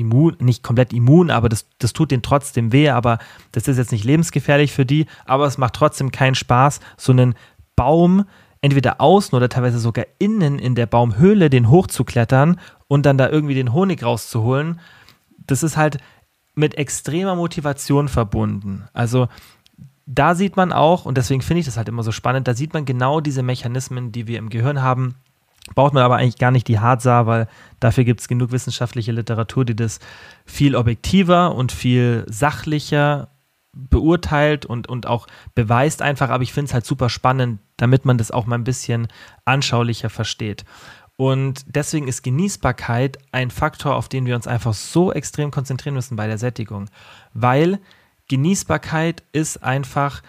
immun, 0.00 0.36
nicht 0.40 0.62
komplett 0.62 0.92
immun, 0.92 1.30
aber 1.30 1.48
das, 1.48 1.66
das 1.78 1.92
tut 1.92 2.10
denen 2.10 2.22
trotzdem 2.22 2.72
weh, 2.72 2.90
aber 2.90 3.18
das 3.52 3.68
ist 3.68 3.76
jetzt 3.76 3.92
nicht 3.92 4.04
lebensgefährlich 4.04 4.72
für 4.72 4.86
die, 4.86 5.06
aber 5.24 5.46
es 5.46 5.58
macht 5.58 5.74
trotzdem 5.74 6.10
keinen 6.10 6.34
Spaß, 6.34 6.80
so 6.96 7.12
einen 7.12 7.34
Baum 7.76 8.24
entweder 8.60 9.00
außen 9.00 9.36
oder 9.36 9.48
teilweise 9.48 9.78
sogar 9.78 10.06
innen 10.18 10.58
in 10.58 10.74
der 10.74 10.86
Baumhöhle 10.86 11.50
den 11.50 11.70
hochzuklettern 11.70 12.58
und 12.88 13.06
dann 13.06 13.18
da 13.18 13.28
irgendwie 13.28 13.54
den 13.54 13.72
Honig 13.72 14.02
rauszuholen. 14.02 14.80
Das 15.46 15.62
ist 15.62 15.76
halt 15.76 15.98
mit 16.54 16.76
extremer 16.76 17.36
Motivation 17.36 18.08
verbunden. 18.08 18.88
Also 18.92 19.28
da 20.06 20.34
sieht 20.34 20.56
man 20.56 20.72
auch, 20.72 21.04
und 21.04 21.16
deswegen 21.16 21.40
finde 21.40 21.60
ich 21.60 21.66
das 21.66 21.76
halt 21.76 21.88
immer 21.88 22.02
so 22.02 22.12
spannend, 22.12 22.48
da 22.48 22.54
sieht 22.54 22.74
man 22.74 22.84
genau 22.84 23.20
diese 23.20 23.42
Mechanismen, 23.42 24.12
die 24.12 24.26
wir 24.26 24.38
im 24.38 24.50
Gehirn 24.50 24.82
haben, 24.82 25.14
braucht 25.74 25.94
man 25.94 26.02
aber 26.02 26.16
eigentlich 26.16 26.38
gar 26.38 26.50
nicht 26.50 26.68
die 26.68 26.78
Hardsa, 26.78 27.26
weil 27.26 27.48
dafür 27.78 28.04
gibt 28.04 28.20
es 28.20 28.28
genug 28.28 28.52
wissenschaftliche 28.52 29.12
Literatur, 29.12 29.64
die 29.64 29.76
das 29.76 30.00
viel 30.44 30.76
objektiver 30.76 31.54
und 31.54 31.72
viel 31.72 32.24
sachlicher 32.28 33.28
beurteilt 33.72 34.66
und, 34.66 34.88
und 34.88 35.06
auch 35.06 35.26
beweist 35.54 36.02
einfach. 36.02 36.30
Aber 36.30 36.42
ich 36.42 36.52
finde 36.52 36.68
es 36.68 36.74
halt 36.74 36.86
super 36.86 37.08
spannend, 37.08 37.60
damit 37.76 38.04
man 38.04 38.18
das 38.18 38.30
auch 38.30 38.46
mal 38.46 38.56
ein 38.56 38.64
bisschen 38.64 39.08
anschaulicher 39.44 40.10
versteht. 40.10 40.64
Und 41.16 41.64
deswegen 41.66 42.08
ist 42.08 42.22
Genießbarkeit 42.22 43.18
ein 43.30 43.50
Faktor, 43.50 43.94
auf 43.94 44.08
den 44.08 44.26
wir 44.26 44.34
uns 44.34 44.46
einfach 44.46 44.72
so 44.72 45.12
extrem 45.12 45.50
konzentrieren 45.50 45.94
müssen 45.94 46.16
bei 46.16 46.26
der 46.26 46.38
Sättigung. 46.38 46.88
Weil 47.34 47.78
Genießbarkeit 48.28 49.22
ist 49.32 49.62
einfach 49.62 50.22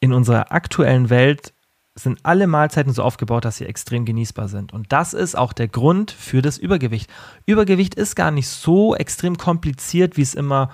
in 0.00 0.12
unserer 0.12 0.52
aktuellen 0.52 1.08
Welt 1.08 1.53
sind 1.94 2.18
alle 2.24 2.46
Mahlzeiten 2.46 2.92
so 2.92 3.02
aufgebaut, 3.02 3.44
dass 3.44 3.58
sie 3.58 3.66
extrem 3.66 4.04
genießbar 4.04 4.48
sind. 4.48 4.72
Und 4.72 4.92
das 4.92 5.14
ist 5.14 5.36
auch 5.36 5.52
der 5.52 5.68
Grund 5.68 6.10
für 6.10 6.42
das 6.42 6.58
Übergewicht. 6.58 7.08
Übergewicht 7.46 7.94
ist 7.94 8.16
gar 8.16 8.30
nicht 8.30 8.48
so 8.48 8.96
extrem 8.96 9.38
kompliziert, 9.38 10.16
wie 10.16 10.22
es 10.22 10.34
immer 10.34 10.70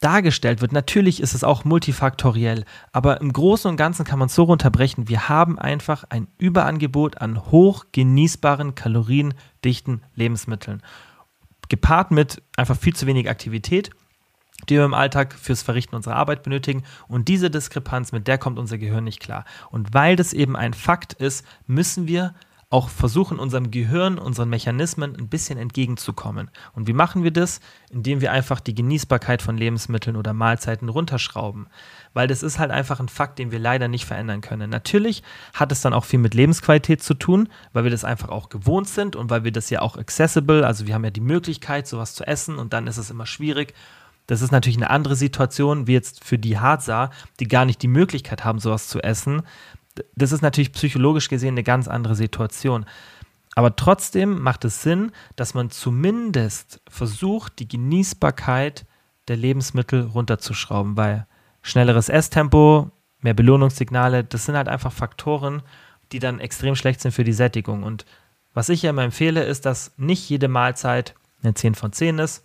dargestellt 0.00 0.60
wird. 0.60 0.72
Natürlich 0.72 1.20
ist 1.20 1.34
es 1.34 1.44
auch 1.44 1.64
multifaktoriell, 1.64 2.64
aber 2.92 3.20
im 3.20 3.32
Großen 3.32 3.70
und 3.70 3.76
Ganzen 3.76 4.04
kann 4.04 4.18
man 4.18 4.26
es 4.26 4.34
so 4.34 4.42
runterbrechen. 4.42 5.08
Wir 5.08 5.28
haben 5.28 5.58
einfach 5.58 6.04
ein 6.10 6.26
Überangebot 6.38 7.18
an 7.18 7.50
hoch 7.50 7.86
genießbaren, 7.92 8.74
kaloriendichten 8.74 10.02
Lebensmitteln. 10.14 10.82
Gepaart 11.68 12.10
mit 12.10 12.42
einfach 12.56 12.76
viel 12.76 12.94
zu 12.94 13.06
wenig 13.06 13.30
Aktivität 13.30 13.90
die 14.68 14.76
wir 14.76 14.84
im 14.84 14.94
Alltag 14.94 15.34
fürs 15.34 15.62
Verrichten 15.62 15.96
unserer 15.96 16.16
Arbeit 16.16 16.42
benötigen. 16.42 16.82
Und 17.08 17.28
diese 17.28 17.50
Diskrepanz, 17.50 18.12
mit 18.12 18.28
der 18.28 18.38
kommt 18.38 18.58
unser 18.58 18.78
Gehirn 18.78 19.04
nicht 19.04 19.20
klar. 19.20 19.44
Und 19.70 19.94
weil 19.94 20.16
das 20.16 20.32
eben 20.32 20.56
ein 20.56 20.74
Fakt 20.74 21.14
ist, 21.14 21.44
müssen 21.66 22.06
wir 22.06 22.34
auch 22.74 22.88
versuchen, 22.88 23.38
unserem 23.38 23.70
Gehirn, 23.70 24.18
unseren 24.18 24.48
Mechanismen 24.48 25.14
ein 25.16 25.28
bisschen 25.28 25.58
entgegenzukommen. 25.58 26.50
Und 26.72 26.88
wie 26.88 26.92
machen 26.92 27.22
wir 27.22 27.30
das? 27.30 27.60
Indem 27.88 28.20
wir 28.20 28.32
einfach 28.32 28.58
die 28.58 28.74
Genießbarkeit 28.74 29.42
von 29.42 29.56
Lebensmitteln 29.56 30.16
oder 30.16 30.32
Mahlzeiten 30.32 30.88
runterschrauben. 30.88 31.68
Weil 32.14 32.26
das 32.26 32.42
ist 32.42 32.58
halt 32.58 32.72
einfach 32.72 32.98
ein 32.98 33.08
Fakt, 33.08 33.38
den 33.38 33.52
wir 33.52 33.60
leider 33.60 33.86
nicht 33.86 34.06
verändern 34.06 34.40
können. 34.40 34.70
Natürlich 34.70 35.22
hat 35.52 35.70
es 35.70 35.82
dann 35.82 35.92
auch 35.92 36.04
viel 36.04 36.18
mit 36.18 36.34
Lebensqualität 36.34 37.00
zu 37.00 37.14
tun, 37.14 37.48
weil 37.72 37.84
wir 37.84 37.92
das 37.92 38.04
einfach 38.04 38.30
auch 38.30 38.48
gewohnt 38.48 38.88
sind 38.88 39.14
und 39.14 39.30
weil 39.30 39.44
wir 39.44 39.52
das 39.52 39.70
ja 39.70 39.80
auch 39.80 39.96
accessible, 39.96 40.66
also 40.66 40.88
wir 40.88 40.94
haben 40.94 41.04
ja 41.04 41.10
die 41.10 41.20
Möglichkeit, 41.20 41.86
sowas 41.86 42.16
zu 42.16 42.26
essen 42.26 42.58
und 42.58 42.72
dann 42.72 42.88
ist 42.88 42.96
es 42.96 43.08
immer 43.08 43.26
schwierig 43.26 43.74
das 44.26 44.42
ist 44.42 44.52
natürlich 44.52 44.78
eine 44.78 44.90
andere 44.90 45.16
Situation 45.16 45.86
wie 45.86 45.92
jetzt 45.92 46.24
für 46.24 46.38
die 46.38 46.58
Harzer, 46.58 47.10
die 47.40 47.48
gar 47.48 47.64
nicht 47.64 47.82
die 47.82 47.88
Möglichkeit 47.88 48.44
haben, 48.44 48.58
sowas 48.58 48.88
zu 48.88 49.02
essen. 49.02 49.42
Das 50.14 50.32
ist 50.32 50.42
natürlich 50.42 50.72
psychologisch 50.72 51.28
gesehen 51.28 51.54
eine 51.54 51.62
ganz 51.62 51.88
andere 51.88 52.14
Situation. 52.14 52.86
Aber 53.54 53.76
trotzdem 53.76 54.42
macht 54.42 54.64
es 54.64 54.82
Sinn, 54.82 55.12
dass 55.36 55.54
man 55.54 55.70
zumindest 55.70 56.80
versucht, 56.88 57.58
die 57.58 57.68
Genießbarkeit 57.68 58.86
der 59.28 59.36
Lebensmittel 59.36 60.02
runterzuschrauben, 60.02 60.96
weil 60.96 61.26
schnelleres 61.62 62.08
Esstempo, 62.08 62.90
mehr 63.20 63.34
Belohnungssignale, 63.34 64.24
das 64.24 64.46
sind 64.46 64.56
halt 64.56 64.68
einfach 64.68 64.92
Faktoren, 64.92 65.62
die 66.12 66.18
dann 66.18 66.40
extrem 66.40 66.76
schlecht 66.76 67.00
sind 67.00 67.12
für 67.12 67.24
die 67.24 67.32
Sättigung. 67.32 67.84
Und 67.84 68.04
was 68.52 68.68
ich 68.68 68.82
ja 68.82 68.90
immer 68.90 69.02
empfehle, 69.02 69.44
ist, 69.44 69.66
dass 69.66 69.92
nicht 69.96 70.28
jede 70.28 70.48
Mahlzeit 70.48 71.14
eine 71.42 71.54
10 71.54 71.74
von 71.74 71.92
10 71.92 72.18
ist, 72.18 72.42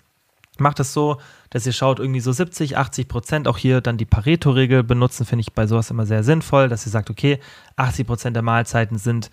macht 0.60 0.80
es 0.80 0.93
so, 0.93 1.18
dass 1.49 1.66
ihr 1.66 1.74
schaut, 1.74 1.99
irgendwie 1.99 2.20
so 2.20 2.32
70, 2.32 2.78
80 2.78 3.07
Prozent, 3.07 3.47
auch 3.47 3.57
hier 3.57 3.82
dann 3.82 3.97
die 3.97 4.05
Pareto-Regel 4.05 4.84
benutzen, 4.84 5.26
finde 5.26 5.41
ich 5.41 5.53
bei 5.53 5.68
sowas 5.68 5.89
immer 5.91 6.05
sehr 6.05 6.24
sinnvoll, 6.24 6.70
dass 6.70 6.86
ihr 6.86 6.91
sagt, 6.91 7.10
okay, 7.10 7.39
80 7.76 8.07
Prozent 8.07 8.36
der 8.36 8.43
Mahlzeiten 8.43 8.97
sind 8.97 9.32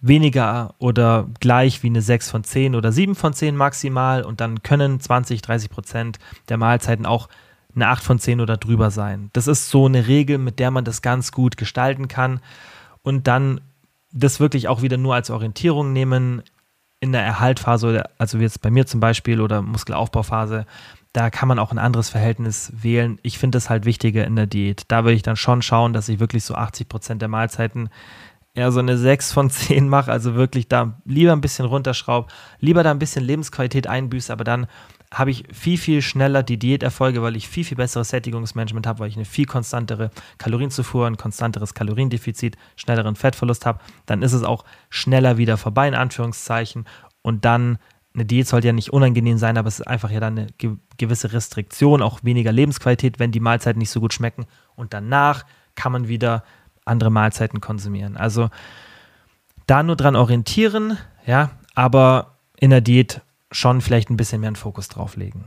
weniger 0.00 0.74
oder 0.78 1.28
gleich 1.40 1.82
wie 1.82 1.88
eine 1.88 2.02
6 2.02 2.30
von 2.30 2.44
10 2.44 2.74
oder 2.74 2.92
7 2.92 3.14
von 3.14 3.32
10 3.32 3.56
maximal 3.56 4.22
und 4.22 4.40
dann 4.40 4.62
können 4.62 5.00
20, 5.00 5.40
30 5.40 5.70
Prozent 5.70 6.18
der 6.48 6.58
Mahlzeiten 6.58 7.06
auch 7.06 7.28
eine 7.74 7.88
8 7.88 8.04
von 8.04 8.18
10 8.18 8.40
oder 8.40 8.56
drüber 8.56 8.90
sein. 8.90 9.30
Das 9.32 9.46
ist 9.46 9.70
so 9.70 9.86
eine 9.86 10.06
Regel, 10.06 10.38
mit 10.38 10.58
der 10.58 10.70
man 10.70 10.84
das 10.84 11.00
ganz 11.00 11.32
gut 11.32 11.56
gestalten 11.56 12.08
kann 12.08 12.40
und 13.02 13.26
dann 13.26 13.60
das 14.12 14.40
wirklich 14.40 14.68
auch 14.68 14.82
wieder 14.82 14.96
nur 14.96 15.14
als 15.14 15.30
Orientierung 15.30 15.92
nehmen 15.92 16.42
in 17.04 17.12
der 17.12 17.22
Erhaltphase, 17.22 18.04
also 18.16 18.38
wie 18.38 18.44
jetzt 18.44 18.62
bei 18.62 18.70
mir 18.70 18.86
zum 18.86 18.98
Beispiel 18.98 19.42
oder 19.42 19.60
Muskelaufbauphase, 19.60 20.64
da 21.12 21.28
kann 21.28 21.48
man 21.48 21.58
auch 21.58 21.70
ein 21.70 21.78
anderes 21.78 22.08
Verhältnis 22.08 22.72
wählen. 22.74 23.18
Ich 23.22 23.38
finde 23.38 23.58
es 23.58 23.68
halt 23.68 23.84
wichtiger 23.84 24.24
in 24.24 24.36
der 24.36 24.46
Diät. 24.46 24.84
Da 24.88 25.04
würde 25.04 25.14
ich 25.14 25.22
dann 25.22 25.36
schon 25.36 25.60
schauen, 25.60 25.92
dass 25.92 26.08
ich 26.08 26.18
wirklich 26.18 26.44
so 26.44 26.54
80 26.54 26.88
Prozent 26.88 27.20
der 27.20 27.28
Mahlzeiten 27.28 27.90
eher 28.54 28.72
so 28.72 28.80
eine 28.80 28.96
6 28.96 29.32
von 29.32 29.50
10 29.50 29.86
mache, 29.86 30.10
also 30.10 30.34
wirklich 30.34 30.66
da 30.66 30.98
lieber 31.04 31.32
ein 31.32 31.42
bisschen 31.42 31.66
runterschraube, 31.66 32.28
lieber 32.58 32.82
da 32.82 32.90
ein 32.90 32.98
bisschen 32.98 33.24
Lebensqualität 33.24 33.86
einbüße, 33.86 34.32
aber 34.32 34.44
dann 34.44 34.66
habe 35.14 35.30
ich 35.30 35.44
viel, 35.52 35.78
viel 35.78 36.02
schneller 36.02 36.42
die 36.42 36.58
Diäterfolge, 36.58 37.22
weil 37.22 37.36
ich 37.36 37.48
viel, 37.48 37.64
viel 37.64 37.76
besseres 37.76 38.08
Sättigungsmanagement 38.08 38.86
habe, 38.86 38.98
weil 38.98 39.08
ich 39.08 39.16
eine 39.16 39.24
viel 39.24 39.46
konstantere 39.46 40.10
Kalorienzufuhr, 40.38 41.06
ein 41.06 41.16
konstanteres 41.16 41.74
Kaloriendefizit, 41.74 42.56
schnelleren 42.76 43.14
Fettverlust 43.14 43.64
habe. 43.64 43.78
Dann 44.06 44.22
ist 44.22 44.32
es 44.32 44.42
auch 44.42 44.64
schneller 44.90 45.38
wieder 45.38 45.56
vorbei, 45.56 45.86
in 45.86 45.94
Anführungszeichen. 45.94 46.84
Und 47.22 47.44
dann, 47.44 47.78
eine 48.14 48.24
Diät 48.24 48.48
sollte 48.48 48.66
ja 48.66 48.72
nicht 48.72 48.92
unangenehm 48.92 49.38
sein, 49.38 49.56
aber 49.56 49.68
es 49.68 49.80
ist 49.80 49.86
einfach 49.86 50.10
ja 50.10 50.20
dann 50.20 50.38
eine 50.38 50.48
gewisse 50.98 51.32
Restriktion, 51.32 52.02
auch 52.02 52.20
weniger 52.24 52.52
Lebensqualität, 52.52 53.18
wenn 53.18 53.32
die 53.32 53.40
Mahlzeiten 53.40 53.78
nicht 53.78 53.90
so 53.90 54.00
gut 54.00 54.12
schmecken. 54.12 54.46
Und 54.74 54.94
danach 54.94 55.44
kann 55.76 55.92
man 55.92 56.08
wieder 56.08 56.44
andere 56.84 57.10
Mahlzeiten 57.10 57.60
konsumieren. 57.60 58.16
Also 58.16 58.50
da 59.66 59.82
nur 59.82 59.96
dran 59.96 60.16
orientieren, 60.16 60.98
ja, 61.24 61.50
aber 61.74 62.38
in 62.58 62.70
der 62.70 62.80
Diät 62.80 63.22
schon 63.54 63.80
vielleicht 63.80 64.10
ein 64.10 64.16
bisschen 64.16 64.40
mehr 64.40 64.48
einen 64.48 64.56
Fokus 64.56 64.88
drauf 64.88 65.16
legen. 65.16 65.44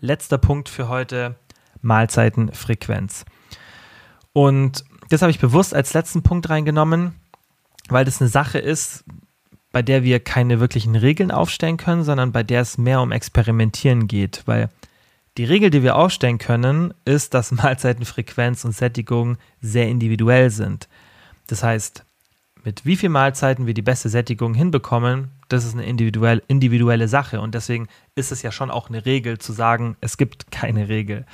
Letzter 0.00 0.38
Punkt 0.38 0.68
für 0.68 0.88
heute: 0.88 1.36
Mahlzeitenfrequenz. 1.82 3.24
Und 4.32 4.84
das 5.08 5.22
habe 5.22 5.30
ich 5.30 5.40
bewusst 5.40 5.74
als 5.74 5.92
letzten 5.92 6.22
Punkt 6.22 6.48
reingenommen, 6.48 7.14
weil 7.88 8.04
das 8.04 8.20
eine 8.20 8.30
Sache 8.30 8.58
ist, 8.58 9.04
bei 9.72 9.82
der 9.82 10.02
wir 10.02 10.20
keine 10.20 10.60
wirklichen 10.60 10.96
Regeln 10.96 11.30
aufstellen 11.30 11.76
können, 11.76 12.04
sondern 12.04 12.32
bei 12.32 12.42
der 12.42 12.60
es 12.62 12.78
mehr 12.78 13.00
um 13.00 13.12
Experimentieren 13.12 14.06
geht. 14.06 14.42
Weil 14.46 14.68
die 15.36 15.44
Regel, 15.44 15.70
die 15.70 15.82
wir 15.82 15.96
aufstellen 15.96 16.38
können, 16.38 16.92
ist, 17.04 17.34
dass 17.34 17.50
Mahlzeitenfrequenz 17.52 18.64
und 18.64 18.72
Sättigung 18.72 19.38
sehr 19.60 19.88
individuell 19.88 20.50
sind. 20.50 20.88
Das 21.46 21.62
heißt, 21.62 22.04
mit 22.64 22.84
wie 22.84 22.96
vielen 22.96 23.12
Mahlzeiten 23.12 23.66
wir 23.66 23.74
die 23.74 23.82
beste 23.82 24.08
Sättigung 24.08 24.54
hinbekommen, 24.54 25.30
das 25.48 25.64
ist 25.64 25.74
eine 25.74 25.84
individuell, 25.84 26.42
individuelle 26.48 27.08
Sache. 27.08 27.40
Und 27.40 27.54
deswegen 27.54 27.88
ist 28.14 28.32
es 28.32 28.42
ja 28.42 28.52
schon 28.52 28.70
auch 28.70 28.88
eine 28.88 29.06
Regel 29.06 29.38
zu 29.38 29.52
sagen, 29.52 29.96
es 30.00 30.16
gibt 30.16 30.50
keine 30.50 30.88
Regel. 30.88 31.26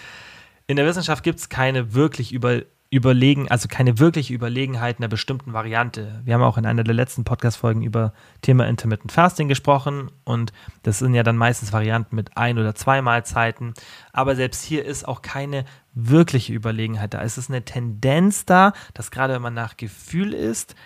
In 0.66 0.76
der 0.76 0.86
Wissenschaft 0.86 1.22
gibt 1.22 1.38
es 1.38 1.48
keine 1.48 1.94
wirklich 1.94 2.32
über, 2.32 2.62
Überlegen, 2.88 3.50
also 3.50 3.66
keine 3.66 3.98
wirkliche 3.98 4.32
Überlegenheit 4.32 4.98
einer 4.98 5.08
bestimmten 5.08 5.52
Variante. 5.52 6.20
Wir 6.24 6.34
haben 6.34 6.42
auch 6.42 6.56
in 6.56 6.66
einer 6.66 6.84
der 6.84 6.94
letzten 6.94 7.24
Podcast-Folgen 7.24 7.82
über 7.82 8.12
Thema 8.42 8.68
Intermittent 8.68 9.10
Fasting 9.10 9.48
gesprochen 9.48 10.10
und 10.22 10.52
das 10.84 11.00
sind 11.00 11.12
ja 11.12 11.24
dann 11.24 11.36
meistens 11.36 11.72
Varianten 11.72 12.14
mit 12.14 12.36
ein 12.36 12.58
oder 12.58 12.76
zwei 12.76 13.02
Mahlzeiten. 13.02 13.74
Aber 14.12 14.36
selbst 14.36 14.64
hier 14.64 14.84
ist 14.84 15.06
auch 15.06 15.22
keine 15.22 15.64
wirkliche 15.94 16.52
Überlegenheit 16.52 17.12
da. 17.12 17.22
Es 17.22 17.38
ist 17.38 17.50
eine 17.50 17.64
Tendenz 17.64 18.44
da, 18.44 18.72
dass 18.94 19.10
gerade 19.10 19.34
wenn 19.34 19.42
man 19.42 19.54
nach 19.54 19.76
Gefühl 19.76 20.32
ist, 20.32 20.76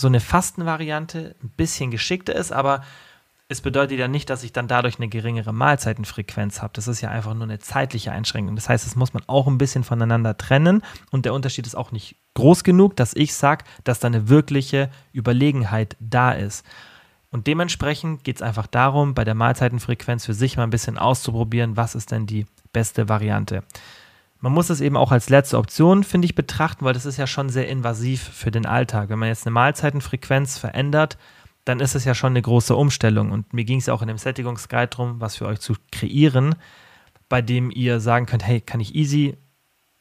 so 0.00 0.06
eine 0.06 0.20
Fastenvariante 0.20 1.34
ein 1.42 1.50
bisschen 1.50 1.90
geschickter 1.90 2.34
ist, 2.34 2.52
aber 2.52 2.82
es 3.50 3.62
bedeutet 3.62 3.98
ja 3.98 4.08
nicht, 4.08 4.28
dass 4.28 4.42
ich 4.42 4.52
dann 4.52 4.68
dadurch 4.68 4.98
eine 4.98 5.08
geringere 5.08 5.54
Mahlzeitenfrequenz 5.54 6.60
habe. 6.60 6.72
Das 6.74 6.86
ist 6.86 7.00
ja 7.00 7.08
einfach 7.10 7.32
nur 7.32 7.44
eine 7.44 7.58
zeitliche 7.58 8.12
Einschränkung. 8.12 8.54
Das 8.56 8.68
heißt, 8.68 8.84
das 8.84 8.94
muss 8.94 9.14
man 9.14 9.22
auch 9.26 9.46
ein 9.46 9.56
bisschen 9.56 9.84
voneinander 9.84 10.36
trennen 10.36 10.82
und 11.10 11.24
der 11.24 11.32
Unterschied 11.32 11.66
ist 11.66 11.74
auch 11.74 11.90
nicht 11.90 12.16
groß 12.34 12.62
genug, 12.62 12.94
dass 12.96 13.14
ich 13.14 13.34
sage, 13.34 13.64
dass 13.84 14.00
da 14.00 14.08
eine 14.08 14.28
wirkliche 14.28 14.90
Überlegenheit 15.14 15.96
da 15.98 16.32
ist. 16.32 16.64
Und 17.30 17.46
dementsprechend 17.46 18.22
geht 18.24 18.36
es 18.36 18.42
einfach 18.42 18.66
darum, 18.66 19.14
bei 19.14 19.24
der 19.24 19.34
Mahlzeitenfrequenz 19.34 20.26
für 20.26 20.34
sich 20.34 20.56
mal 20.56 20.64
ein 20.64 20.70
bisschen 20.70 20.98
auszuprobieren, 20.98 21.76
was 21.76 21.94
ist 21.94 22.10
denn 22.10 22.26
die 22.26 22.46
beste 22.72 23.08
Variante. 23.08 23.64
Man 24.40 24.52
muss 24.52 24.70
es 24.70 24.80
eben 24.80 24.96
auch 24.96 25.10
als 25.10 25.30
letzte 25.30 25.58
Option, 25.58 26.04
finde 26.04 26.26
ich, 26.26 26.34
betrachten, 26.34 26.84
weil 26.84 26.94
das 26.94 27.06
ist 27.06 27.16
ja 27.16 27.26
schon 27.26 27.48
sehr 27.48 27.68
invasiv 27.68 28.22
für 28.22 28.50
den 28.50 28.66
Alltag. 28.66 29.08
Wenn 29.08 29.18
man 29.18 29.28
jetzt 29.28 29.46
eine 29.46 29.54
Mahlzeitenfrequenz 29.54 30.58
verändert, 30.58 31.18
dann 31.64 31.80
ist 31.80 31.94
es 31.94 32.04
ja 32.04 32.14
schon 32.14 32.32
eine 32.32 32.42
große 32.42 32.74
Umstellung. 32.74 33.32
Und 33.32 33.52
mir 33.52 33.64
ging 33.64 33.78
es 33.78 33.86
ja 33.86 33.94
auch 33.94 34.02
in 34.02 34.08
dem 34.08 34.18
Sättigungsguide 34.18 34.88
darum, 34.88 35.20
was 35.20 35.36
für 35.36 35.46
euch 35.46 35.58
zu 35.58 35.74
kreieren, 35.90 36.54
bei 37.28 37.42
dem 37.42 37.70
ihr 37.70 38.00
sagen 38.00 38.26
könnt, 38.26 38.46
hey, 38.46 38.60
kann 38.60 38.80
ich 38.80 38.94
easy 38.94 39.36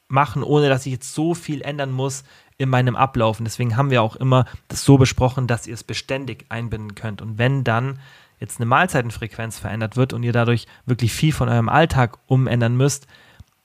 machen, 0.07 0.43
ohne 0.43 0.69
dass 0.69 0.85
ich 0.85 0.93
jetzt 0.93 1.13
so 1.13 1.33
viel 1.33 1.61
ändern 1.61 1.91
muss 1.91 2.23
in 2.57 2.69
meinem 2.69 2.95
Ablauf. 2.95 3.39
Und 3.39 3.45
deswegen 3.45 3.75
haben 3.75 3.89
wir 3.89 4.01
auch 4.01 4.15
immer 4.15 4.45
das 4.67 4.85
so 4.85 4.97
besprochen, 4.97 5.47
dass 5.47 5.67
ihr 5.67 5.73
es 5.73 5.83
beständig 5.83 6.45
einbinden 6.49 6.95
könnt. 6.95 7.21
Und 7.21 7.37
wenn 7.37 7.63
dann 7.63 7.99
jetzt 8.39 8.59
eine 8.59 8.67
Mahlzeitenfrequenz 8.67 9.59
verändert 9.59 9.97
wird 9.97 10.13
und 10.13 10.23
ihr 10.23 10.31
dadurch 10.31 10.67
wirklich 10.85 11.11
viel 11.11 11.33
von 11.33 11.49
eurem 11.49 11.69
Alltag 11.69 12.17
umändern 12.27 12.77
müsst, 12.77 13.07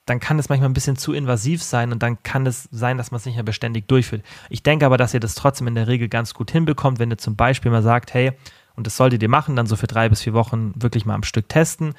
dann 0.06 0.20
kann 0.20 0.38
es 0.38 0.48
manchmal 0.48 0.68
ein 0.68 0.74
bisschen 0.74 0.96
zu 0.96 1.12
invasiv 1.12 1.62
sein 1.62 1.92
und 1.92 2.02
dann 2.02 2.22
kann 2.22 2.46
es 2.46 2.68
sein, 2.72 2.98
dass 2.98 3.10
man 3.10 3.18
es 3.18 3.26
nicht 3.26 3.36
mehr 3.36 3.44
beständig 3.44 3.86
durchführt. 3.86 4.24
Ich 4.50 4.62
denke 4.62 4.84
aber, 4.84 4.96
dass 4.96 5.14
ihr 5.14 5.20
das 5.20 5.34
trotzdem 5.34 5.68
in 5.68 5.74
der 5.74 5.86
Regel 5.86 6.08
ganz 6.08 6.34
gut 6.34 6.50
hinbekommt, 6.50 6.98
wenn 6.98 7.10
ihr 7.10 7.18
zum 7.18 7.36
Beispiel 7.36 7.70
mal 7.70 7.82
sagt, 7.82 8.12
hey, 8.14 8.32
und 8.74 8.86
das 8.86 8.96
solltet 8.96 9.22
ihr 9.22 9.28
machen, 9.28 9.54
dann 9.54 9.66
so 9.66 9.76
für 9.76 9.86
drei 9.86 10.08
bis 10.08 10.22
vier 10.22 10.32
Wochen 10.32 10.72
wirklich 10.76 11.04
mal 11.04 11.14
am 11.14 11.22
Stück 11.22 11.48
testen 11.48 11.94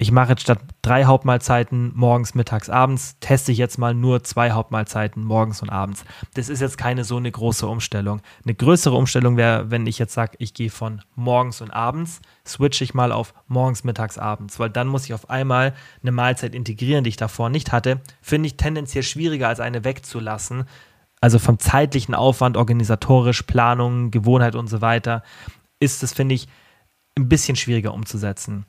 ich 0.00 0.12
mache 0.12 0.30
jetzt 0.30 0.40
statt 0.40 0.60
drei 0.80 1.04
Hauptmahlzeiten 1.04 1.92
morgens, 1.94 2.34
mittags, 2.34 2.70
abends, 2.70 3.18
teste 3.20 3.52
ich 3.52 3.58
jetzt 3.58 3.76
mal 3.76 3.92
nur 3.92 4.24
zwei 4.24 4.52
Hauptmahlzeiten 4.52 5.22
morgens 5.22 5.60
und 5.60 5.68
abends. 5.68 6.06
Das 6.32 6.48
ist 6.48 6.60
jetzt 6.60 6.78
keine 6.78 7.04
so 7.04 7.18
eine 7.18 7.30
große 7.30 7.66
Umstellung. 7.66 8.22
Eine 8.42 8.54
größere 8.54 8.94
Umstellung 8.94 9.36
wäre, 9.36 9.70
wenn 9.70 9.86
ich 9.86 9.98
jetzt 9.98 10.14
sage, 10.14 10.36
ich 10.38 10.54
gehe 10.54 10.70
von 10.70 11.02
morgens 11.16 11.60
und 11.60 11.70
abends, 11.70 12.22
switche 12.46 12.82
ich 12.82 12.94
mal 12.94 13.12
auf 13.12 13.34
morgens, 13.46 13.84
mittags, 13.84 14.16
abends, 14.16 14.58
weil 14.58 14.70
dann 14.70 14.88
muss 14.88 15.04
ich 15.04 15.12
auf 15.12 15.28
einmal 15.28 15.74
eine 16.00 16.12
Mahlzeit 16.12 16.54
integrieren, 16.54 17.04
die 17.04 17.10
ich 17.10 17.18
davor 17.18 17.50
nicht 17.50 17.70
hatte. 17.70 18.00
Finde 18.22 18.46
ich 18.46 18.56
tendenziell 18.56 19.02
schwieriger, 19.02 19.48
als 19.48 19.60
eine 19.60 19.84
wegzulassen. 19.84 20.64
Also 21.20 21.38
vom 21.38 21.58
zeitlichen 21.58 22.14
Aufwand, 22.14 22.56
organisatorisch, 22.56 23.42
Planung, 23.42 24.10
Gewohnheit 24.10 24.54
und 24.54 24.68
so 24.68 24.80
weiter, 24.80 25.22
ist 25.78 26.02
es, 26.02 26.14
finde 26.14 26.36
ich, 26.36 26.48
ein 27.18 27.28
bisschen 27.28 27.56
schwieriger 27.56 27.92
umzusetzen. 27.92 28.64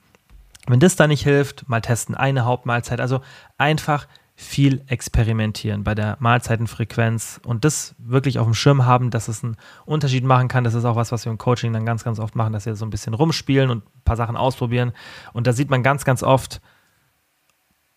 Wenn 0.68 0.80
das 0.80 0.96
da 0.96 1.08
nicht 1.08 1.24
hilft, 1.24 1.68
mal 1.68 1.82
testen 1.82 2.16
eine 2.16 2.46
Hauptmahlzeit. 2.46 3.02
Also 3.02 3.22
einfach 3.58 4.08
viel 4.36 4.82
experimentieren 4.88 5.84
bei 5.84 5.94
der 5.94 6.18
Mahlzeitenfrequenz 6.20 7.40
und 7.46 7.64
das 7.64 7.94
wirklich 8.00 8.40
auf 8.40 8.48
dem 8.48 8.56
Schirm 8.56 8.86
haben, 8.86 9.12
dass 9.12 9.28
es 9.28 9.44
einen 9.44 9.56
Unterschied 9.86 10.24
machen 10.24 10.48
kann. 10.48 10.64
Das 10.64 10.74
ist 10.74 10.84
auch 10.84 10.96
was, 10.96 11.12
was 11.12 11.26
wir 11.26 11.32
im 11.32 11.38
Coaching 11.38 11.74
dann 11.74 11.86
ganz, 11.86 12.04
ganz 12.04 12.20
oft 12.20 12.36
machen, 12.36 12.52
dass 12.52 12.66
wir 12.66 12.76
so 12.76 12.86
ein 12.86 12.90
bisschen 12.90 13.14
rumspielen 13.14 13.70
und 13.70 13.86
ein 13.86 14.02
paar 14.04 14.16
Sachen 14.16 14.36
ausprobieren. 14.36 14.94
Und 15.34 15.46
da 15.46 15.54
sieht 15.54 15.70
man 15.70 15.84
ganz, 15.84 16.06
ganz 16.06 16.24
oft, 16.24 16.60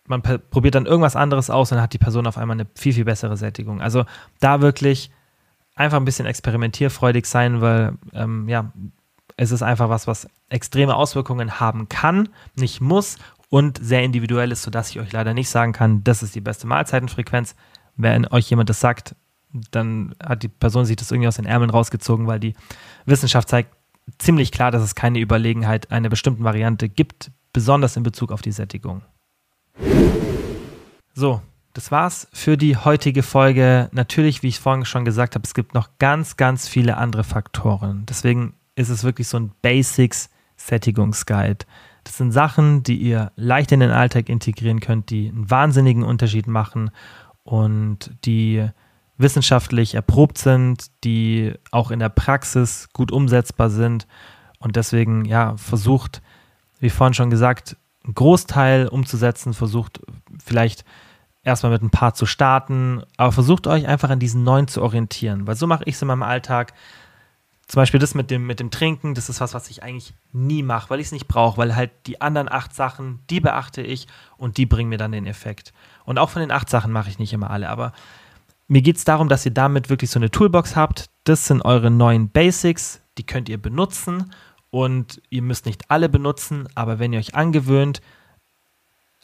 man 0.07 0.21
probiert 0.21 0.75
dann 0.75 0.85
irgendwas 0.85 1.15
anderes 1.15 1.49
aus 1.49 1.71
und 1.71 1.77
dann 1.77 1.83
hat 1.83 1.93
die 1.93 1.97
Person 1.97 2.27
auf 2.27 2.37
einmal 2.37 2.57
eine 2.57 2.67
viel, 2.75 2.93
viel 2.93 3.05
bessere 3.05 3.37
Sättigung. 3.37 3.81
Also 3.81 4.05
da 4.39 4.61
wirklich 4.61 5.09
einfach 5.73 5.97
ein 5.97 6.05
bisschen 6.05 6.27
experimentierfreudig 6.27 7.25
sein, 7.25 7.61
weil 7.61 7.93
ähm, 8.13 8.47
ja, 8.47 8.71
es 9.37 9.51
ist 9.51 9.61
einfach 9.61 9.89
was, 9.89 10.07
was 10.07 10.27
extreme 10.49 10.95
Auswirkungen 10.95 11.59
haben 11.59 11.89
kann, 11.89 12.29
nicht 12.55 12.81
muss 12.81 13.17
und 13.49 13.77
sehr 13.83 14.03
individuell 14.03 14.51
ist, 14.51 14.63
sodass 14.63 14.89
ich 14.89 14.99
euch 14.99 15.11
leider 15.11 15.33
nicht 15.33 15.49
sagen 15.49 15.73
kann, 15.73 16.03
das 16.03 16.23
ist 16.23 16.35
die 16.35 16.41
beste 16.41 16.67
Mahlzeitenfrequenz. 16.67 17.55
Wenn 17.95 18.27
euch 18.27 18.49
jemand 18.49 18.69
das 18.69 18.79
sagt, 18.79 19.15
dann 19.71 20.15
hat 20.21 20.43
die 20.43 20.47
Person 20.49 20.85
sich 20.85 20.95
das 20.95 21.11
irgendwie 21.11 21.27
aus 21.27 21.37
den 21.37 21.45
Ärmeln 21.45 21.69
rausgezogen, 21.69 22.27
weil 22.27 22.39
die 22.39 22.55
Wissenschaft 23.05 23.49
zeigt 23.49 23.73
ziemlich 24.17 24.51
klar, 24.51 24.71
dass 24.71 24.83
es 24.83 24.95
keine 24.95 25.19
Überlegenheit 25.19 25.91
einer 25.91 26.09
bestimmten 26.09 26.43
Variante 26.43 26.89
gibt, 26.89 27.31
besonders 27.53 27.95
in 27.95 28.03
Bezug 28.03 28.31
auf 28.31 28.41
die 28.41 28.51
Sättigung. 28.51 29.01
So, 31.13 31.41
das 31.73 31.91
war's 31.91 32.27
für 32.33 32.57
die 32.57 32.77
heutige 32.77 33.23
Folge. 33.23 33.89
Natürlich, 33.93 34.43
wie 34.43 34.47
ich 34.47 34.59
vorhin 34.59 34.85
schon 34.85 35.05
gesagt 35.05 35.35
habe, 35.35 35.45
es 35.45 35.53
gibt 35.53 35.73
noch 35.73 35.89
ganz, 35.97 36.37
ganz 36.37 36.67
viele 36.67 36.97
andere 36.97 37.23
Faktoren. 37.23 38.05
Deswegen 38.07 38.53
ist 38.75 38.89
es 38.89 39.03
wirklich 39.03 39.27
so 39.27 39.37
ein 39.37 39.51
Basics 39.61 40.29
Sättigungsguide. 40.57 41.65
Das 42.03 42.17
sind 42.17 42.31
Sachen, 42.31 42.83
die 42.83 42.97
ihr 42.97 43.31
leicht 43.35 43.71
in 43.71 43.79
den 43.79 43.91
Alltag 43.91 44.29
integrieren 44.29 44.79
könnt, 44.79 45.09
die 45.09 45.29
einen 45.29 45.49
wahnsinnigen 45.49 46.03
Unterschied 46.03 46.47
machen 46.47 46.91
und 47.43 48.11
die 48.25 48.67
wissenschaftlich 49.17 49.95
erprobt 49.95 50.37
sind, 50.37 50.91
die 51.03 51.53
auch 51.71 51.89
in 51.89 51.99
der 51.99 52.09
Praxis 52.09 52.89
gut 52.93 53.11
umsetzbar 53.11 53.69
sind 53.69 54.07
und 54.59 54.75
deswegen 54.75 55.25
ja 55.25 55.55
versucht, 55.57 56.21
wie 56.79 56.89
vorhin 56.89 57.13
schon 57.13 57.29
gesagt, 57.29 57.77
einen 58.03 58.13
Großteil 58.13 58.87
umzusetzen, 58.87 59.53
versucht 59.53 60.01
vielleicht 60.43 60.85
erstmal 61.43 61.71
mit 61.71 61.81
ein 61.81 61.91
paar 61.91 62.13
zu 62.13 62.25
starten, 62.25 63.03
aber 63.17 63.31
versucht 63.31 63.67
euch 63.67 63.87
einfach 63.87 64.09
an 64.09 64.19
diesen 64.19 64.43
neuen 64.43 64.67
zu 64.67 64.81
orientieren, 64.81 65.47
weil 65.47 65.55
so 65.55 65.65
mache 65.65 65.83
ich 65.85 65.95
es 65.95 66.01
in 66.01 66.07
meinem 66.07 66.23
Alltag. 66.23 66.73
Zum 67.67 67.81
Beispiel 67.81 67.99
das 67.99 68.13
mit 68.13 68.29
dem, 68.29 68.45
mit 68.45 68.59
dem 68.59 68.69
Trinken, 68.69 69.15
das 69.15 69.27
ist 69.27 69.41
was, 69.41 69.55
was 69.55 69.69
ich 69.69 69.81
eigentlich 69.81 70.13
nie 70.31 70.61
mache, 70.61 70.89
weil 70.89 70.99
ich 70.99 71.07
es 71.07 71.11
nicht 71.11 71.27
brauche, 71.27 71.57
weil 71.57 71.75
halt 71.75 71.91
die 72.05 72.21
anderen 72.21 72.47
acht 72.47 72.75
Sachen, 72.75 73.21
die 73.29 73.39
beachte 73.39 73.81
ich 73.81 74.07
und 74.37 74.57
die 74.57 74.67
bringen 74.67 74.89
mir 74.89 74.99
dann 74.99 75.11
den 75.11 75.25
Effekt. 75.25 75.73
Und 76.03 76.19
auch 76.19 76.29
von 76.29 76.41
den 76.41 76.51
acht 76.51 76.69
Sachen 76.69 76.91
mache 76.91 77.09
ich 77.09 77.17
nicht 77.17 77.33
immer 77.33 77.49
alle, 77.49 77.69
aber 77.69 77.91
mir 78.67 78.81
geht 78.81 78.97
es 78.97 79.03
darum, 79.03 79.29
dass 79.29 79.45
ihr 79.45 79.53
damit 79.53 79.89
wirklich 79.89 80.11
so 80.11 80.19
eine 80.19 80.29
Toolbox 80.29 80.75
habt. 80.75 81.09
Das 81.23 81.45
sind 81.47 81.63
eure 81.63 81.89
neuen 81.89 82.29
Basics, 82.29 83.01
die 83.17 83.25
könnt 83.25 83.49
ihr 83.49 83.59
benutzen 83.59 84.31
und 84.69 85.21
ihr 85.29 85.41
müsst 85.41 85.65
nicht 85.65 85.89
alle 85.89 86.09
benutzen, 86.09 86.67
aber 86.75 86.99
wenn 86.99 87.13
ihr 87.13 87.19
euch 87.19 87.33
angewöhnt, 87.33 88.01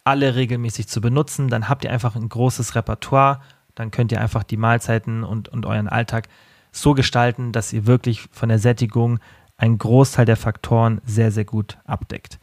alle 0.04 0.36
regelmäßig 0.36 0.88
zu 0.88 1.00
benutzen, 1.00 1.48
dann 1.48 1.70
habt 1.70 1.84
ihr 1.84 1.92
einfach 1.92 2.16
ein 2.16 2.28
großes 2.28 2.74
Repertoire, 2.74 3.42
dann 3.76 3.92
könnt 3.92 4.12
ihr 4.12 4.22
einfach 4.22 4.44
die 4.44 4.58
Mahlzeiten 4.58 5.24
und, 5.24 5.50
und 5.50 5.66
euren 5.66 5.88
Alltag 5.88 6.28
so 6.72 6.94
gestalten, 6.94 7.52
dass 7.52 7.74
ihr 7.74 7.86
wirklich 7.86 8.28
von 8.32 8.50
der 8.50 8.60
Sättigung 8.60 9.20
einen 9.58 9.78
Großteil 9.78 10.26
der 10.26 10.38
Faktoren 10.38 11.02
sehr, 11.06 11.32
sehr 11.32 11.46
gut 11.46 11.78
abdeckt. 11.86 12.40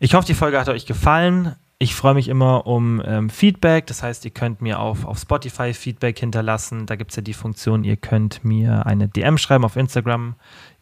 Ich 0.00 0.14
hoffe, 0.14 0.26
die 0.26 0.34
Folge 0.34 0.58
hat 0.58 0.68
euch 0.68 0.86
gefallen. 0.86 1.54
Ich 1.78 1.94
freue 1.94 2.14
mich 2.14 2.28
immer 2.28 2.66
um 2.66 3.02
ähm, 3.06 3.30
Feedback. 3.30 3.86
Das 3.86 4.02
heißt, 4.02 4.24
ihr 4.24 4.32
könnt 4.32 4.60
mir 4.60 4.80
auf, 4.80 5.04
auf 5.04 5.18
Spotify 5.18 5.72
Feedback 5.72 6.18
hinterlassen. 6.18 6.86
Da 6.86 6.96
gibt 6.96 7.12
es 7.12 7.16
ja 7.16 7.22
die 7.22 7.32
Funktion, 7.32 7.84
ihr 7.84 7.96
könnt 7.96 8.44
mir 8.44 8.86
eine 8.86 9.08
DM 9.08 9.38
schreiben 9.38 9.64
auf 9.64 9.76
Instagram. 9.76 10.34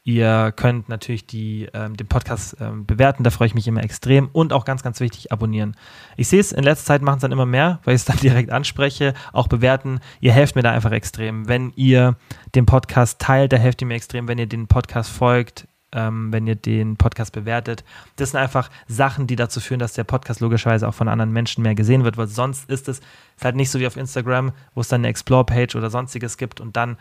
Ihr 0.08 0.54
könnt 0.56 0.88
natürlich 0.88 1.26
die, 1.26 1.68
ähm, 1.74 1.94
den 1.94 2.06
Podcast 2.06 2.56
ähm, 2.60 2.86
bewerten, 2.86 3.24
da 3.24 3.30
freue 3.30 3.46
ich 3.48 3.54
mich 3.54 3.68
immer 3.68 3.84
extrem. 3.84 4.30
Und 4.32 4.54
auch 4.54 4.64
ganz, 4.64 4.82
ganz 4.82 5.00
wichtig, 5.00 5.32
abonnieren. 5.32 5.76
Ich 6.16 6.28
sehe 6.28 6.40
es, 6.40 6.50
in 6.50 6.64
letzter 6.64 6.86
Zeit 6.86 7.02
machen 7.02 7.16
es 7.16 7.20
dann 7.20 7.30
immer 7.30 7.44
mehr, 7.44 7.80
weil 7.84 7.94
ich 7.94 8.00
es 8.00 8.04
dann 8.06 8.16
direkt 8.22 8.50
anspreche. 8.50 9.12
Auch 9.34 9.48
bewerten. 9.48 10.00
Ihr 10.20 10.32
helft 10.32 10.56
mir 10.56 10.62
da 10.62 10.72
einfach 10.72 10.92
extrem. 10.92 11.46
Wenn 11.46 11.74
ihr 11.76 12.16
den 12.54 12.64
Podcast 12.64 13.18
teilt, 13.18 13.52
da 13.52 13.58
helft 13.58 13.82
ihr 13.82 13.86
mir 13.86 13.96
extrem. 13.96 14.28
Wenn 14.28 14.38
ihr 14.38 14.46
den 14.46 14.66
Podcast 14.66 15.10
folgt, 15.10 15.68
ähm, 15.92 16.32
wenn 16.32 16.46
ihr 16.46 16.56
den 16.56 16.96
Podcast 16.96 17.32
bewertet. 17.32 17.84
Das 18.16 18.30
sind 18.30 18.40
einfach 18.40 18.70
Sachen, 18.86 19.26
die 19.26 19.36
dazu 19.36 19.60
führen, 19.60 19.80
dass 19.80 19.92
der 19.92 20.04
Podcast 20.04 20.40
logischerweise 20.40 20.88
auch 20.88 20.94
von 20.94 21.08
anderen 21.08 21.32
Menschen 21.32 21.62
mehr 21.62 21.74
gesehen 21.74 22.04
wird, 22.04 22.16
weil 22.16 22.28
sonst 22.28 22.70
ist 22.70 22.88
es 22.88 23.02
halt 23.42 23.56
nicht 23.56 23.70
so 23.70 23.78
wie 23.78 23.86
auf 23.86 23.98
Instagram, 23.98 24.52
wo 24.74 24.80
es 24.80 24.88
dann 24.88 25.02
eine 25.02 25.08
Explore-Page 25.08 25.76
oder 25.76 25.90
sonstiges 25.90 26.38
gibt 26.38 26.62
und 26.62 26.76
dann 26.76 26.96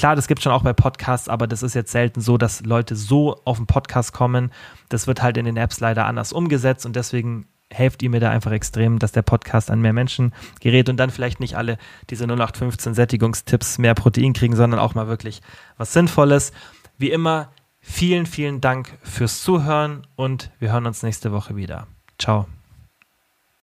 Klar, 0.00 0.16
das 0.16 0.28
gibt 0.28 0.38
es 0.38 0.44
schon 0.44 0.52
auch 0.52 0.62
bei 0.62 0.72
Podcasts, 0.72 1.28
aber 1.28 1.46
das 1.46 1.62
ist 1.62 1.74
jetzt 1.74 1.92
selten 1.92 2.22
so, 2.22 2.38
dass 2.38 2.64
Leute 2.64 2.96
so 2.96 3.38
auf 3.44 3.58
den 3.58 3.66
Podcast 3.66 4.14
kommen. 4.14 4.50
Das 4.88 5.06
wird 5.06 5.20
halt 5.20 5.36
in 5.36 5.44
den 5.44 5.58
Apps 5.58 5.78
leider 5.78 6.06
anders 6.06 6.32
umgesetzt 6.32 6.86
und 6.86 6.96
deswegen 6.96 7.44
helft 7.70 8.02
ihr 8.02 8.08
mir 8.08 8.18
da 8.18 8.30
einfach 8.30 8.50
extrem, 8.50 8.98
dass 8.98 9.12
der 9.12 9.20
Podcast 9.20 9.70
an 9.70 9.82
mehr 9.82 9.92
Menschen 9.92 10.32
gerät 10.60 10.88
und 10.88 10.96
dann 10.96 11.10
vielleicht 11.10 11.38
nicht 11.38 11.54
alle 11.54 11.76
diese 12.08 12.24
0815 12.24 12.94
Sättigungstipps 12.94 13.76
mehr 13.76 13.92
Protein 13.92 14.32
kriegen, 14.32 14.56
sondern 14.56 14.80
auch 14.80 14.94
mal 14.94 15.06
wirklich 15.06 15.42
was 15.76 15.92
Sinnvolles. 15.92 16.52
Wie 16.96 17.10
immer, 17.10 17.50
vielen, 17.82 18.24
vielen 18.24 18.62
Dank 18.62 18.96
fürs 19.02 19.42
Zuhören 19.42 20.06
und 20.16 20.50
wir 20.60 20.72
hören 20.72 20.86
uns 20.86 21.02
nächste 21.02 21.30
Woche 21.30 21.56
wieder. 21.56 21.88
Ciao. 22.18 22.46